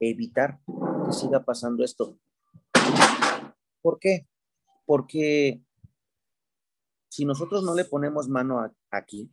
evitar 0.00 0.60
que 1.06 1.12
siga 1.12 1.44
pasando 1.44 1.84
esto. 1.84 2.18
¿Por 3.80 3.98
qué? 3.98 4.26
Porque 4.86 5.62
si 7.12 7.26
nosotros 7.26 7.62
no 7.62 7.74
le 7.74 7.84
ponemos 7.84 8.26
mano 8.26 8.74
aquí, 8.90 9.30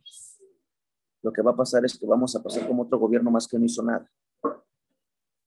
lo 1.22 1.32
que 1.32 1.40
va 1.40 1.52
a 1.52 1.56
pasar 1.56 1.82
es 1.86 1.98
que 1.98 2.04
vamos 2.04 2.36
a 2.36 2.42
pasar 2.42 2.68
como 2.68 2.82
otro 2.82 2.98
gobierno 2.98 3.30
más 3.30 3.48
que 3.48 3.58
no 3.58 3.64
hizo 3.64 3.82
nada. 3.82 4.12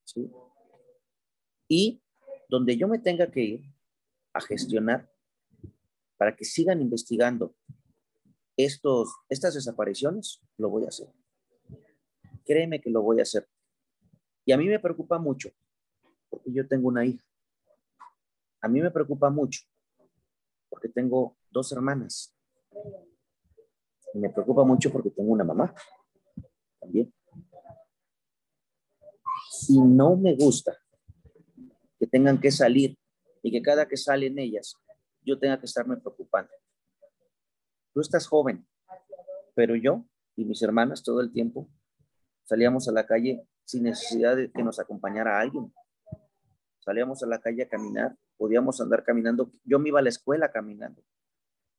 ¿Sí? 0.03 0.31
Y 1.67 2.01
donde 2.49 2.75
yo 2.75 2.87
me 2.87 2.97
tenga 2.97 3.29
que 3.29 3.39
ir 3.39 3.61
a 4.33 4.41
gestionar 4.41 5.13
para 6.17 6.35
que 6.35 6.43
sigan 6.43 6.81
investigando 6.81 7.55
estos, 8.57 9.15
estas 9.29 9.53
desapariciones, 9.53 10.41
lo 10.57 10.71
voy 10.71 10.85
a 10.85 10.87
hacer. 10.87 11.13
Créeme 12.45 12.81
que 12.81 12.89
lo 12.89 13.03
voy 13.03 13.19
a 13.19 13.23
hacer. 13.23 13.47
Y 14.43 14.53
a 14.53 14.57
mí 14.57 14.65
me 14.65 14.79
preocupa 14.79 15.19
mucho, 15.19 15.51
porque 16.31 16.51
yo 16.51 16.67
tengo 16.67 16.87
una 16.87 17.05
hija. 17.05 17.23
A 18.59 18.67
mí 18.67 18.81
me 18.81 18.89
preocupa 18.89 19.29
mucho, 19.29 19.61
porque 20.67 20.89
tengo 20.89 21.37
dos 21.53 21.71
hermanas. 21.71 22.35
Y 24.13 24.19
me 24.19 24.29
preocupa 24.29 24.63
mucho 24.63 24.91
porque 24.91 25.11
tengo 25.11 25.31
una 25.31 25.43
mamá 25.43 25.73
también. 26.79 27.13
Y 29.69 29.79
no 29.79 30.17
me 30.17 30.35
gusta 30.35 30.77
que 31.97 32.07
tengan 32.07 32.41
que 32.41 32.51
salir 32.51 32.97
y 33.41 33.51
que 33.51 33.61
cada 33.61 33.87
que 33.87 33.95
salen 33.95 34.37
ellas 34.39 34.75
yo 35.25 35.39
tenga 35.39 35.59
que 35.59 35.65
estarme 35.65 35.97
preocupando. 35.97 36.51
Tú 37.93 38.01
estás 38.01 38.27
joven, 38.27 38.67
pero 39.55 39.75
yo 39.75 40.05
y 40.35 40.45
mis 40.45 40.61
hermanas 40.61 41.03
todo 41.03 41.21
el 41.21 41.31
tiempo 41.31 41.69
salíamos 42.43 42.87
a 42.87 42.91
la 42.91 43.05
calle 43.05 43.47
sin 43.63 43.83
necesidad 43.83 44.35
de 44.35 44.51
que 44.51 44.63
nos 44.63 44.79
acompañara 44.79 45.39
alguien. 45.39 45.73
Salíamos 46.79 47.23
a 47.23 47.27
la 47.27 47.39
calle 47.39 47.63
a 47.63 47.69
caminar, 47.69 48.17
podíamos 48.37 48.81
andar 48.81 49.03
caminando. 49.03 49.51
Yo 49.63 49.79
me 49.79 49.89
iba 49.89 49.99
a 49.99 50.03
la 50.03 50.09
escuela 50.09 50.51
caminando. 50.51 51.01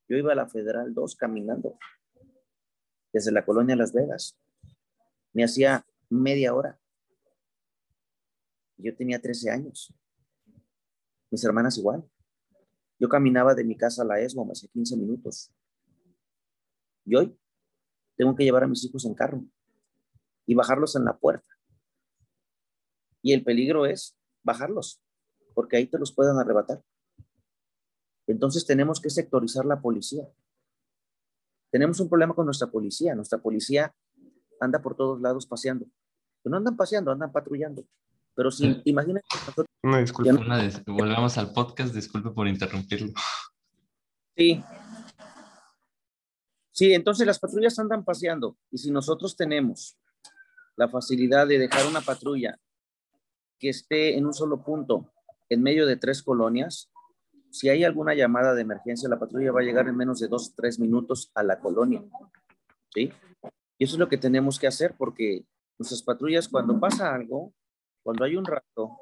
Yo 0.08 0.16
iba 0.16 0.32
a 0.32 0.36
la 0.36 0.48
Federal 0.48 0.92
2 0.92 1.16
caminando 1.16 1.78
desde 3.12 3.32
la 3.32 3.44
colonia 3.44 3.76
Las 3.76 3.92
Vegas. 3.92 4.38
Me 5.32 5.44
hacía 5.44 5.86
media 6.10 6.54
hora. 6.54 6.78
Yo 8.76 8.94
tenía 8.94 9.20
13 9.20 9.50
años. 9.50 9.94
Mis 11.30 11.44
hermanas 11.44 11.78
igual. 11.78 12.04
Yo 12.98 13.08
caminaba 13.08 13.54
de 13.54 13.64
mi 13.64 13.76
casa 13.76 14.02
a 14.02 14.04
la 14.04 14.20
ESMO 14.20 14.50
hace 14.50 14.68
15 14.68 14.96
minutos. 14.96 15.52
Y 17.04 17.16
hoy 17.16 17.38
tengo 18.16 18.34
que 18.34 18.44
llevar 18.44 18.64
a 18.64 18.68
mis 18.68 18.84
hijos 18.84 19.04
en 19.04 19.14
carro 19.14 19.44
y 20.46 20.54
bajarlos 20.54 20.96
en 20.96 21.04
la 21.04 21.16
puerta. 21.16 21.46
Y 23.22 23.32
el 23.32 23.42
peligro 23.42 23.86
es 23.86 24.16
bajarlos, 24.42 25.02
porque 25.54 25.76
ahí 25.76 25.86
te 25.86 25.98
los 25.98 26.14
pueden 26.14 26.36
arrebatar. 26.36 26.82
Entonces 28.26 28.66
tenemos 28.66 29.00
que 29.00 29.10
sectorizar 29.10 29.64
la 29.64 29.80
policía. 29.80 30.26
Tenemos 31.70 32.00
un 32.00 32.08
problema 32.08 32.34
con 32.34 32.46
nuestra 32.46 32.70
policía. 32.70 33.14
Nuestra 33.14 33.38
policía 33.38 33.94
anda 34.60 34.80
por 34.80 34.96
todos 34.96 35.20
lados 35.20 35.46
paseando. 35.46 35.87
no 36.44 36.56
andan 36.56 36.76
paseando, 36.76 37.10
andan 37.10 37.32
patrullando. 37.32 37.84
Pero 38.34 38.50
si, 38.50 38.80
imagínate. 38.84 39.26
Una 39.82 39.98
disculpa. 39.98 40.32
volvamos 40.87 41.38
al 41.38 41.52
podcast, 41.52 41.94
disculpe 41.94 42.30
por 42.30 42.48
interrumpirlo. 42.48 43.12
Sí. 44.37 44.64
Sí, 46.72 46.92
entonces 46.92 47.26
las 47.26 47.38
patrullas 47.38 47.78
andan 47.78 48.04
paseando. 48.04 48.56
Y 48.70 48.78
si 48.78 48.90
nosotros 48.90 49.37
tenemos 49.37 49.96
la 50.76 50.88
facilidad 50.88 51.46
de 51.46 51.58
dejar 51.58 51.87
una 51.87 52.00
patrulla 52.00 52.58
que 53.58 53.68
esté 53.68 54.16
en 54.16 54.26
un 54.26 54.34
solo 54.34 54.64
punto, 54.64 55.12
en 55.48 55.62
medio 55.62 55.87
de 55.87 55.96
tres 55.96 56.22
colonias, 56.22 56.90
si 57.54 57.68
hay 57.68 57.84
alguna 57.84 58.14
llamada 58.14 58.52
de 58.52 58.62
emergencia, 58.62 59.08
la 59.08 59.20
patrulla 59.20 59.52
va 59.52 59.60
a 59.60 59.62
llegar 59.62 59.86
en 59.86 59.96
menos 59.96 60.18
de 60.18 60.26
dos 60.26 60.50
o 60.50 60.54
tres 60.56 60.80
minutos 60.80 61.30
a 61.36 61.44
la 61.44 61.60
colonia. 61.60 62.02
¿Sí? 62.92 63.12
Y 63.78 63.84
eso 63.84 63.94
es 63.94 63.98
lo 64.00 64.08
que 64.08 64.18
tenemos 64.18 64.58
que 64.58 64.66
hacer 64.66 64.96
porque 64.98 65.46
nuestras 65.78 66.02
patrullas, 66.02 66.48
cuando 66.48 66.80
pasa 66.80 67.14
algo, 67.14 67.54
cuando 68.02 68.24
hay 68.24 68.34
un 68.34 68.44
rato, 68.44 68.98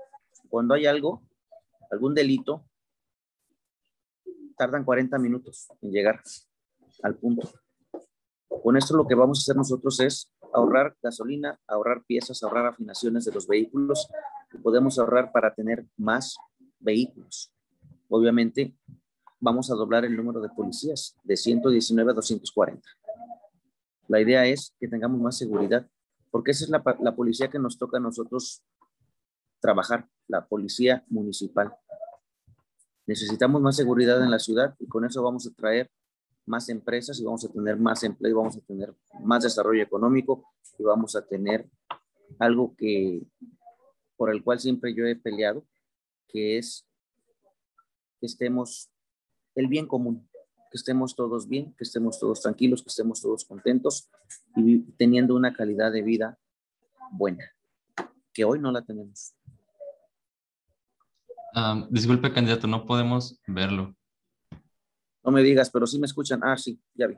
cuando 0.51 0.75
hay 0.75 0.85
algo, 0.85 1.23
algún 1.91 2.15
delito, 2.15 2.67
tardan 4.55 4.85
40 4.85 5.19
minutos 5.19 5.69
en 5.81 5.91
llegar 5.91 6.21
al 7.03 7.15
punto. 7.15 7.49
Con 8.63 8.77
esto 8.77 8.95
lo 8.95 9.07
que 9.07 9.15
vamos 9.15 9.39
a 9.39 9.41
hacer 9.41 9.57
nosotros 9.57 9.99
es 10.01 10.31
ahorrar 10.53 10.95
gasolina, 11.03 11.59
ahorrar 11.67 12.05
piezas, 12.05 12.43
ahorrar 12.43 12.67
afinaciones 12.67 13.25
de 13.25 13.33
los 13.33 13.47
vehículos 13.47 14.11
y 14.53 14.59
podemos 14.59 14.99
ahorrar 14.99 15.33
para 15.33 15.55
tener 15.55 15.87
más 15.97 16.37
vehículos. 16.81 17.51
Obviamente 18.15 18.77
vamos 19.41 19.71
a 19.71 19.75
doblar 19.75 20.05
el 20.05 20.15
número 20.15 20.43
de 20.43 20.51
policías 20.51 21.17
de 21.25 21.35
119 21.35 22.11
a 22.11 22.15
240. 22.15 22.87
La 24.09 24.21
idea 24.21 24.45
es 24.45 24.77
que 24.79 24.87
tengamos 24.87 25.19
más 25.19 25.39
seguridad, 25.39 25.89
porque 26.31 26.51
esa 26.51 26.65
es 26.65 26.71
la, 26.71 26.83
la 27.01 27.17
policía 27.17 27.49
que 27.49 27.59
nos 27.59 27.79
toca 27.79 27.97
a 27.97 28.01
nosotros 28.01 28.63
trabajar, 29.61 30.11
la 30.29 30.47
policía 30.47 31.07
municipal. 31.09 31.75
Necesitamos 33.07 33.63
más 33.63 33.77
seguridad 33.77 34.23
en 34.23 34.31
la 34.31 34.39
ciudad 34.39 34.75
y 34.79 34.89
con 34.89 35.07
eso 35.07 35.23
vamos 35.23 35.47
a 35.47 35.55
traer 35.55 35.91
más 36.45 36.69
empresas 36.69 37.19
y 37.19 37.25
vamos 37.25 37.47
a 37.47 37.49
tener 37.49 37.79
más 37.79 38.03
empleo 38.03 38.31
y 38.31 38.35
vamos 38.35 38.59
a 38.59 38.61
tener 38.61 38.95
más 39.25 39.43
desarrollo 39.43 39.83
económico 39.83 40.45
y 40.79 40.83
vamos 40.83 41.17
a 41.17 41.25
tener 41.25 41.67
algo 42.39 42.75
que 42.77 43.23
por 44.19 44.29
el 44.29 44.45
cual 44.45 44.61
siempre 44.61 44.95
yo 44.95 45.07
he 45.07 45.17
peleado, 45.17 45.65
que 46.29 46.59
es 46.59 46.87
que 48.23 48.27
estemos 48.27 48.89
el 49.57 49.67
bien 49.67 49.89
común, 49.89 50.29
que 50.71 50.77
estemos 50.77 51.17
todos 51.17 51.49
bien, 51.49 51.75
que 51.77 51.83
estemos 51.83 52.21
todos 52.21 52.41
tranquilos, 52.41 52.81
que 52.81 52.89
estemos 52.89 53.21
todos 53.21 53.45
contentos 53.45 54.09
y 54.55 54.79
teniendo 54.93 55.35
una 55.35 55.53
calidad 55.53 55.91
de 55.91 56.03
vida 56.03 56.39
buena, 57.11 57.53
que 58.33 58.45
hoy 58.45 58.61
no 58.61 58.71
la 58.71 58.83
tenemos. 58.83 59.35
disculpe, 61.91 62.33
candidato, 62.33 62.69
no 62.69 62.87
podemos 62.87 63.41
verlo. 63.49 63.97
No 65.25 65.33
me 65.33 65.43
digas, 65.43 65.69
pero 65.69 65.89
sí 65.89 65.99
me 65.99 66.07
escuchan. 66.07 66.43
Ah, 66.45 66.57
sí, 66.57 66.81
ya 66.95 67.09
vi. 67.09 67.17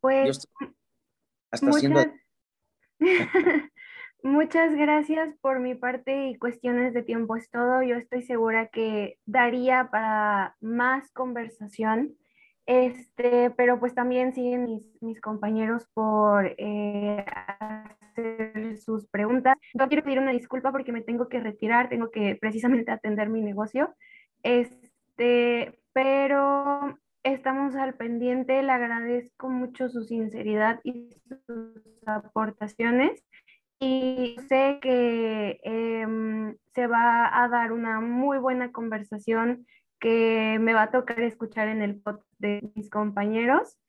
Pues. 0.00 0.48
hasta 1.50 1.66
muchas, 1.66 2.06
muchas 4.22 4.74
gracias 4.74 5.34
por 5.40 5.60
mi 5.60 5.74
parte 5.74 6.28
y 6.28 6.38
cuestiones 6.38 6.94
de 6.94 7.02
tiempo 7.02 7.36
es 7.36 7.50
todo. 7.50 7.82
Yo 7.82 7.96
estoy 7.96 8.22
segura 8.22 8.68
que 8.68 9.18
daría 9.26 9.88
para 9.90 10.56
más 10.60 11.10
conversación. 11.12 12.16
Este, 12.64 13.50
pero 13.50 13.80
pues 13.80 13.94
también 13.94 14.34
siguen 14.34 14.64
mis, 14.64 14.82
mis 15.02 15.20
compañeros 15.20 15.88
por 15.94 16.54
eh, 16.58 17.24
hacer 18.00 18.78
sus 18.78 19.08
preguntas. 19.08 19.56
Yo 19.74 19.88
quiero 19.88 20.04
pedir 20.04 20.20
una 20.20 20.30
disculpa 20.30 20.70
porque 20.70 20.92
me 20.92 21.02
tengo 21.02 21.28
que 21.28 21.40
retirar, 21.40 21.88
tengo 21.88 22.10
que 22.10 22.36
precisamente 22.40 22.92
atender 22.92 23.28
mi 23.28 23.42
negocio. 23.42 23.94
Este, 24.42 25.80
pero 25.92 26.98
estamos 27.24 27.74
al 27.76 27.94
pendiente. 27.94 28.62
Le 28.62 28.72
agradezco 28.72 29.48
mucho 29.48 29.88
su 29.88 30.04
sinceridad 30.04 30.80
y 30.84 31.10
sus 31.28 31.82
aportaciones. 32.06 33.24
Y 33.84 34.36
sé 34.48 34.78
que 34.80 35.58
em, 35.64 36.56
se 36.72 36.86
va 36.86 37.42
a 37.42 37.48
dar 37.48 37.72
una 37.72 38.00
muy 38.00 38.38
buena 38.38 38.70
conversación 38.70 39.66
que 39.98 40.58
me 40.60 40.72
va 40.72 40.82
a 40.84 40.90
tocar 40.92 41.20
escuchar 41.20 41.66
en 41.66 41.82
el 41.82 41.96
podcast 42.00 42.30
de 42.38 42.70
mis 42.76 42.88
compañeros. 42.88 43.80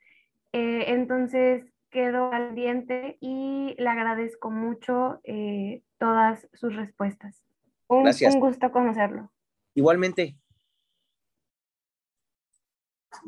Eh, 0.51 0.85
entonces, 0.87 1.63
quedo 1.91 2.31
al 2.33 2.55
diente 2.55 3.19
y 3.21 3.75
le 3.77 3.87
agradezco 3.87 4.49
mucho 4.49 5.19
eh, 5.25 5.83
todas 5.99 6.47
sus 6.53 6.75
respuestas. 6.75 7.45
Un, 7.87 8.07
un 8.07 8.39
gusto 8.39 8.71
conocerlo. 8.71 9.31
Igualmente, 9.75 10.37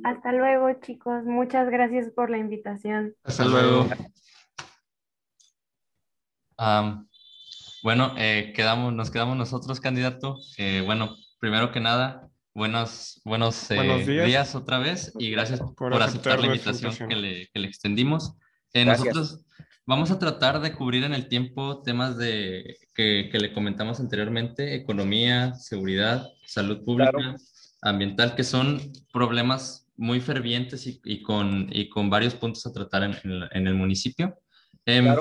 hasta 0.03 0.31
luego, 0.31 0.73
chicos. 0.81 1.25
Muchas 1.25 1.69
gracias 1.69 2.09
por 2.09 2.31
la 2.31 2.39
invitación. 2.39 3.13
Hasta 3.23 3.45
luego. 3.45 3.87
Bueno, 7.83 8.13
eh, 8.17 8.53
quedamos, 8.55 8.93
nos 8.93 9.11
quedamos 9.11 9.37
nosotros, 9.37 9.79
candidato. 9.79 10.37
Eh, 10.57 10.81
bueno, 10.85 11.15
primero 11.39 11.71
que 11.71 11.79
nada, 11.79 12.29
buenos, 12.53 13.21
buenos, 13.25 13.69
eh, 13.71 14.05
días. 14.05 14.55
otra 14.55 14.79
vez 14.79 15.13
y 15.19 15.31
gracias 15.31 15.61
por, 15.77 15.93
aceptar 16.01 16.39
la 16.39 16.47
invitación 16.47 17.09
que 17.09 17.15
le, 17.15 17.47
que 17.53 17.59
le, 17.59 17.67
extendimos. 17.67 18.33
nosotros 18.73 19.41
vamos 19.85 20.11
a 20.11 20.19
tratar 20.19 20.61
de 20.61 20.73
cubrir 20.73 21.03
en 21.03 21.13
el 21.13 21.27
tiempo 21.27 21.81
temas 21.83 22.17
de, 22.17 22.77
que, 22.93 23.29
que 23.31 23.39
le 23.39 23.53
comentamos 23.53 23.99
anteriormente, 23.99 24.75
economía, 24.75 25.53
seguridad, 25.55 26.27
salud 26.45 26.83
pública 26.83 27.35
ambiental, 27.81 28.35
que 28.35 28.43
son 28.43 28.81
problemas 29.13 29.85
muy 29.97 30.19
fervientes 30.19 30.87
y, 30.87 31.21
con, 31.21 31.69
y 31.71 31.89
con 31.89 32.09
varios 32.09 32.35
puntos 32.35 32.65
a 32.65 32.73
tratar 32.73 33.03
en, 33.03 33.15
en, 33.51 33.67
el 33.67 33.75
municipio. 33.75 34.37
Em, 34.85 35.15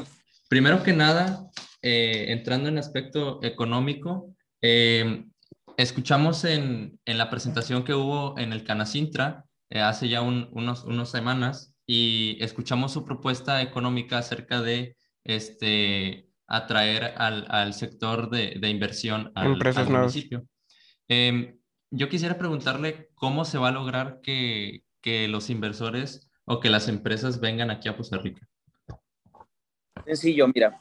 primero 0.48 0.82
que 0.82 0.92
nada, 0.92 1.48
eh, 1.82 2.26
entrando 2.28 2.68
en 2.68 2.78
aspecto 2.78 3.42
económico, 3.42 4.34
em, 4.60 5.30
escuchamos 5.76 6.44
en, 6.44 6.98
en, 7.04 7.18
la 7.18 7.30
presentación 7.30 7.84
que 7.84 7.94
hubo 7.94 8.38
en 8.38 8.52
el 8.52 8.64
Canacintra 8.64 9.44
eh, 9.70 9.80
hace 9.80 10.08
ya 10.08 10.22
unos, 10.22 10.84
unas 10.84 11.10
semanas 11.10 11.74
y 11.86 12.38
escuchamos 12.40 12.92
su 12.92 13.04
propuesta 13.04 13.60
económica 13.62 14.18
acerca 14.18 14.62
de 14.62 14.96
este, 15.24 16.28
atraer 16.46 17.14
al, 17.16 17.46
al 17.48 17.74
sector 17.74 18.30
de, 18.30 18.56
de 18.60 18.68
inversión 18.68 19.32
al, 19.34 19.58
al 19.76 19.90
municipio. 19.90 20.46
Eh, 21.08 21.56
yo 21.90 22.08
quisiera 22.08 22.38
preguntarle 22.38 23.10
cómo 23.14 23.44
se 23.44 23.58
va 23.58 23.68
a 23.68 23.72
lograr 23.72 24.20
que, 24.22 24.82
que, 25.00 25.28
los 25.28 25.50
inversores 25.50 26.28
o 26.44 26.60
que 26.60 26.70
las 26.70 26.88
empresas 26.88 27.40
vengan 27.40 27.70
aquí 27.70 27.88
a 27.88 27.96
Costa 27.96 28.18
Rica. 28.18 28.48
Sencillo, 30.04 30.48
mira, 30.48 30.80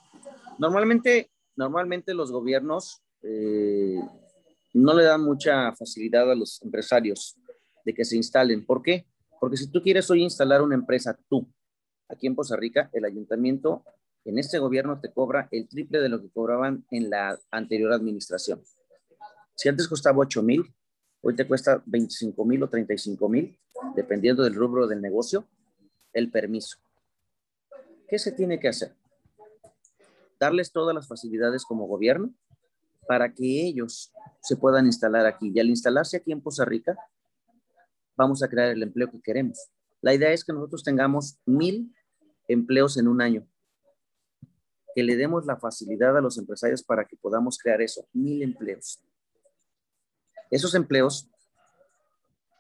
normalmente, 0.58 1.30
normalmente 1.56 2.14
los 2.14 2.32
gobiernos 2.32 3.02
eh, 3.22 4.00
no 4.74 4.94
le 4.94 5.04
dan 5.04 5.24
mucha 5.24 5.74
facilidad 5.76 6.32
a 6.32 6.36
los 6.36 6.62
empresarios 6.62 7.38
de 7.86 7.94
que 7.94 8.06
se 8.06 8.16
instalen. 8.16 8.66
¿Por 8.66 8.82
qué? 8.82 9.06
Porque 9.40 9.58
si 9.58 9.72
tú 9.72 9.82
quieres 9.82 10.10
hoy 10.10 10.24
instalar 10.24 10.62
una 10.62 10.76
empresa, 10.76 11.18
tú, 11.30 11.48
aquí 12.10 12.28
en 12.28 12.36
Costa 12.36 12.56
Rica, 12.56 12.90
el 12.94 13.06
ayuntamiento 13.06 13.84
en 14.26 14.40
este 14.40 14.60
gobierno 14.60 15.00
te 15.00 15.12
cobra 15.12 15.48
el 15.52 15.68
triple 15.68 16.00
de 16.00 16.10
lo 16.10 16.22
que 16.22 16.30
cobraban 16.30 16.86
en 16.92 17.10
la 17.10 17.38
anterior 17.52 17.92
administración. 17.92 18.62
Si 19.56 19.70
antes 19.70 19.88
costaba 19.88 20.20
8 20.20 20.42
mil, 20.42 20.74
Hoy 21.26 21.38
te 21.38 21.48
cuesta 21.48 21.82
25 21.86 22.44
mil 22.44 22.64
o 22.64 22.68
35 22.68 23.30
mil, 23.30 23.58
dependiendo 23.96 24.44
del 24.44 24.56
rubro 24.56 24.88
del 24.88 25.02
negocio, 25.02 25.48
el 26.12 26.30
permiso. 26.30 26.80
¿Qué 28.10 28.20
se 28.20 28.34
tiene 28.34 28.60
que 28.60 28.68
hacer? 28.68 28.92
Darles 30.44 30.74
todas 30.74 30.94
las 30.94 31.08
facilidades 31.08 31.64
como 31.64 31.88
gobierno 31.88 32.34
para 33.08 33.34
que 33.34 33.66
ellos 33.66 34.12
se 34.42 34.58
puedan 34.58 34.86
instalar 34.86 35.26
aquí. 35.26 35.54
Y 35.56 35.60
al 35.62 35.70
instalarse 35.70 36.18
aquí 36.18 36.34
en 36.34 36.42
Poza 36.42 36.66
Rica, 36.66 36.98
vamos 38.18 38.44
a 38.44 38.50
crear 38.50 38.72
el 38.72 38.84
empleo 38.84 39.10
que 39.10 39.22
queremos. 39.22 39.58
La 40.02 40.14
idea 40.14 40.34
es 40.34 40.44
que 40.44 40.52
nosotros 40.52 40.84
tengamos 40.84 41.40
mil 41.46 41.96
empleos 42.50 42.98
en 42.98 43.08
un 43.08 43.22
año. 43.22 43.48
Que 44.94 45.04
le 45.04 45.16
demos 45.16 45.46
la 45.46 45.56
facilidad 45.56 46.18
a 46.18 46.20
los 46.20 46.38
empresarios 46.38 46.84
para 46.84 47.06
que 47.06 47.16
podamos 47.16 47.58
crear 47.58 47.82
eso, 47.82 48.06
mil 48.12 48.44
empleos. 48.44 49.02
Esos 50.52 50.76
empleos 50.76 51.32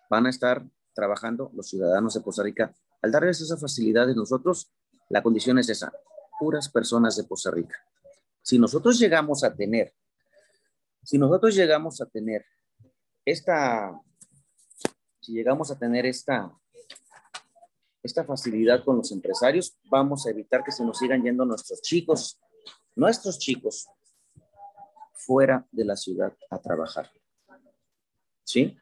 van 0.09 0.25
a 0.25 0.29
estar 0.29 0.65
trabajando 0.93 1.51
los 1.53 1.67
ciudadanos 1.67 2.13
de 2.13 2.21
Costa 2.21 2.43
Rica. 2.43 2.73
Al 3.01 3.11
darles 3.11 3.41
esa 3.41 3.57
facilidad 3.57 4.07
de 4.07 4.15
nosotros, 4.15 4.71
la 5.09 5.21
condición 5.21 5.59
es 5.59 5.67
esa, 5.67 5.91
puras 6.39 6.69
personas 6.69 7.15
de 7.15 7.27
Costa 7.27 7.51
Rica. 7.51 7.77
Si 8.41 8.59
nosotros 8.59 8.99
llegamos 8.99 9.43
a 9.43 9.55
tener, 9.55 9.93
si 11.03 11.17
nosotros 11.17 11.55
llegamos 11.55 12.01
a 12.01 12.05
tener 12.05 12.45
esta, 13.25 13.99
si 15.21 15.33
llegamos 15.33 15.71
a 15.71 15.79
tener 15.79 16.05
esta, 16.05 16.51
esta 18.01 18.23
facilidad 18.25 18.83
con 18.83 18.97
los 18.97 19.11
empresarios, 19.11 19.77
vamos 19.85 20.25
a 20.25 20.31
evitar 20.31 20.63
que 20.63 20.71
se 20.71 20.83
nos 20.83 20.97
sigan 20.97 21.23
yendo 21.23 21.45
nuestros 21.45 21.81
chicos, 21.81 22.39
nuestros 22.95 23.39
chicos, 23.39 23.87
fuera 25.13 25.65
de 25.71 25.85
la 25.85 25.95
ciudad 25.95 26.33
a 26.49 26.59
trabajar. 26.59 27.09
¿sí? 28.43 28.77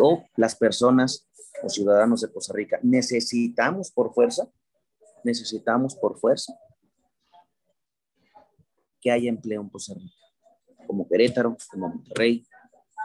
O 0.00 0.24
las 0.36 0.54
personas 0.54 1.28
o 1.62 1.68
ciudadanos 1.68 2.20
de 2.20 2.32
Costa 2.32 2.52
Rica 2.54 2.78
necesitamos 2.82 3.90
por 3.90 4.14
fuerza, 4.14 4.48
necesitamos 5.24 5.94
por 5.96 6.18
fuerza 6.18 6.56
que 9.02 9.10
haya 9.10 9.28
empleo 9.28 9.60
en 9.60 9.68
Costa 9.68 9.94
Rica, 9.94 10.14
como 10.86 11.06
Querétaro, 11.08 11.56
como 11.70 11.88
Monterrey, 11.88 12.46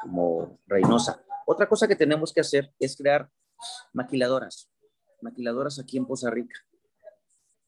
como 0.03 0.59
Reynosa. 0.67 1.21
Otra 1.47 1.67
cosa 1.67 1.87
que 1.87 1.95
tenemos 1.95 2.31
que 2.31 2.41
hacer 2.41 2.71
es 2.79 2.95
crear 2.95 3.29
maquiladoras, 3.93 4.69
maquiladoras 5.21 5.79
aquí 5.79 5.97
en 5.97 6.05
Costa 6.05 6.29
Rica. 6.29 6.55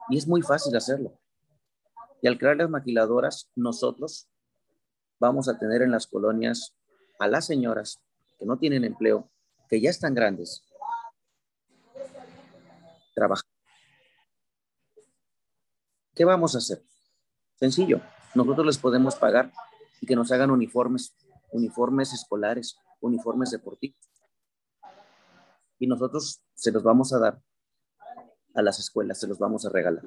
Y 0.10 0.18
es 0.18 0.28
muy 0.28 0.44
fácil 0.44 0.76
hacerlo. 0.76 1.20
Y 2.22 2.28
al 2.28 2.38
crear 2.38 2.58
las 2.58 2.70
maquiladoras, 2.70 3.50
nosotros 3.56 4.30
vamos 5.20 5.50
a 5.50 5.58
tener 5.58 5.82
en 5.82 5.92
las 5.92 6.06
colonias 6.06 6.76
a 7.20 7.28
las 7.28 7.46
señoras 7.46 8.02
que 8.38 8.46
no 8.46 8.58
tienen 8.58 8.84
empleo, 8.84 9.30
que 9.70 9.82
ya 9.82 9.90
están 9.90 10.14
grandes, 10.14 10.64
trabajar. 13.14 13.46
¿Qué 16.16 16.26
vamos 16.26 16.56
a 16.56 16.60
hacer? 16.60 16.84
Sencillo, 17.56 18.02
nosotros 18.36 18.66
les 18.66 18.78
podemos 18.78 19.16
pagar 19.16 19.52
y 20.02 20.06
que 20.06 20.16
nos 20.16 20.32
hagan 20.32 20.52
uniformes, 20.52 21.16
uniformes 21.52 22.14
escolares, 22.14 22.78
uniformes 23.02 23.52
deportivos. 23.52 23.98
Y 25.80 25.88
nosotros 25.88 26.42
se 26.54 26.72
los 26.72 26.84
vamos 26.84 27.14
a 27.14 27.20
dar 27.20 27.42
a 28.54 28.62
las 28.62 28.80
escuelas, 28.80 29.20
se 29.20 29.28
los 29.28 29.40
vamos 29.40 29.66
a 29.66 29.70
regalar. 29.70 30.04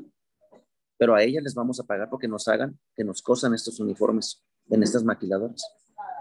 Pero 0.98 1.14
a 1.14 1.22
ellas 1.22 1.42
les 1.42 1.54
vamos 1.54 1.80
a 1.80 1.84
pagar 1.84 2.08
porque 2.10 2.28
nos 2.28 2.46
hagan, 2.48 2.78
que 2.94 3.04
nos 3.04 3.22
cosan 3.22 3.54
estos 3.54 3.80
uniformes 3.80 4.44
en 4.68 4.82
estas 4.82 5.04
maquiladoras. 5.04 5.64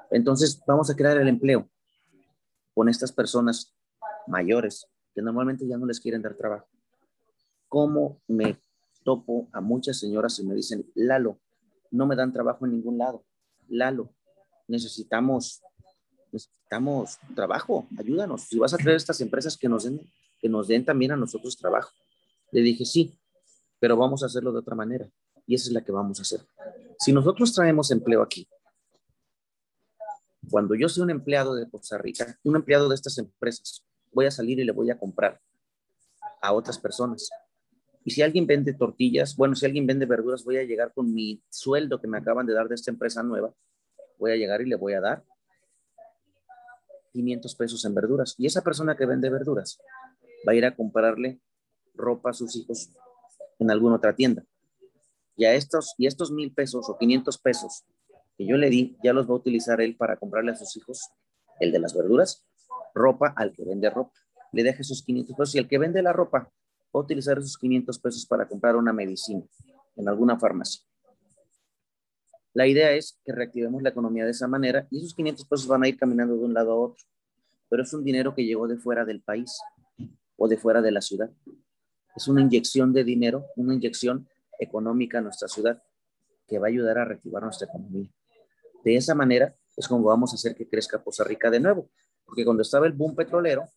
Entonces 0.10 0.62
vamos 0.66 0.89
a 0.89 0.95
crear 0.95 1.18
el 1.18 1.28
empleo 1.28 1.70
con 2.74 2.89
estas 2.89 3.12
personas 3.12 3.76
mayores 4.28 4.88
que 5.14 5.22
normalmente 5.22 5.68
ya 5.68 5.78
no 5.78 5.86
les 5.86 5.99
quieren 5.99 6.22
dar 6.22 6.36
trabajo. 6.36 6.68
¿Cómo 7.68 8.22
me 8.28 8.60
topo 9.04 9.49
a 9.52 9.62
muchas 9.62 9.99
señoras 9.99 10.39
y 10.39 10.45
me 10.45 10.56
dicen, 10.56 10.86
Lalo, 10.95 11.39
no 11.92 12.08
me 12.08 12.16
dan 12.16 12.34
trabajo 12.34 12.66
en 12.66 12.72
ningún 12.72 12.98
lado. 12.98 13.24
Lalo, 13.68 14.10
necesitamos, 14.68 15.62
necesitamos 16.32 17.20
trabajo, 17.36 17.88
ayúdanos. 17.98 18.44
Si 18.44 18.58
vas 18.58 18.74
a 18.74 18.78
traer 18.78 18.98
estas 18.98 19.22
empresas 19.22 19.58
que 19.58 19.70
nos 19.70 19.84
den, 19.84 20.02
que 20.39 20.50
nos 20.50 20.68
den 20.68 20.84
también 20.84 21.12
a 21.12 21.18
nosotros 21.18 21.58
trabajo. 21.58 21.92
Le 22.52 22.62
dije, 22.62 22.86
sí, 22.86 23.20
pero 23.80 23.96
vamos 23.96 24.24
a 24.24 24.26
hacerlo 24.26 24.52
de 24.52 24.60
otra 24.60 24.76
manera. 24.76 25.10
Y 25.46 25.56
esa 25.56 25.68
es 25.68 25.74
la 25.74 25.82
que 25.82 25.92
vamos 25.92 26.20
a 26.20 26.22
hacer. 26.24 26.42
Si 27.00 27.12
nosotros 27.12 27.54
traemos 27.54 27.92
empleo 27.92 28.22
aquí, 28.22 28.48
cuando 30.50 30.76
yo 30.76 30.89
soy 30.89 31.04
un 31.04 31.12
empleado 31.12 31.56
de 31.56 31.70
Costa 31.70 31.98
Rica, 31.98 32.38
un 32.44 32.56
empleado 32.56 32.89
de 32.89 32.96
estas 32.96 33.18
empresas, 33.18 33.84
voy 34.12 34.26
a 34.26 34.32
salir 34.32 34.60
y 34.60 34.64
le 34.64 34.72
voy 34.72 34.89
a 34.89 34.98
comprar 34.98 35.39
a 36.42 36.54
otras 36.54 36.78
personas. 36.78 37.30
Y 38.04 38.12
si 38.12 38.22
alguien 38.22 38.47
vende 38.47 38.74
tortillas, 38.74 39.36
bueno, 39.36 39.56
si 39.56 39.66
alguien 39.66 39.86
vende 39.86 40.06
verduras, 40.06 40.43
voy 40.43 40.58
a 40.58 40.64
llegar 40.64 40.91
con 40.93 41.14
mi 41.14 41.41
sueldo 41.49 42.02
que 42.02 42.08
me 42.08 42.18
acaban 42.18 42.45
de 42.45 42.54
dar 42.54 42.68
de 42.68 42.76
esta 42.76 42.91
empresa 42.91 43.22
nueva, 43.22 43.54
voy 44.18 44.32
a 44.32 44.36
llegar 44.36 44.62
y 44.62 44.66
le 44.66 44.76
voy 44.76 44.93
a 44.93 45.02
dar 45.02 45.24
500 47.14 47.56
pesos 47.56 47.86
en 47.86 47.93
verduras. 47.93 48.36
Y 48.38 48.47
esa 48.47 48.64
persona 48.64 48.95
que 48.95 49.06
vende 49.06 49.30
verduras 49.30 49.80
va 50.47 50.54
a 50.54 50.56
ir 50.56 50.66
a 50.66 50.76
comprarle 50.76 51.39
ropa 51.93 52.32
a 52.32 52.34
sus 52.34 52.56
hijos 52.56 52.89
en 53.60 53.70
alguna 53.70 53.97
otra 53.97 54.16
tienda. 54.16 54.43
Y 55.36 55.45
a 55.45 55.54
estos, 55.54 55.93
y 55.97 56.08
estos 56.08 56.32
mil 56.32 56.54
pesos 56.54 56.89
o 56.89 56.97
500 56.97 57.38
pesos 57.38 57.84
que 58.38 58.45
yo 58.45 58.58
le 58.58 58.70
di, 58.70 58.97
ya 59.04 59.14
los 59.14 59.28
va 59.30 59.34
a 59.34 59.38
utilizar 59.38 59.82
él 59.82 59.95
para 59.95 60.18
comprarle 60.18 60.52
a 60.52 60.56
sus 60.56 60.76
hijos, 60.78 61.10
el 61.60 61.72
de 61.72 61.80
las 61.80 61.95
verduras, 61.95 62.45
ropa 62.95 63.34
al 63.36 63.54
que 63.54 63.64
vende 63.64 63.89
ropa. 63.89 64.14
Le 64.52 64.64
deja 64.64 64.82
esos 64.82 65.04
500 65.04 65.36
pesos 65.36 65.56
y 65.56 65.60
el 65.60 65.68
que 65.68 65.78
vende 65.78 66.02
la 66.02 66.14
ropa 66.14 66.52
a 67.00 67.04
utilizar 67.04 67.38
esos 67.38 67.58
500 67.58 68.00
pesos 68.00 68.26
para 68.26 68.48
comprar 68.48 68.76
una 68.76 68.94
medicina 68.94 69.44
en 69.96 70.08
alguna 70.08 70.38
farmacia. 70.38 70.82
La 72.54 72.68
idea 72.68 72.92
es 72.92 73.18
que 73.24 73.32
reactivemos 73.32 73.82
la 73.82 73.89
economía 73.89 74.26
de 74.26 74.32
esa 74.32 74.48
manera 74.48 74.88
y 74.92 75.00
esos 75.00 75.14
500 75.14 75.46
pesos 75.46 75.68
van 75.68 75.84
a 75.84 75.88
ir 75.88 75.98
caminando 75.98 76.36
de 76.36 76.44
un 76.44 76.54
lado 76.54 76.72
a 76.72 76.76
otro, 76.76 77.06
pero 77.70 77.84
es 77.84 77.94
un 77.94 78.04
dinero 78.04 78.36
que 78.36 78.44
llegó 78.44 78.68
de 78.68 78.78
fuera 78.78 79.06
del 79.06 79.22
país 79.22 79.58
o 80.36 80.48
de 80.48 80.58
fuera 80.58 80.82
de 80.82 80.92
la 80.92 81.02
ciudad. 81.02 81.32
Es 82.16 82.28
una 82.28 82.42
inyección 82.42 82.92
de 82.92 83.06
dinero, 83.06 83.46
una 83.56 83.74
inyección 83.74 84.28
económica 84.60 85.20
a 85.20 85.22
nuestra 85.22 85.48
ciudad 85.48 85.82
que 86.48 86.60
va 86.60 86.68
a 86.68 86.70
ayudar 86.70 86.98
a 86.98 87.06
reactivar 87.06 87.44
nuestra 87.44 87.68
economía. 87.68 88.10
De 88.84 88.96
esa 88.96 89.16
manera 89.16 89.56
es 89.78 89.88
como 89.88 90.04
vamos 90.04 90.34
a 90.34 90.36
hacer 90.36 90.54
que 90.54 90.68
crezca 90.68 91.02
Costa 91.02 91.24
Rica 91.24 91.50
de 91.50 91.62
nuevo, 91.62 91.89
porque 92.26 92.44
cuando 92.44 92.64
estaba 92.64 92.86
el 92.86 92.94
boom 92.94 93.16
petrolero, 93.16 93.70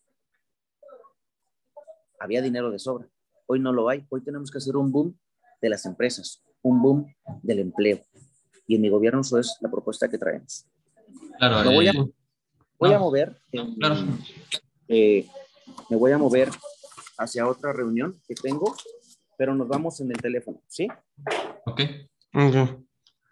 había 2.19 2.41
dinero 2.41 2.71
de 2.71 2.79
sobra. 2.79 3.07
Hoy 3.47 3.59
no 3.59 3.71
lo 3.71 3.89
hay. 3.89 4.05
Hoy 4.09 4.21
tenemos 4.21 4.51
que 4.51 4.57
hacer 4.57 4.75
un 4.75 4.91
boom 4.91 5.17
de 5.61 5.69
las 5.69 5.85
empresas, 5.85 6.43
un 6.61 6.81
boom 6.81 7.15
del 7.41 7.59
empleo. 7.59 8.01
Y 8.67 8.75
en 8.75 8.81
mi 8.81 8.89
gobierno 8.89 9.21
eso 9.21 9.37
es 9.37 9.57
la 9.61 9.69
propuesta 9.69 10.09
que 10.09 10.17
traemos. 10.17 10.65
Claro, 11.37 11.69
me 11.69 11.75
voy, 11.75 11.87
a, 11.87 11.91
eh, 11.91 12.13
voy 12.79 12.93
a, 12.93 12.99
mover. 12.99 13.37
Eh, 14.87 15.27
me 15.89 15.97
voy 15.97 16.11
a 16.11 16.17
mover 16.17 16.49
hacia 17.17 17.47
otra 17.47 17.73
reunión 17.73 18.21
que 18.27 18.35
tengo, 18.35 18.75
pero 19.37 19.55
nos 19.55 19.67
vamos 19.67 19.99
en 19.99 20.11
el 20.11 20.17
teléfono, 20.17 20.61
¿sí? 20.67 20.87
Ok. 21.65 21.81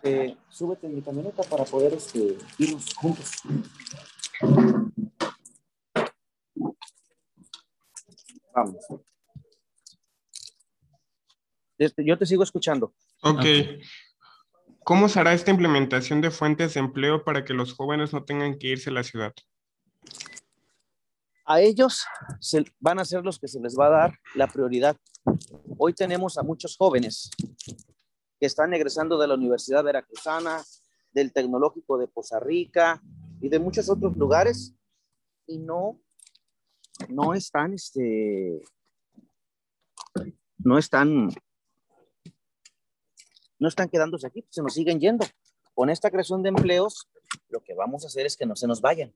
Eh, 0.03 0.35
súbete 0.49 0.87
en 0.87 0.95
mi 0.95 1.01
camioneta 1.01 1.43
para 1.43 1.63
poder 1.63 1.93
este, 1.93 2.37
irnos 2.57 2.93
juntos. 2.95 3.31
Vamos. 8.53 8.85
Este, 11.77 12.05
yo 12.05 12.17
te 12.17 12.25
sigo 12.25 12.43
escuchando. 12.43 12.93
Ok. 13.21 13.45
¿Cómo 14.83 15.07
será 15.07 15.33
esta 15.33 15.51
implementación 15.51 16.21
de 16.21 16.29
fuentes 16.29 16.73
de 16.73 16.81
empleo 16.81 17.23
para 17.23 17.45
que 17.45 17.53
los 17.53 17.73
jóvenes 17.73 18.11
no 18.13 18.23
tengan 18.25 18.57
que 18.57 18.67
irse 18.67 18.89
a 18.89 18.93
la 18.93 19.03
ciudad? 19.03 19.33
A 21.45 21.61
ellos 21.61 22.05
se, 22.39 22.65
van 22.79 22.99
a 22.99 23.05
ser 23.05 23.23
los 23.23 23.39
que 23.39 23.47
se 23.47 23.59
les 23.59 23.77
va 23.77 23.87
a 23.87 23.89
dar 23.89 24.19
la 24.35 24.47
prioridad. 24.47 24.97
Hoy 25.77 25.93
tenemos 25.93 26.37
a 26.37 26.43
muchos 26.43 26.77
jóvenes 26.77 27.29
que 28.39 28.45
están 28.45 28.73
egresando 28.73 29.17
de 29.17 29.27
la 29.27 29.35
Universidad 29.35 29.83
Veracruzana, 29.83 30.61
del 31.11 31.31
Tecnológico 31.31 31.97
de 31.97 32.07
Poza 32.07 32.39
Rica 32.39 33.01
y 33.41 33.49
de 33.49 33.59
muchos 33.59 33.89
otros 33.89 34.17
lugares 34.17 34.73
y 35.47 35.59
no 35.59 35.99
no 37.09 37.33
están, 37.33 37.73
este, 37.73 38.61
no 40.57 40.77
están, 40.77 41.29
no 43.59 43.67
están 43.67 43.89
quedándose 43.89 44.27
aquí, 44.27 44.45
se 44.49 44.61
nos 44.61 44.73
siguen 44.73 44.99
yendo. 44.99 45.25
Con 45.73 45.89
esta 45.89 46.11
creación 46.11 46.43
de 46.43 46.49
empleos, 46.49 47.09
lo 47.49 47.63
que 47.63 47.73
vamos 47.73 48.03
a 48.03 48.07
hacer 48.07 48.25
es 48.25 48.37
que 48.37 48.45
no 48.45 48.55
se 48.55 48.67
nos 48.67 48.81
vayan. 48.81 49.13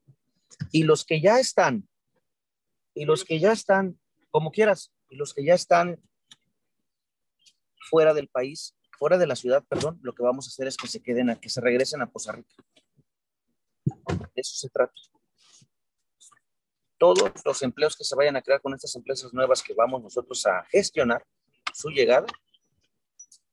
Y 0.71 0.83
los 0.83 1.05
que 1.05 1.21
ya 1.21 1.39
están, 1.39 1.87
y 2.93 3.05
los 3.05 3.23
que 3.23 3.39
ya 3.39 3.51
están, 3.51 3.99
como 4.31 4.51
quieras, 4.51 4.91
y 5.09 5.15
los 5.15 5.33
que 5.33 5.45
ya 5.45 5.53
están 5.53 6.01
fuera 7.89 8.13
del 8.13 8.27
país, 8.27 8.75
fuera 8.97 9.17
de 9.17 9.27
la 9.27 9.35
ciudad, 9.35 9.63
perdón, 9.69 9.99
lo 10.01 10.13
que 10.13 10.23
vamos 10.23 10.47
a 10.47 10.49
hacer 10.49 10.67
es 10.67 10.77
que 10.77 10.87
se 10.87 11.01
queden, 11.01 11.35
que 11.39 11.49
se 11.49 11.61
regresen 11.61 12.01
a 12.01 12.09
Poza 12.09 12.31
Rica. 12.31 12.55
De 13.87 14.41
eso 14.41 14.55
se 14.55 14.69
trata 14.69 14.93
todos 16.97 17.31
los 17.45 17.61
empleos 17.61 17.95
que 17.95 18.03
se 18.03 18.15
vayan 18.15 18.35
a 18.35 18.41
crear 18.41 18.61
con 18.61 18.73
estas 18.73 18.95
empresas 18.95 19.33
nuevas 19.33 19.61
que 19.61 19.73
vamos 19.73 20.01
nosotros 20.01 20.45
a 20.45 20.63
gestionar, 20.71 21.23
su 21.73 21.89
llegada, 21.89 22.25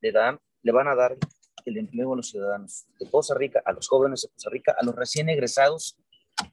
le, 0.01 0.13
dan, 0.13 0.39
le 0.63 0.73
van 0.73 0.89
a 0.89 0.95
dar 0.95 1.17
el 1.65 1.79
empleo 1.79 2.13
a 2.13 2.17
los 2.17 2.29
ciudadanos 2.29 2.87
de 2.99 3.07
Poza 3.07 3.35
Rica, 3.35 3.63
a 3.65 3.73
los 3.73 3.89
jóvenes 3.89 4.23
de 4.23 4.29
Poza 4.29 4.51
Rica, 4.51 4.75
a 4.79 4.85
los 4.85 4.95
recién 4.95 5.29
egresados 5.29 5.97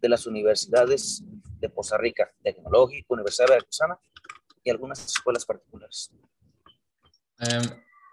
de 0.01 0.09
las 0.09 0.25
universidades 0.25 1.23
de 1.59 1.69
Poza 1.69 1.97
Rica, 1.97 2.31
Tecnológico, 2.43 3.13
Universidad 3.13 3.47
de 3.47 3.53
Veracruzana 3.53 3.99
y 4.63 4.69
algunas 4.69 5.05
escuelas 5.05 5.45
particulares. 5.45 6.11
Em, 7.39 7.63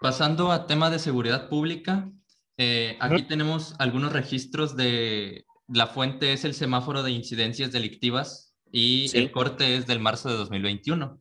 pasando 0.01 0.51
a 0.51 0.67
tema 0.67 0.89
de 0.89 0.99
seguridad 0.99 1.49
pública, 1.49 2.09
eh, 2.57 2.97
aquí 2.99 3.23
tenemos 3.23 3.75
algunos 3.79 4.11
registros 4.11 4.75
de 4.75 5.45
la 5.67 5.87
fuente 5.87 6.33
es 6.33 6.45
el 6.45 6.55
semáforo 6.55 7.03
de 7.03 7.11
incidencias 7.11 7.71
delictivas 7.71 8.48
y 8.71 9.15
el 9.17 9.31
corte 9.31 9.75
es 9.75 9.87
del 9.87 9.99
marzo 9.99 10.29
de 10.29 10.35
2021. 10.35 11.19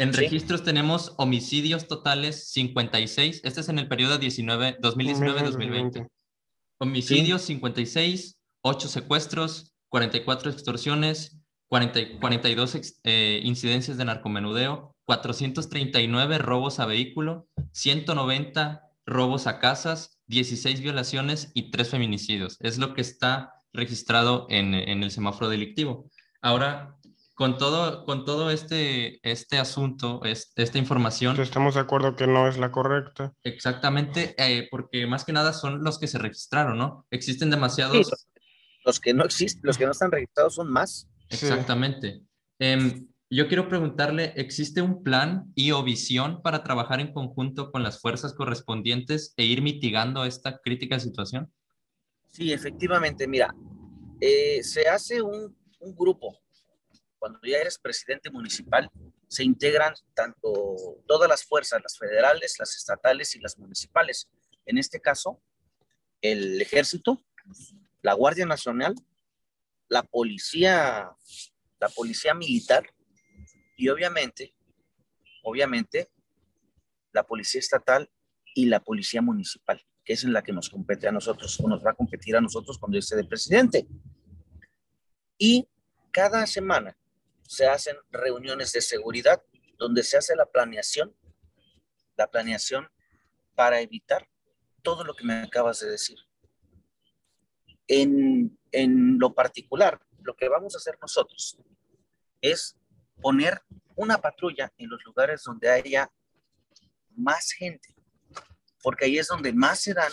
En 0.00 0.12
registros 0.14 0.64
tenemos 0.64 1.12
homicidios 1.18 1.86
totales 1.86 2.50
56. 2.52 3.42
Este 3.44 3.60
es 3.60 3.68
en 3.68 3.78
el 3.78 3.86
periodo 3.86 4.18
2019-2020. 4.18 6.08
Homicidios 6.78 7.42
56, 7.42 8.38
8 8.62 8.88
secuestros, 8.88 9.74
44 9.90 10.50
extorsiones, 10.50 11.36
40, 11.68 12.18
42 12.18 12.96
eh, 13.04 13.40
incidencias 13.44 13.98
de 13.98 14.06
narcomenudeo, 14.06 14.96
439 15.04 16.38
robos 16.38 16.80
a 16.80 16.86
vehículo, 16.86 17.46
190 17.72 18.82
robos 19.04 19.46
a 19.46 19.58
casas, 19.58 20.18
16 20.28 20.80
violaciones 20.80 21.50
y 21.52 21.70
3 21.70 21.90
feminicidios. 21.90 22.56
Es 22.60 22.78
lo 22.78 22.94
que 22.94 23.02
está 23.02 23.52
registrado 23.74 24.46
en, 24.48 24.74
en 24.74 25.02
el 25.02 25.10
semáforo 25.10 25.50
delictivo. 25.50 26.09
Ahora, 26.40 26.96
con 27.34 27.56
todo, 27.56 28.04
con 28.04 28.24
todo 28.24 28.50
este, 28.50 29.18
este 29.28 29.58
asunto, 29.58 30.20
esta 30.24 30.78
información. 30.78 31.40
Estamos 31.40 31.74
de 31.74 31.80
acuerdo 31.80 32.14
que 32.14 32.26
no 32.26 32.46
es 32.46 32.58
la 32.58 32.70
correcta. 32.70 33.32
Exactamente, 33.44 34.34
eh, 34.36 34.68
porque 34.70 35.06
más 35.06 35.24
que 35.24 35.32
nada 35.32 35.52
son 35.52 35.82
los 35.82 35.98
que 35.98 36.06
se 36.06 36.18
registraron, 36.18 36.76
¿no? 36.76 37.06
Existen 37.10 37.50
demasiados. 37.50 38.10
los 38.84 39.00
que 39.00 39.14
no 39.14 39.24
existen, 39.24 39.62
los 39.64 39.78
que 39.78 39.86
no 39.86 39.92
están 39.92 40.10
registrados 40.10 40.54
son 40.54 40.70
más. 40.70 41.08
Exactamente. 41.30 42.20
Em, 42.58 43.06
yo 43.30 43.48
quiero 43.48 43.68
preguntarle, 43.68 44.34
¿existe 44.36 44.82
un 44.82 45.02
plan 45.02 45.50
y 45.54 45.70
o 45.70 45.82
visión 45.82 46.42
para 46.42 46.62
trabajar 46.62 47.00
en 47.00 47.12
conjunto 47.12 47.70
con 47.70 47.82
las 47.82 48.00
fuerzas 48.00 48.34
correspondientes 48.34 49.32
e 49.36 49.44
ir 49.44 49.62
mitigando 49.62 50.24
esta 50.24 50.58
crítica 50.58 50.98
situación? 50.98 51.50
Sí, 52.28 52.52
efectivamente. 52.52 53.26
Mira, 53.26 53.54
Eh, 54.20 54.62
se 54.62 54.86
hace 54.86 55.22
un, 55.22 55.56
un 55.80 55.94
grupo. 55.94 56.38
Cuando 57.18 57.40
ya 57.42 57.58
eres 57.58 57.78
presidente 57.78 58.30
municipal, 58.30 58.90
se 59.28 59.44
integran 59.44 59.94
tanto 60.14 61.02
todas 61.06 61.28
las 61.28 61.44
fuerzas, 61.44 61.82
las 61.82 61.98
federales, 61.98 62.56
las 62.58 62.76
estatales 62.76 63.34
y 63.34 63.40
las 63.40 63.58
municipales. 63.58 64.28
En 64.64 64.78
este 64.78 65.00
caso, 65.00 65.40
el 66.22 66.60
ejército, 66.60 67.22
la 68.02 68.14
Guardia 68.14 68.46
Nacional, 68.46 68.94
la 69.88 70.02
policía, 70.02 71.10
la 71.78 71.88
policía 71.88 72.34
militar 72.34 72.88
y 73.76 73.88
obviamente, 73.88 74.54
obviamente, 75.42 76.10
la 77.12 77.24
policía 77.24 77.58
estatal 77.58 78.10
y 78.54 78.66
la 78.66 78.80
policía 78.80 79.22
municipal, 79.22 79.84
que 80.04 80.14
es 80.14 80.24
en 80.24 80.32
la 80.32 80.42
que 80.42 80.52
nos 80.52 80.70
compete 80.70 81.08
a 81.08 81.12
nosotros 81.12 81.58
o 81.60 81.68
nos 81.68 81.84
va 81.84 81.90
a 81.90 81.94
competir 81.94 82.36
a 82.36 82.40
nosotros 82.40 82.78
cuando 82.78 82.98
esté 82.98 83.16
de 83.16 83.24
presidente. 83.24 83.86
Y 85.42 85.66
cada 86.12 86.46
semana 86.46 86.98
se 87.48 87.66
hacen 87.66 87.96
reuniones 88.10 88.72
de 88.72 88.82
seguridad 88.82 89.42
donde 89.78 90.02
se 90.02 90.18
hace 90.18 90.36
la 90.36 90.44
planeación, 90.44 91.16
la 92.14 92.30
planeación 92.30 92.90
para 93.54 93.80
evitar 93.80 94.28
todo 94.82 95.02
lo 95.02 95.14
que 95.14 95.24
me 95.24 95.32
acabas 95.32 95.80
de 95.80 95.90
decir. 95.90 96.18
En, 97.88 98.58
en 98.70 99.18
lo 99.18 99.34
particular, 99.34 99.98
lo 100.20 100.36
que 100.36 100.50
vamos 100.50 100.74
a 100.74 100.78
hacer 100.78 100.98
nosotros 101.00 101.56
es 102.42 102.76
poner 103.22 103.62
una 103.96 104.18
patrulla 104.18 104.70
en 104.76 104.90
los 104.90 105.02
lugares 105.06 105.42
donde 105.42 105.70
haya 105.70 106.12
más 107.16 107.52
gente, 107.52 107.94
porque 108.82 109.06
ahí 109.06 109.18
es 109.18 109.28
donde 109.28 109.54
más 109.54 109.80
se 109.80 109.94
dan 109.94 110.12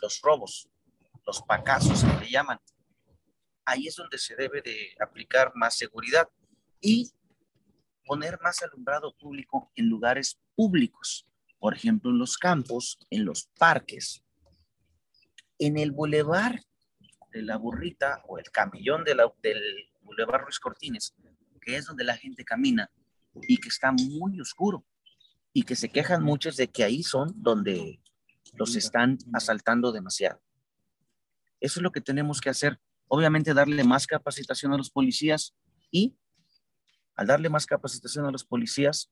los 0.00 0.22
robos, 0.22 0.70
los 1.26 1.42
pacazos 1.42 2.02
que 2.02 2.24
le 2.24 2.30
llaman. 2.30 2.58
Ahí 3.64 3.86
es 3.86 3.96
donde 3.96 4.18
se 4.18 4.36
debe 4.36 4.60
de 4.62 4.94
aplicar 5.00 5.52
más 5.54 5.76
seguridad 5.76 6.28
y 6.80 7.10
poner 8.04 8.38
más 8.42 8.62
alumbrado 8.62 9.16
público 9.16 9.70
en 9.74 9.88
lugares 9.88 10.38
públicos, 10.54 11.26
por 11.58 11.74
ejemplo, 11.74 12.10
en 12.10 12.18
los 12.18 12.36
campos, 12.36 12.98
en 13.10 13.24
los 13.24 13.48
parques, 13.58 14.22
en 15.58 15.78
el 15.78 15.92
bulevar 15.92 16.60
de 17.32 17.42
la 17.42 17.56
burrita 17.56 18.22
o 18.28 18.38
el 18.38 18.50
camellón 18.50 19.04
de 19.04 19.14
la, 19.14 19.32
del 19.42 19.88
bulevar 20.02 20.42
Ruiz 20.42 20.60
Cortines, 20.60 21.14
que 21.60 21.76
es 21.76 21.86
donde 21.86 22.04
la 22.04 22.16
gente 22.16 22.44
camina 22.44 22.90
y 23.48 23.56
que 23.56 23.68
está 23.68 23.90
muy 23.90 24.40
oscuro 24.40 24.84
y 25.52 25.62
que 25.62 25.76
se 25.76 25.88
quejan 25.88 26.22
muchos 26.22 26.56
de 26.56 26.68
que 26.68 26.84
ahí 26.84 27.02
son 27.02 27.32
donde 27.36 28.00
los 28.54 28.76
están 28.76 29.18
asaltando 29.32 29.92
demasiado. 29.92 30.40
Eso 31.60 31.80
es 31.80 31.82
lo 31.82 31.92
que 31.92 32.00
tenemos 32.00 32.40
que 32.40 32.50
hacer. 32.50 32.78
Obviamente 33.08 33.54
darle 33.54 33.84
más 33.84 34.06
capacitación 34.06 34.72
a 34.72 34.76
los 34.76 34.90
policías 34.90 35.54
y 35.90 36.16
al 37.16 37.26
darle 37.26 37.48
más 37.48 37.66
capacitación 37.66 38.26
a 38.26 38.30
los 38.30 38.44
policías 38.44 39.10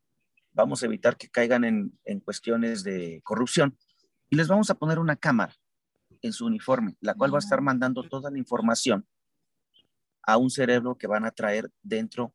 vamos 0.52 0.82
a 0.82 0.86
evitar 0.86 1.16
que 1.16 1.28
caigan 1.28 1.64
en, 1.64 1.98
en 2.04 2.20
cuestiones 2.20 2.82
de 2.84 3.20
corrupción. 3.24 3.78
Y 4.28 4.36
les 4.36 4.48
vamos 4.48 4.70
a 4.70 4.74
poner 4.74 4.98
una 4.98 5.16
cámara 5.16 5.54
en 6.22 6.32
su 6.32 6.46
uniforme, 6.46 6.96
la 7.00 7.14
cual 7.14 7.32
va 7.32 7.38
a 7.38 7.40
estar 7.40 7.60
mandando 7.60 8.02
toda 8.02 8.30
la 8.30 8.38
información 8.38 9.06
a 10.22 10.36
un 10.36 10.50
cerebro 10.50 10.96
que 10.96 11.06
van 11.06 11.24
a 11.24 11.32
traer 11.32 11.70
dentro 11.82 12.34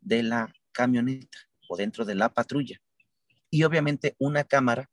de 0.00 0.22
la 0.22 0.52
camioneta 0.72 1.38
o 1.68 1.76
dentro 1.76 2.04
de 2.04 2.14
la 2.14 2.32
patrulla. 2.32 2.80
Y 3.50 3.64
obviamente 3.64 4.14
una 4.18 4.44
cámara 4.44 4.90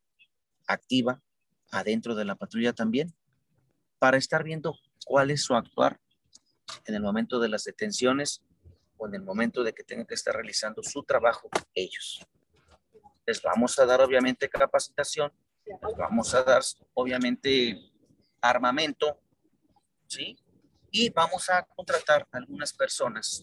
activa 0.67 1.21
adentro 1.71 2.15
de 2.15 2.25
la 2.25 2.35
patrulla 2.35 2.73
también 2.73 3.13
para 3.99 4.17
estar 4.17 4.43
viendo 4.43 4.75
cuál 5.06 5.32
es 5.32 5.43
su 5.43 5.56
actuar 5.56 5.99
en 6.86 6.95
el 6.95 7.01
momento 7.01 7.39
de 7.39 7.49
las 7.49 7.64
detenciones 7.64 8.41
o 8.97 9.08
en 9.08 9.16
el 9.16 9.22
momento 9.22 9.64
de 9.64 9.74
que 9.74 9.84
tengan 9.84 10.06
que 10.06 10.16
estar 10.16 10.36
realizando 10.36 10.82
su 10.84 11.04
trabajo 11.04 11.49
ellos. 11.74 12.26
Les 13.26 13.41
vamos 13.41 13.78
a 13.80 13.86
dar 13.86 14.01
obviamente 14.01 14.49
capacitación, 14.49 15.32
les 15.66 15.97
vamos 15.97 16.34
a 16.34 16.43
dar 16.43 16.62
obviamente 16.93 17.91
armamento, 18.41 19.20
¿sí? 20.08 20.38
Y 20.91 21.10
vamos 21.10 21.49
a 21.49 21.64
contratar 21.64 22.28
a 22.32 22.38
algunas 22.38 22.74
personas 22.74 23.41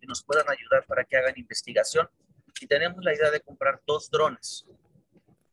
que 0.00 0.06
nos 0.06 0.24
puedan 0.24 0.48
ayudar 0.48 0.84
para 0.86 1.04
que 1.04 1.16
hagan 1.16 1.34
investigación 1.36 2.08
y 2.60 2.66
tenemos 2.66 3.04
la 3.04 3.14
idea 3.14 3.30
de 3.30 3.40
comprar 3.40 3.80
dos 3.86 4.10
drones, 4.10 4.64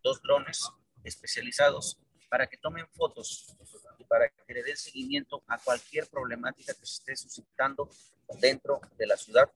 dos 0.04 0.22
drones 0.22 0.70
especializados 1.04 2.00
para 2.30 2.48
que 2.48 2.58
tomen 2.58 2.88
fotos 2.90 3.56
para 4.10 4.28
que 4.28 4.54
le 4.54 4.64
den 4.64 4.76
seguimiento 4.76 5.44
a 5.48 5.58
cualquier 5.60 6.08
problemática 6.08 6.74
que 6.74 6.86
se 6.86 6.96
esté 6.96 7.16
suscitando 7.16 7.90
dentro 8.42 8.82
de 8.98 9.08
la 9.08 9.16
ciudad. 9.16 9.50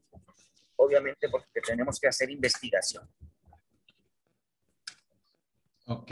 Obviamente 0.78 1.28
porque 1.28 1.60
tenemos 1.60 2.00
que 2.00 2.08
hacer 2.08 2.30
investigación. 2.30 3.10
Ok. 5.88 6.12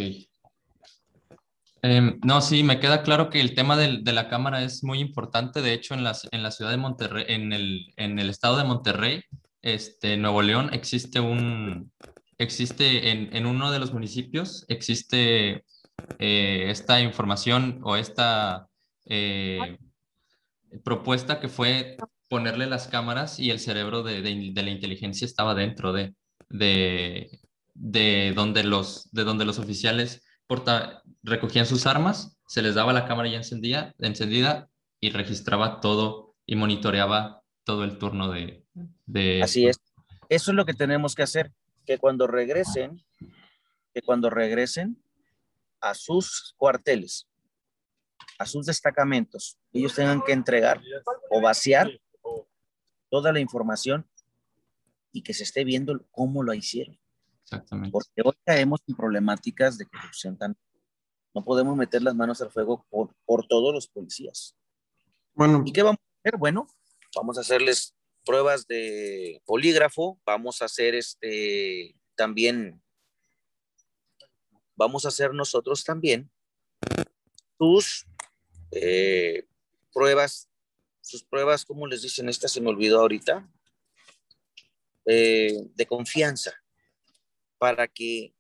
Em, 1.84 2.20
no, 2.24 2.42
sí, 2.42 2.64
me 2.64 2.80
queda 2.80 3.04
claro 3.04 3.30
que 3.30 3.40
el 3.40 3.56
tema 3.56 3.78
de, 3.78 4.02
la 4.12 4.28
cámara 4.28 4.64
es 4.64 4.84
muy 4.84 5.00
importante. 5.00 5.62
De 5.62 5.74
hecho, 5.74 5.94
en, 5.94 6.04
la 6.04 6.14
ciudad 6.52 6.72
de 6.72 6.78
Monterrey, 6.78 7.26
en 7.28 7.54
el, 7.54 8.30
estado 8.30 8.58
de 8.58 8.64
Monterrey, 8.64 9.24
este, 9.62 10.18
Nuevo 10.18 10.42
León 10.42 10.72
existe 10.74 11.20
un, 11.20 11.92
existe 12.38 13.12
en 13.12 13.46
uno 13.46 13.72
de 13.72 13.80
los 13.80 13.94
municipios, 13.94 14.66
existe 14.68 15.64
eh, 16.20 16.66
esta 16.70 17.02
información 17.02 17.80
o 17.84 17.96
esta 17.96 18.68
eh, 19.06 19.78
propuesta 20.84 21.40
que 21.40 21.50
fue 21.50 21.98
ponerle 22.30 22.66
las 22.68 22.88
cámaras 22.88 23.40
y 23.40 23.52
el 23.52 23.60
cerebro 23.60 24.04
de, 24.04 24.22
de, 24.22 24.52
de 24.54 24.64
la 24.64 24.70
inteligencia 24.70 25.26
estaba 25.26 25.54
dentro 25.54 25.92
de, 25.92 26.14
de, 27.74 28.34
donde, 28.36 28.64
los, 28.64 29.12
de 29.12 29.24
donde 29.24 29.46
los 29.46 29.60
oficiales 29.60 30.24
recogían 31.24 31.66
sus 31.66 31.86
armas, 31.86 32.38
se 32.48 32.62
les 32.62 32.76
daba 32.76 32.94
la 32.94 33.08
cámara 33.08 33.30
ya 33.30 33.38
encendida, 33.38 33.94
encendida 34.00 34.70
y 35.00 35.12
registraba 35.12 35.80
todo 35.80 36.36
y 36.46 36.56
monitoreaba 36.56 37.42
todo 37.64 37.84
el 37.84 37.98
turno 37.98 38.32
de, 38.32 38.64
Así 39.42 39.68
es. 39.68 39.80
Eso 40.30 40.52
es 40.52 40.56
lo 40.56 40.66
que 40.66 40.74
tenemos 40.74 41.16
que 41.16 41.24
hacer, 41.24 41.52
que 41.86 41.98
cuando 41.98 42.28
regresen, 42.28 43.04
que 43.94 44.02
cuando 44.02 44.30
regresen 44.30 45.02
a 45.82 45.94
sus 45.94 46.54
cuarteles, 46.58 47.28
a 48.38 48.46
sus 48.46 48.66
destacamentos, 48.66 49.58
ellos 49.74 49.94
tengan 49.96 50.22
que 50.22 50.32
entregar 50.32 50.82
o 51.30 51.42
vaciar 51.42 51.92
toda 53.10 53.34
la 53.34 53.40
información 53.40 54.08
y 55.12 55.22
que 55.22 55.34
se 55.34 55.44
esté 55.44 55.64
viendo 55.64 56.06
cómo 56.12 56.44
lo 56.44 56.54
hicieron. 56.54 56.98
Exactamente. 57.44 57.92
Porque 57.92 58.22
hoy 58.24 58.34
caemos 58.46 58.80
en 58.88 58.96
problemáticas 58.96 59.78
de 59.78 59.86
corrupción 59.86 60.38
tan... 60.38 60.56
No 61.34 61.44
podemos 61.44 61.76
meter 61.76 62.02
las 62.02 62.16
manos 62.16 62.42
al 62.42 62.52
fuego 62.52 62.86
por, 62.90 63.14
por 63.26 63.48
todos 63.48 63.74
los 63.74 63.88
policías. 63.88 64.56
Bueno. 65.34 65.64
¿Y 65.66 65.74
qué 65.74 65.84
vamos 65.84 66.00
a 66.00 66.20
hacer? 66.20 66.38
Bueno, 66.38 66.68
vamos 67.16 67.38
a 67.38 67.42
hacerles 67.42 67.94
pruebas 68.26 68.68
de 68.68 69.42
polígrafo, 69.46 70.20
vamos 70.26 70.62
a 70.62 70.66
hacer 70.66 70.96
este 70.96 71.96
también, 72.16 72.82
vamos 74.82 75.06
a 75.06 75.10
hacer 75.10 75.32
nosotros 75.36 75.84
también 75.84 76.32
sus 77.60 78.08
eh, 78.72 79.46
pruebas, 79.94 80.50
sus 81.02 81.24
pruebas, 81.24 81.66
¿cómo 81.66 81.86
les 81.86 82.02
dicen? 82.02 82.30
Esta 82.30 82.48
se 82.48 82.62
me 82.62 82.70
olvidó 82.70 83.00
ahorita, 83.00 83.48
eh, 85.06 85.56
de 85.76 85.86
confianza, 85.86 86.64
para 87.60 87.88
que 87.88 88.34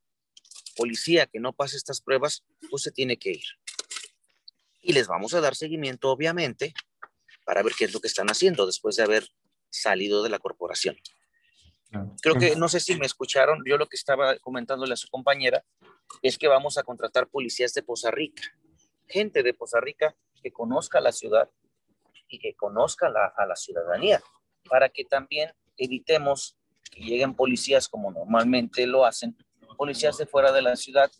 policía 0.75 1.27
que 1.27 1.39
no 1.39 1.53
pase 1.53 1.77
estas 1.77 2.01
pruebas, 2.01 2.43
pues 2.71 2.81
se 2.81 2.91
tiene 2.91 3.17
que 3.17 3.33
ir. 3.33 3.45
Y 4.81 4.93
les 4.93 5.05
vamos 5.05 5.35
a 5.35 5.41
dar 5.41 5.55
seguimiento, 5.55 6.09
obviamente, 6.09 6.73
para 7.45 7.61
ver 7.61 7.73
qué 7.77 7.85
es 7.85 7.93
lo 7.93 7.99
que 7.99 8.07
están 8.07 8.31
haciendo 8.31 8.65
después 8.65 8.95
de 8.95 9.03
haber 9.03 9.29
salido 9.69 10.23
de 10.23 10.29
la 10.29 10.39
corporación. 10.39 10.97
Creo 12.21 12.35
que, 12.35 12.55
no 12.55 12.69
sé 12.69 12.79
si 12.79 12.95
me 12.95 13.05
escucharon, 13.05 13.63
yo 13.65 13.77
lo 13.77 13.87
que 13.87 13.97
estaba 13.97 14.37
comentándole 14.39 14.93
a 14.93 14.97
su 14.97 15.09
compañera 15.09 15.63
es 16.21 16.37
que 16.37 16.47
vamos 16.47 16.77
a 16.77 16.83
contratar 16.83 17.27
policías 17.27 17.73
de 17.73 17.83
Poza 17.83 18.11
Rica, 18.11 18.43
gente 19.07 19.43
de 19.43 19.53
Poza 19.53 19.79
Rica 19.81 20.15
que 20.41 20.51
conozca 20.51 21.01
la 21.01 21.11
ciudad 21.11 21.49
y 22.29 22.39
que 22.39 22.55
conozca 22.55 23.09
la, 23.09 23.25
a 23.35 23.45
la 23.45 23.55
ciudadanía, 23.55 24.21
para 24.69 24.87
que 24.89 25.03
también 25.03 25.51
evitemos 25.77 26.57
que 26.89 27.01
lleguen 27.01 27.35
policías 27.35 27.89
como 27.89 28.11
normalmente 28.11 28.87
lo 28.87 29.05
hacen, 29.05 29.35
policías 29.77 30.17
de 30.17 30.25
fuera 30.25 30.51
de 30.51 30.61
la 30.61 30.75
ciudad 30.75 31.11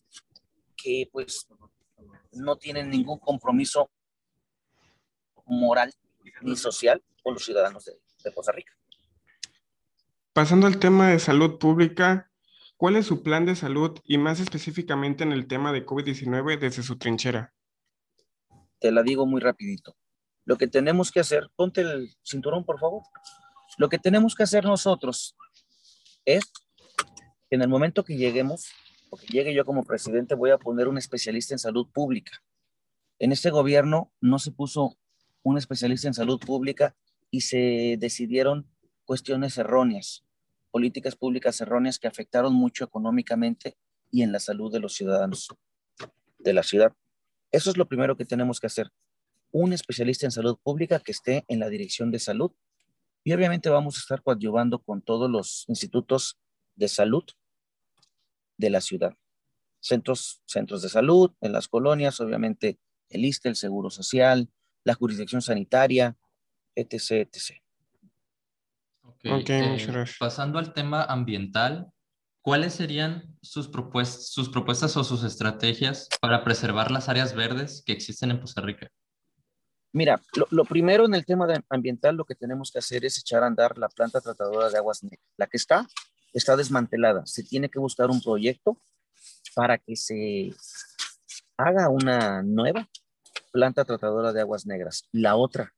que 0.78 1.10
pues 1.12 1.48
no 2.32 2.58
tienen 2.58 2.90
ningún 2.90 3.20
compromiso 3.20 3.92
moral 5.46 5.94
ni 6.42 6.56
social 6.56 7.04
con 7.24 7.34
los 7.34 7.44
ciudadanos 7.44 7.86
de, 7.86 8.00
de 8.24 8.34
Costa 8.34 8.54
Rica. 8.54 8.74
Pasando 10.34 10.66
al 10.66 10.80
tema 10.80 11.10
de 11.10 11.20
salud 11.20 11.60
pública, 11.60 12.32
¿cuál 12.78 12.96
es 12.96 13.06
su 13.06 13.22
plan 13.22 13.46
de 13.46 13.54
salud 13.54 14.00
y 14.06 14.18
más 14.18 14.40
específicamente 14.40 15.26
en 15.26 15.34
el 15.34 15.46
tema 15.46 15.74
de 15.74 15.86
COVID-19 15.86 16.58
desde 16.58 16.84
su 16.84 16.98
trinchera? 16.98 17.54
Te 18.80 18.94
la 18.94 19.04
digo 19.04 19.26
muy 19.26 19.42
rapidito. 19.42 19.98
Lo 20.46 20.58
que 20.58 20.68
tenemos 20.68 21.12
que 21.12 21.20
hacer, 21.20 21.50
ponte 21.58 21.82
el 21.82 22.16
cinturón, 22.24 22.64
por 22.64 22.80
favor. 22.80 23.04
Lo 23.78 23.90
que 23.90 24.00
tenemos 24.00 24.34
que 24.34 24.44
hacer 24.44 24.64
nosotros 24.64 25.36
es, 26.24 26.50
en 27.50 27.62
el 27.62 27.68
momento 27.68 28.06
que 28.06 28.16
lleguemos, 28.16 28.72
o 29.10 29.18
que 29.18 29.28
llegue 29.28 29.54
yo 29.54 29.66
como 29.66 29.84
presidente, 29.84 30.34
voy 30.34 30.52
a 30.52 30.58
poner 30.58 30.88
un 30.88 30.98
especialista 30.98 31.54
en 31.54 31.60
salud 31.60 31.92
pública. 31.92 32.42
En 33.20 33.34
este 33.34 33.50
gobierno 33.50 34.14
no 34.22 34.40
se 34.40 34.54
puso 34.54 34.98
un 35.44 35.58
especialista 35.58 36.08
en 36.08 36.14
salud 36.14 36.40
pública 36.40 36.96
y 37.30 37.42
se 37.42 37.98
decidieron 38.00 38.71
cuestiones 39.12 39.58
erróneas, 39.58 40.24
políticas 40.72 41.18
públicas 41.18 41.60
erróneas 41.60 42.00
que 42.00 42.08
afectaron 42.08 42.54
mucho 42.54 42.86
económicamente 42.86 43.76
y 44.10 44.22
en 44.22 44.32
la 44.32 44.40
salud 44.40 44.72
de 44.72 44.80
los 44.80 44.94
ciudadanos 44.94 45.50
de 46.40 46.54
la 46.54 46.64
ciudad. 46.64 46.96
Eso 47.52 47.72
es 47.72 47.76
lo 47.76 47.90
primero 47.90 48.16
que 48.16 48.24
tenemos 48.24 48.62
que 48.62 48.68
hacer. 48.68 48.90
Un 49.52 49.74
especialista 49.74 50.26
en 50.26 50.32
salud 50.32 50.58
pública 50.64 51.02
que 51.02 51.12
esté 51.12 51.44
en 51.50 51.60
la 51.60 51.68
dirección 51.68 52.10
de 52.10 52.20
salud. 52.20 52.54
Y 53.26 53.34
obviamente 53.34 53.68
vamos 53.68 53.98
a 53.98 54.00
estar 54.00 54.24
coadyuvando 54.24 54.80
con 54.80 55.02
todos 55.02 55.30
los 55.30 55.66
institutos 55.68 56.40
de 56.78 56.88
salud 56.88 57.26
de 58.56 58.70
la 58.70 58.80
ciudad. 58.80 59.18
Centros, 59.82 60.42
centros 60.46 60.84
de 60.84 60.88
salud 60.88 61.34
en 61.42 61.52
las 61.52 61.68
colonias, 61.68 62.22
obviamente 62.22 62.80
el 63.10 63.26
ISTE, 63.26 63.50
el 63.50 63.58
Seguro 63.58 63.90
Social, 63.90 64.50
la 64.86 64.94
jurisdicción 64.94 65.42
sanitaria, 65.42 66.16
etc. 66.76 67.28
etc. 67.28 67.62
Okay. 69.04 69.44
Eh, 69.48 70.06
pasando 70.20 70.60
al 70.60 70.74
tema 70.74 71.04
ambiental, 71.04 71.92
¿cuáles 72.42 72.74
serían 72.74 73.36
sus, 73.42 73.68
propuestas, 73.68 74.30
sus 74.30 74.50
propuestas 74.50 74.96
o 74.98 75.04
sus 75.04 75.24
estrategias 75.24 76.08
para 76.22 76.44
preservar 76.44 76.92
las 76.92 77.10
áreas 77.10 77.36
verdes 77.36 77.84
que 77.86 77.94
existen 77.94 78.32
en 78.32 78.40
Costa 78.40 78.62
Rica? 78.62 78.90
Mira, 79.94 80.22
lo, 80.52 80.64
primero 80.64 81.06
en 81.06 81.16
el 81.16 81.26
tema 81.26 81.48
ambiental, 81.70 82.16
lo 82.16 82.24
que 82.24 82.36
tenemos 82.36 82.72
que 82.72 82.80
hacer 82.80 83.04
es 83.04 83.18
echar 83.18 83.44
a 83.44 83.48
andar 83.48 83.78
la 83.78 83.90
planta 83.90 84.22
tratadora 84.22 84.70
de 84.70 84.78
aguas 84.78 85.04
negras. 85.04 85.20
La 85.36 85.48
que 85.48 85.58
está, 85.58 85.86
está 86.32 86.56
desmantelada. 86.56 87.26
Se 87.26 87.44
tiene 87.44 87.70
que 87.70 87.80
buscar 87.80 88.10
un 88.10 88.22
proyecto 88.22 88.82
para 89.54 89.78
que 89.78 89.98
se 89.98 90.54
haga 91.58 91.90
una 91.90 92.42
nueva 92.42 92.88
planta 93.52 93.84
tratadora 93.84 94.32
de 94.32 94.40
aguas 94.40 94.66
negras. 94.66 95.10
La 95.12 95.36
otra, 95.36 95.74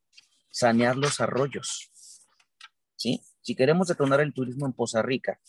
sanear 0.52 0.96
los 0.96 1.20
arroyos. 1.20 1.92
¿Sí? 3.04 3.22
Si 3.42 3.54
queremos 3.54 3.90
detonar 3.90 4.22
el 4.22 4.34
turismo 4.34 4.66
en 4.66 4.72
Poza 4.72 5.02
Rica, 5.02 5.42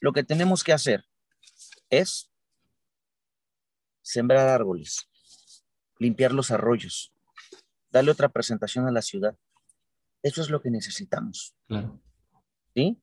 lo 0.00 0.12
que 0.12 0.24
tenemos 0.24 0.64
que 0.64 0.72
hacer 0.72 1.04
es 1.90 2.32
sembrar 4.02 4.48
árboles, 4.48 5.08
limpiar 6.00 6.32
los 6.32 6.50
arroyos, 6.50 7.12
darle 7.90 8.10
otra 8.10 8.30
presentación 8.30 8.88
a 8.88 8.90
la 8.90 9.02
ciudad. 9.02 9.38
Eso 10.24 10.42
es 10.42 10.50
lo 10.50 10.60
que 10.60 10.72
necesitamos. 10.72 11.54
¿Sí? 12.74 13.00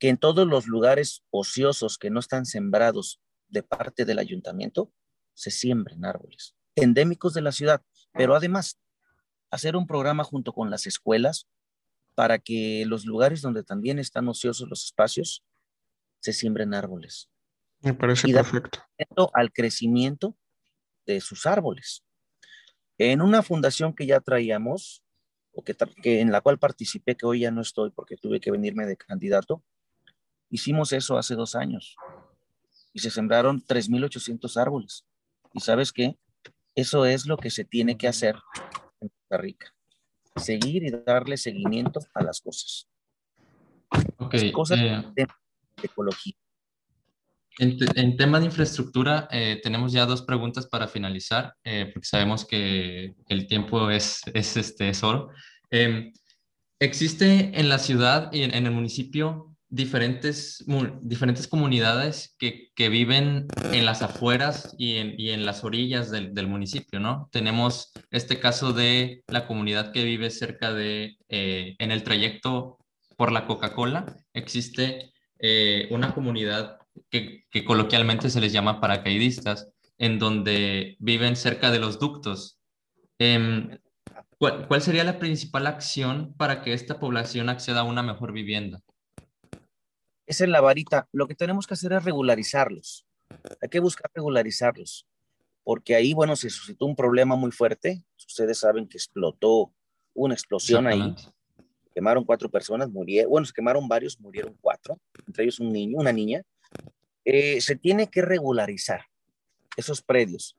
Que 0.00 0.08
en 0.08 0.16
todos 0.16 0.44
los 0.48 0.66
lugares 0.66 1.22
ociosos 1.30 1.98
que 1.98 2.10
no 2.10 2.18
están 2.18 2.44
sembrados 2.44 3.22
de 3.46 3.62
parte 3.62 4.04
del 4.04 4.18
ayuntamiento, 4.18 4.92
se 5.32 5.52
siembren 5.52 6.04
árboles 6.04 6.56
endémicos 6.74 7.34
de 7.34 7.42
la 7.42 7.52
ciudad, 7.52 7.84
pero 8.14 8.34
además 8.34 8.80
hacer 9.52 9.76
un 9.76 9.86
programa 9.86 10.24
junto 10.24 10.52
con 10.52 10.70
las 10.70 10.88
escuelas 10.88 11.46
para 12.14 12.38
que 12.38 12.84
los 12.86 13.04
lugares 13.04 13.42
donde 13.42 13.62
también 13.62 13.98
están 13.98 14.28
ociosos 14.28 14.68
los 14.68 14.84
espacios 14.84 15.44
se 16.20 16.32
siembren 16.32 16.74
árboles. 16.74 17.28
Me 17.80 17.94
parece 17.94 18.30
y 18.30 18.32
perfecto. 18.32 18.80
Al 19.34 19.52
crecimiento 19.52 20.36
de 21.06 21.20
sus 21.20 21.46
árboles. 21.46 22.04
En 22.98 23.20
una 23.20 23.42
fundación 23.42 23.94
que 23.94 24.06
ya 24.06 24.20
traíamos, 24.20 25.02
o 25.52 25.64
que, 25.64 25.74
que, 26.02 26.20
en 26.20 26.30
la 26.30 26.40
cual 26.40 26.58
participé, 26.58 27.16
que 27.16 27.26
hoy 27.26 27.40
ya 27.40 27.50
no 27.50 27.60
estoy 27.60 27.90
porque 27.90 28.16
tuve 28.16 28.40
que 28.40 28.50
venirme 28.50 28.86
de 28.86 28.96
candidato, 28.96 29.64
hicimos 30.48 30.92
eso 30.92 31.18
hace 31.18 31.34
dos 31.34 31.54
años 31.54 31.96
y 32.92 33.00
se 33.00 33.10
sembraron 33.10 33.60
3.800 33.62 34.60
árboles. 34.60 35.04
¿Y 35.52 35.60
sabes 35.60 35.92
qué? 35.92 36.16
Eso 36.74 37.04
es 37.04 37.26
lo 37.26 37.36
que 37.36 37.50
se 37.50 37.64
tiene 37.64 37.96
que 37.96 38.08
hacer 38.08 38.36
en 39.00 39.08
Costa 39.08 39.36
Rica. 39.38 39.74
Seguir 40.36 40.84
y 40.84 40.90
darle 40.90 41.36
seguimiento 41.36 42.00
a 42.14 42.22
las 42.22 42.40
cosas. 42.40 42.88
Ok. 44.16 44.36
cosas 44.52 44.78
eh, 44.78 45.02
de 45.14 45.26
ecología. 45.82 46.34
En, 47.58 48.16
tema 48.16 48.40
de 48.40 48.46
infraestructura, 48.46 49.28
eh, 49.30 49.60
tenemos 49.62 49.92
ya 49.92 50.06
dos 50.06 50.22
preguntas 50.22 50.66
para 50.66 50.88
finalizar, 50.88 51.54
eh, 51.64 51.90
porque 51.92 52.08
sabemos 52.08 52.46
que 52.46 53.14
el 53.28 53.46
tiempo 53.46 53.90
es, 53.90 54.22
es, 54.32 54.56
este, 54.56 54.88
es 54.88 55.02
oro. 55.02 55.28
Em, 55.70 56.12
¿Existe 56.80 57.52
en 57.54 57.68
la 57.68 57.78
ciudad 57.78 58.32
y 58.32 58.42
en, 58.42 58.66
el 58.66 58.72
municipio 58.72 59.51
diferentes, 59.72 60.62
diferentes 61.00 61.48
comunidades 61.48 62.36
que, 62.38 62.68
que, 62.74 62.90
viven 62.90 63.46
en 63.72 63.86
las 63.86 64.02
afueras 64.02 64.74
y 64.76 64.98
en, 64.98 65.14
y 65.18 65.30
en 65.30 65.46
las 65.46 65.64
orillas 65.64 66.10
del, 66.10 66.34
del, 66.34 66.46
municipio, 66.46 67.00
¿no? 67.00 67.30
Tenemos 67.32 67.90
este 68.10 68.38
caso 68.38 68.74
de 68.74 69.24
la 69.28 69.46
comunidad 69.46 69.90
que 69.90 70.04
vive 70.04 70.28
cerca 70.28 70.74
de, 70.74 71.16
eh, 71.30 71.74
en 71.78 71.90
el 71.90 72.02
trayecto 72.02 72.78
por 73.16 73.32
la 73.32 73.46
Coca-Cola, 73.46 74.14
existe 74.34 75.08
una 75.90 76.14
comunidad 76.14 76.78
que, 77.10 77.44
coloquialmente 77.66 78.30
se 78.30 78.40
les 78.40 78.52
llama 78.52 78.80
paracaidistas, 78.80 79.68
en 79.98 80.18
donde 80.18 80.96
viven 80.98 81.36
cerca 81.36 81.70
de 81.70 81.78
los 81.78 81.98
ductos. 81.98 82.58
Em, 83.18 83.78
¿cuál, 84.38 84.82
sería 84.82 85.04
la 85.04 85.18
principal 85.18 85.66
acción 85.66 86.34
para 86.36 86.62
que 86.62 86.72
esta 86.72 86.98
población 87.00 87.48
acceda 87.48 87.80
a 87.80 87.84
una 87.84 88.02
mejor 88.02 88.32
vivienda? 88.32 88.80
Es 90.26 90.40
en 90.40 90.52
la 90.52 90.60
varita. 90.60 91.08
Lo 91.12 91.26
que 91.26 91.34
tenemos 91.34 91.66
que 91.66 91.74
hacer 91.74 91.92
es 91.92 92.04
regularizarlos. 92.04 93.06
Hay 93.60 93.68
que 93.68 93.80
buscar 93.80 94.10
regularizarlos, 94.14 95.06
porque 95.64 95.94
ahí, 95.94 96.12
bueno, 96.12 96.36
se 96.36 96.50
suscitó 96.50 96.86
un 96.86 96.96
problema 96.96 97.34
muy 97.36 97.50
fuerte. 97.50 98.04
Ustedes 98.18 98.58
saben 98.58 98.86
que 98.86 98.98
explotó 98.98 99.72
una 100.14 100.34
explosión 100.34 100.86
ahí. 100.86 101.14
Quemaron 101.94 102.24
cuatro 102.24 102.50
personas, 102.50 102.90
murieron, 102.90 103.30
bueno, 103.30 103.46
se 103.46 103.52
quemaron 103.52 103.86
varios, 103.88 104.18
murieron 104.20 104.56
cuatro, 104.60 104.98
entre 105.26 105.44
ellos 105.44 105.60
un 105.60 105.72
niño, 105.72 105.98
una 105.98 106.12
niña. 106.12 106.42
Eh, 107.24 107.60
se 107.60 107.76
tiene 107.76 108.08
que 108.08 108.22
regularizar 108.22 109.06
esos 109.76 110.02
predios. 110.02 110.56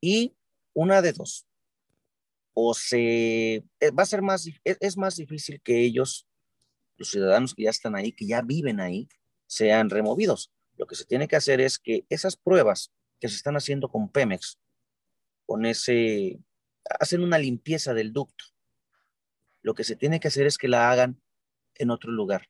Y 0.00 0.34
una 0.74 1.02
de 1.02 1.12
dos, 1.12 1.46
o 2.54 2.74
se, 2.74 3.56
eh, 3.56 3.90
va 3.98 4.02
a 4.02 4.06
ser 4.06 4.22
más, 4.22 4.48
es, 4.64 4.96
más 4.96 5.16
difícil 5.16 5.60
que 5.60 5.84
ellos, 5.84 6.25
los 6.96 7.10
ciudadanos 7.10 7.54
que 7.54 7.64
ya 7.64 7.70
están 7.70 7.94
ahí, 7.94 8.12
que 8.12 8.26
ya 8.26 8.42
viven 8.42 8.80
ahí, 8.80 9.08
sean 9.46 9.90
removidos. 9.90 10.52
Lo 10.76 10.86
que 10.86 10.94
se 10.94 11.04
tiene 11.04 11.28
que 11.28 11.36
hacer 11.36 11.60
es 11.60 11.78
que 11.78 12.04
esas 12.08 12.36
pruebas 12.36 12.92
que 13.20 13.28
se 13.28 13.36
están 13.36 13.56
haciendo 13.56 13.88
con 13.88 14.10
Pemex, 14.10 14.58
con 15.46 15.64
ese, 15.64 16.38
hacen 17.00 17.22
una 17.22 17.38
limpieza 17.38 17.94
del 17.94 18.12
ducto. 18.12 18.44
Lo 19.62 19.74
que 19.74 19.84
se 19.84 19.96
tiene 19.96 20.20
que 20.20 20.28
hacer 20.28 20.46
es 20.46 20.58
que 20.58 20.68
la 20.68 20.90
hagan 20.90 21.20
en 21.74 21.90
otro 21.90 22.10
lugar 22.10 22.48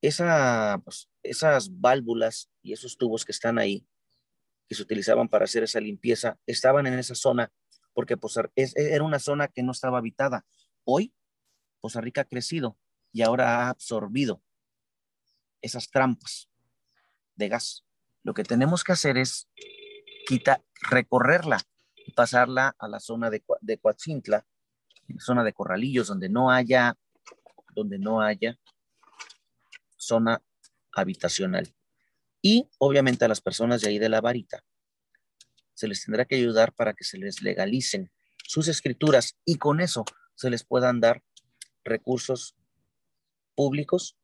esa, 0.00 0.80
pues, 0.84 1.08
esas 1.22 1.80
válvulas 1.80 2.50
y 2.62 2.72
esos 2.72 2.96
tubos 2.96 3.24
que 3.24 3.32
están 3.32 3.58
ahí, 3.58 3.86
que 4.68 4.74
se 4.74 4.82
utilizaban 4.82 5.28
para 5.28 5.44
hacer 5.44 5.62
esa 5.62 5.80
limpieza, 5.80 6.38
estaban 6.46 6.86
en 6.86 6.98
esa 6.98 7.14
zona 7.14 7.52
porque 7.92 8.16
pues, 8.16 8.38
era 8.54 9.04
una 9.04 9.18
zona 9.18 9.48
que 9.48 9.62
no 9.62 9.72
estaba 9.72 9.98
habitada. 9.98 10.46
Hoy, 10.84 11.12
Costa 11.80 12.00
Rica 12.00 12.22
ha 12.22 12.24
crecido 12.24 12.78
y 13.12 13.22
ahora 13.22 13.66
ha 13.66 13.68
absorbido 13.70 14.42
esas 15.62 15.90
trampas 15.90 16.48
de 17.34 17.48
gas. 17.48 17.84
Lo 18.22 18.34
que 18.34 18.44
tenemos 18.44 18.84
que 18.84 18.92
hacer 18.92 19.16
es 19.18 19.48
quitar, 20.26 20.62
recorrerla 20.90 21.60
y 21.96 22.12
pasarla 22.12 22.74
a 22.78 22.88
la 22.88 23.00
zona 23.00 23.30
de, 23.30 23.42
de 23.60 23.78
Coatzintla, 23.78 24.46
zona 25.18 25.44
de 25.44 25.52
Corralillos, 25.52 26.08
donde 26.08 26.28
no 26.28 26.50
haya, 26.50 26.96
donde 27.74 27.98
no 27.98 28.20
haya 28.20 28.58
zona 29.96 30.42
habitacional. 30.92 31.74
Y 32.42 32.68
obviamente 32.78 33.24
a 33.24 33.28
las 33.28 33.40
personas 33.40 33.80
de 33.80 33.88
ahí 33.88 33.98
de 33.98 34.08
la 34.08 34.20
varita 34.20 34.64
se 35.74 35.88
les 35.88 36.04
tendrá 36.04 36.24
que 36.26 36.36
ayudar 36.36 36.72
para 36.72 36.94
que 36.94 37.04
se 37.04 37.18
les 37.18 37.42
legalicen 37.42 38.10
sus 38.44 38.68
escrituras 38.68 39.38
y 39.44 39.56
con 39.56 39.80
eso 39.80 40.04
se 40.34 40.50
les 40.50 40.64
puedan 40.64 41.00
dar 41.00 41.22
recursos 41.84 42.54
públicos, 43.60 44.16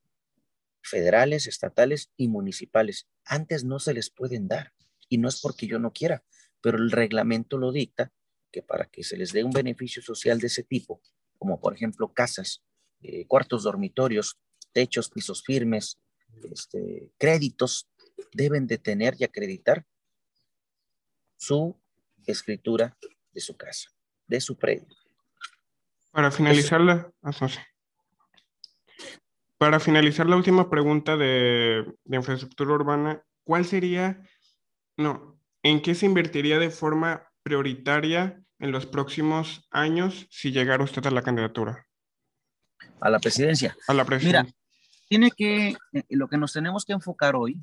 federales, 0.81 1.47
estatales 1.47 2.11
y 2.17 2.29
municipales. 2.29 3.07
Antes 3.27 3.65
no 3.65 3.79
se 3.79 3.93
les 3.93 4.09
pueden 4.09 4.49
dar 4.49 4.73
y 5.11 5.19
no 5.19 5.29
es 5.29 5.43
porque 5.43 5.67
yo 5.67 5.79
no 5.79 5.93
quiera, 5.93 6.25
pero 6.63 6.79
el 6.79 6.91
reglamento 6.91 7.59
lo 7.59 7.71
dicta 7.71 8.15
que 8.51 8.63
para 8.63 8.87
que 8.87 9.05
se 9.05 9.19
les 9.19 9.35
dé 9.35 9.45
un 9.45 9.51
beneficio 9.51 10.01
social 10.01 10.41
de 10.41 10.47
ese 10.47 10.63
tipo, 10.63 11.03
como 11.37 11.61
por 11.61 11.75
ejemplo 11.75 12.15
casas, 12.15 12.65
eh, 13.03 13.27
cuartos 13.27 13.65
dormitorios, 13.65 14.39
techos, 14.73 15.11
pisos 15.11 15.43
firmes, 15.43 15.99
este, 16.51 17.13
créditos, 17.19 17.91
deben 18.33 18.67
de 18.67 18.79
tener 18.79 19.17
y 19.19 19.25
acreditar 19.25 19.85
su 21.37 21.79
escritura 22.25 22.97
de 23.35 23.41
su 23.43 23.55
casa, 23.55 23.91
de 24.29 24.41
su 24.41 24.57
predio. 24.57 24.97
Para 26.11 26.31
finalizar 26.31 26.81
la, 26.81 27.13
ah, 27.21 27.33
para 29.59 29.81
finalizar 29.81 30.27
la 30.27 30.37
última 30.37 30.69
pregunta 30.69 31.17
de, 31.17 31.85
de 32.05 32.17
infraestructura 32.17 32.75
urbana, 32.75 33.23
¿cuál 33.45 33.65
sería, 33.65 34.23
no, 34.97 35.41
en 35.63 35.81
qué 35.83 35.95
se 35.95 36.07
invertiría 36.07 36.59
de 36.59 36.71
forma 36.71 37.31
prioritaria 37.43 38.43
en 38.59 38.73
los 38.73 38.87
próximos 38.87 39.67
años 39.71 40.27
si 40.31 40.53
llegara 40.53 40.85
usted 40.85 41.05
a 41.07 41.11
la 41.11 41.23
candidatura? 41.23 41.87
A 43.01 43.11
la 43.11 43.19
presidencia. 43.19 43.77
A 43.89 43.95
la 43.95 44.05
presidencia. 44.05 44.43
Mira, 44.43 44.55
tiene 45.09 45.31
que, 45.31 45.77
eh, 45.93 46.05
lo 46.11 46.29
que 46.29 46.39
nos 46.39 46.53
tenemos 46.53 46.85
que 46.85 46.93
enfocar 46.93 47.37
hoy, 47.37 47.61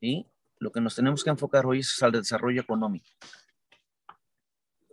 ¿sí? 0.00 0.26
Lo 0.58 0.72
que 0.72 0.80
nos 0.80 0.94
tenemos 0.94 1.24
que 1.24 1.30
enfocar 1.30 1.66
hoy 1.66 1.80
es 1.80 2.02
al 2.02 2.12
desarrollo 2.12 2.60
económico. 2.60 3.08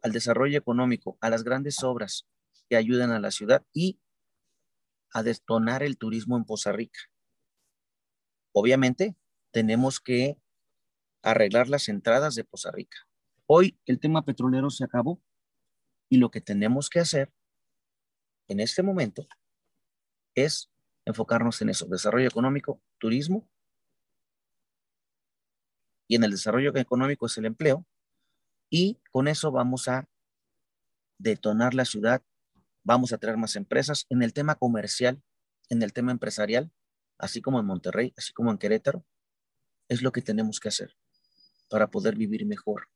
Al 0.04 0.12
desarrollo 0.12 0.58
económico, 0.58 1.18
a 1.20 1.30
las 1.30 1.44
grandes 1.44 1.84
obras 1.84 2.26
que 2.70 2.78
ayuden 2.78 3.12
a 3.12 3.20
la 3.20 3.32
ciudad 3.32 3.66
y 3.74 4.00
a 5.14 5.24
detonar 5.24 5.84
el 5.84 5.98
turismo 5.98 6.38
en 6.38 6.46
Poza 6.46 6.72
Rica. 6.72 7.00
Obviamente, 8.54 9.16
tenemos 9.52 10.00
que 10.00 10.38
arreglar 11.22 11.70
las 11.70 11.90
entradas 11.90 12.36
de 12.36 12.44
Poza 12.44 12.72
Rica. 12.72 12.98
Hoy 13.46 13.80
el 13.86 14.00
tema 14.00 14.26
petrolero 14.26 14.70
se 14.70 14.84
acabó 14.84 15.22
y 16.10 16.18
lo 16.18 16.32
que 16.32 16.42
tenemos 16.42 16.90
que 16.90 17.00
hacer 17.00 17.32
en 18.48 18.60
este 18.60 18.84
momento 18.84 19.28
es 20.36 20.70
enfocarnos 21.06 21.62
en 21.62 21.70
eso, 21.70 21.86
desarrollo 21.88 22.28
económico, 22.28 22.82
turismo, 22.98 23.50
y 26.08 26.16
en 26.16 26.24
el 26.24 26.32
desarrollo 26.32 26.76
económico 26.76 27.26
es 27.26 27.38
el 27.38 27.46
empleo, 27.46 27.86
y 28.70 29.00
con 29.12 29.28
eso 29.28 29.52
vamos 29.52 29.88
a 29.88 30.08
detonar 31.18 31.74
la 31.74 31.86
ciudad, 31.86 32.24
vamos 32.88 33.12
a 33.12 33.18
traer 33.18 33.36
más 33.36 33.58
empresas. 33.58 34.06
En 34.10 34.24
el 34.24 34.32
tema 34.32 34.56
comercial, 34.56 35.22
en 35.70 35.84
el 35.84 35.92
tema 35.92 36.14
empresarial, 36.14 36.72
así 37.18 37.42
como 37.42 37.60
en 37.60 37.66
Monterrey, 37.66 38.14
así 38.16 38.32
como 38.32 38.50
en 38.50 38.58
Querétaro, 38.58 39.06
es 39.90 40.02
lo 40.02 40.14
que 40.14 40.22
tenemos 40.22 40.62
que 40.62 40.70
hacer 40.70 40.96
para 41.70 41.92
poder 41.92 42.16
vivir 42.16 42.46
mejor, 42.46 42.88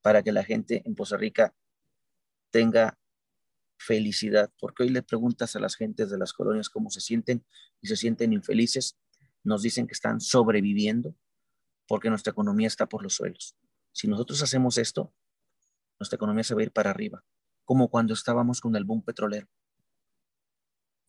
para 0.00 0.22
que 0.22 0.30
la 0.30 0.44
gente 0.44 0.82
en 0.84 0.94
Poza 0.94 1.16
Rica 1.16 1.56
tenga 2.50 3.00
felicidad, 3.78 4.52
porque 4.60 4.84
hoy 4.84 4.90
le 4.90 5.02
preguntas 5.02 5.56
a 5.56 5.60
las 5.60 5.74
gentes 5.74 6.08
de 6.08 6.16
las 6.16 6.32
colonias 6.32 6.68
cómo 6.68 6.88
se 6.90 7.00
sienten 7.00 7.44
y 7.80 7.88
se 7.88 7.96
sienten 7.96 8.32
infelices, 8.32 8.96
nos 9.42 9.62
dicen 9.62 9.88
que 9.88 9.94
están 9.94 10.20
sobreviviendo 10.20 11.16
porque 11.88 12.10
nuestra 12.10 12.30
economía 12.30 12.68
está 12.68 12.86
por 12.86 13.02
los 13.02 13.14
suelos. 13.14 13.56
Si 13.90 14.06
nosotros 14.06 14.40
hacemos 14.42 14.78
esto, 14.78 15.12
nuestra 15.98 16.14
economía 16.14 16.44
se 16.44 16.54
va 16.54 16.60
a 16.60 16.64
ir 16.64 16.70
para 16.70 16.90
arriba, 16.90 17.24
como 17.70 17.86
cuando 17.86 18.14
estábamos 18.14 18.60
con 18.60 18.74
el 18.74 18.82
boom 18.82 19.00
petrolero 19.00 19.46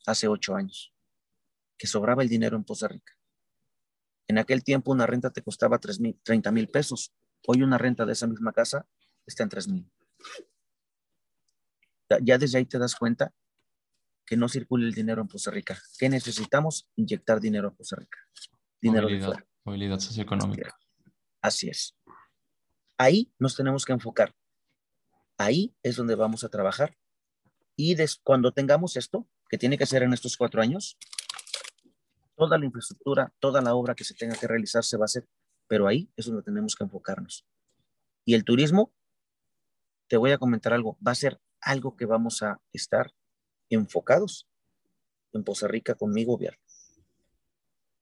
hace 0.05 0.27
ocho 0.27 0.53
años, 0.53 0.93
que 1.75 1.87
sobraba 1.87 2.21
el 2.21 2.29
dinero 2.29 2.55
en 2.55 2.63
Poza 2.63 2.87
Rica. 2.87 3.13
En 4.27 4.37
aquel 4.37 4.63
tiempo 4.63 4.91
una 4.91 5.07
renta 5.07 5.31
te 5.31 5.41
costaba 5.41 5.79
30 5.79 6.51
mil 6.51 6.67
pesos. 6.67 7.15
Hoy 7.47 7.63
una 7.63 7.79
renta 7.79 8.05
de 8.05 8.13
esa 8.13 8.27
misma 8.27 8.53
casa 8.53 8.87
está 9.25 9.41
en 9.41 9.49
3 9.49 9.67
mil 9.69 9.91
ya 12.21 12.37
desde 12.37 12.59
ahí 12.59 12.65
te 12.65 12.77
das 12.77 12.93
cuenta 12.93 13.33
que 14.23 14.37
no 14.37 14.47
circula 14.47 14.85
el 14.85 14.93
dinero 14.93 15.23
en 15.23 15.29
Costa 15.29 15.49
Rica. 15.49 15.81
¿Qué 15.97 16.09
necesitamos? 16.09 16.87
Inyectar 16.95 17.39
dinero 17.39 17.69
en 17.69 17.75
Costa 17.75 17.95
Rica. 17.95 18.19
Dinero 18.79 19.07
movilidad, 19.07 19.33
movilidad 19.63 19.97
socioeconómica. 19.97 20.77
Así 21.41 21.69
es. 21.69 21.97
Ahí 22.99 23.33
nos 23.39 23.55
tenemos 23.55 23.83
que 23.83 23.93
enfocar. 23.93 24.35
Ahí 25.41 25.73
es 25.81 25.95
donde 25.95 26.13
vamos 26.13 26.43
a 26.43 26.49
trabajar. 26.49 26.95
Y 27.75 27.95
cuando 28.23 28.51
tengamos 28.51 28.95
esto, 28.95 29.27
que 29.49 29.57
tiene 29.57 29.75
que 29.75 29.87
ser 29.87 30.03
en 30.03 30.13
estos 30.13 30.37
cuatro 30.37 30.61
años, 30.61 30.97
toda 32.35 32.59
la 32.59 32.65
infraestructura, 32.65 33.33
toda 33.39 33.59
la 33.61 33.73
obra 33.73 33.95
que 33.95 34.03
se 34.03 34.13
tenga 34.13 34.35
que 34.35 34.47
realizar 34.47 34.83
se 34.83 34.97
va 34.97 35.05
a 35.05 35.05
hacer, 35.05 35.27
pero 35.67 35.87
ahí 35.87 36.11
es 36.15 36.27
donde 36.27 36.43
tenemos 36.43 36.75
que 36.75 36.83
enfocarnos. 36.83 37.45
Y 38.23 38.35
el 38.35 38.43
turismo, 38.43 38.93
te 40.07 40.17
voy 40.17 40.31
a 40.31 40.37
comentar 40.37 40.73
algo, 40.73 40.97
va 41.05 41.11
a 41.11 41.15
ser 41.15 41.41
algo 41.59 41.95
que 41.95 42.05
vamos 42.05 42.43
a 42.43 42.61
estar 42.71 43.11
enfocados 43.69 44.47
en 45.33 45.43
Poza 45.43 45.67
Rica 45.67 45.95
con 45.95 46.11
mi 46.11 46.23
gobierno. 46.23 46.61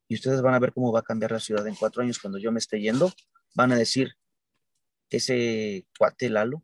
Y 0.09 0.15
ustedes 0.15 0.41
van 0.41 0.55
a 0.55 0.59
ver 0.59 0.73
cómo 0.73 0.91
va 0.91 0.99
a 0.99 1.03
cambiar 1.03 1.31
la 1.31 1.39
ciudad 1.39 1.65
en 1.67 1.75
cuatro 1.75 2.01
años 2.01 2.19
cuando 2.19 2.37
yo 2.37 2.51
me 2.51 2.59
esté 2.59 2.81
yendo. 2.81 3.13
Van 3.53 3.71
a 3.71 3.77
decir, 3.77 4.15
ese 5.09 5.87
cuate 5.97 6.29
Lalo 6.29 6.63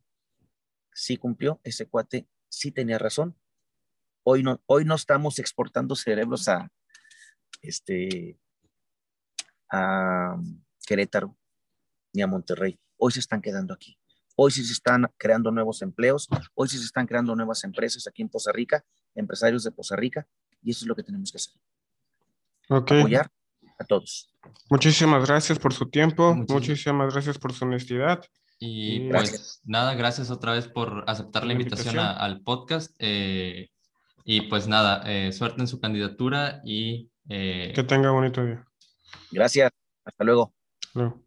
sí 0.95 1.17
cumplió, 1.17 1.59
ese 1.63 1.87
cuate 1.87 2.27
sí 2.47 2.71
tenía 2.71 2.97
razón. 2.97 3.37
Hoy 4.23 4.41
no, 4.41 4.61
hoy 4.65 4.85
no 4.85 4.95
estamos 4.95 5.37
exportando 5.37 5.95
cerebros 5.95 6.47
a, 6.47 6.71
este, 7.61 8.39
a 9.69 10.37
Querétaro 10.87 11.37
ni 12.13 12.21
a 12.21 12.27
Monterrey. 12.27 12.79
Hoy 12.97 13.11
se 13.11 13.19
están 13.19 13.41
quedando 13.41 13.73
aquí. 13.73 13.99
Hoy 14.37 14.51
sí 14.51 14.65
se 14.65 14.73
están 14.73 15.11
creando 15.17 15.51
nuevos 15.51 15.81
empleos, 15.81 16.27
hoy 16.55 16.67
sí 16.67 16.77
se 16.77 16.85
están 16.85 17.07
creando 17.07 17.35
nuevas 17.35 17.63
empresas 17.63 18.07
aquí 18.07 18.21
en 18.21 18.29
Poza 18.29 18.51
Rica, 18.51 18.83
empresarios 19.13 19.63
de 19.63 19.71
Poza 19.71 19.95
Rica, 19.95 20.27
y 20.61 20.71
eso 20.71 20.83
es 20.83 20.87
lo 20.87 20.95
que 20.95 21.03
tenemos 21.03 21.31
que 21.31 21.37
hacer. 21.37 21.53
Apoyar 22.69 23.31
a 23.79 23.85
todos. 23.85 24.33
Muchísimas 24.69 25.25
gracias 25.25 25.57
por 25.57 25.73
su 25.73 25.89
tiempo, 25.89 26.35
muchísimas, 26.35 27.13
gracias 27.13 27.37
por 27.37 27.53
su 27.53 27.63
honestidad. 27.63 28.25
Y, 28.65 29.09
pues 29.09 29.61
nada, 29.65 29.93
gracias 29.93 30.31
otra 30.31 30.53
vez 30.53 30.67
por 30.67 31.03
aceptar 31.07 31.45
la 31.45 31.53
invitación, 31.53 31.99
al 31.99 32.41
podcast. 32.41 32.95
Eh, 32.99 33.69
y 34.23 34.41
pues 34.41 34.67
nada, 34.67 35.03
eh, 35.05 35.31
suerte 35.31 35.61
en 35.61 35.67
su 35.67 35.79
candidatura 35.79 36.61
y... 36.65 37.11
Eh, 37.29 37.71
que 37.75 37.83
tenga 37.83 38.11
bonito 38.11 38.43
día. 38.43 38.65
Gracias, 39.31 39.71
hasta 40.03 40.23
luego. 40.23 40.53
luego. 40.93 41.24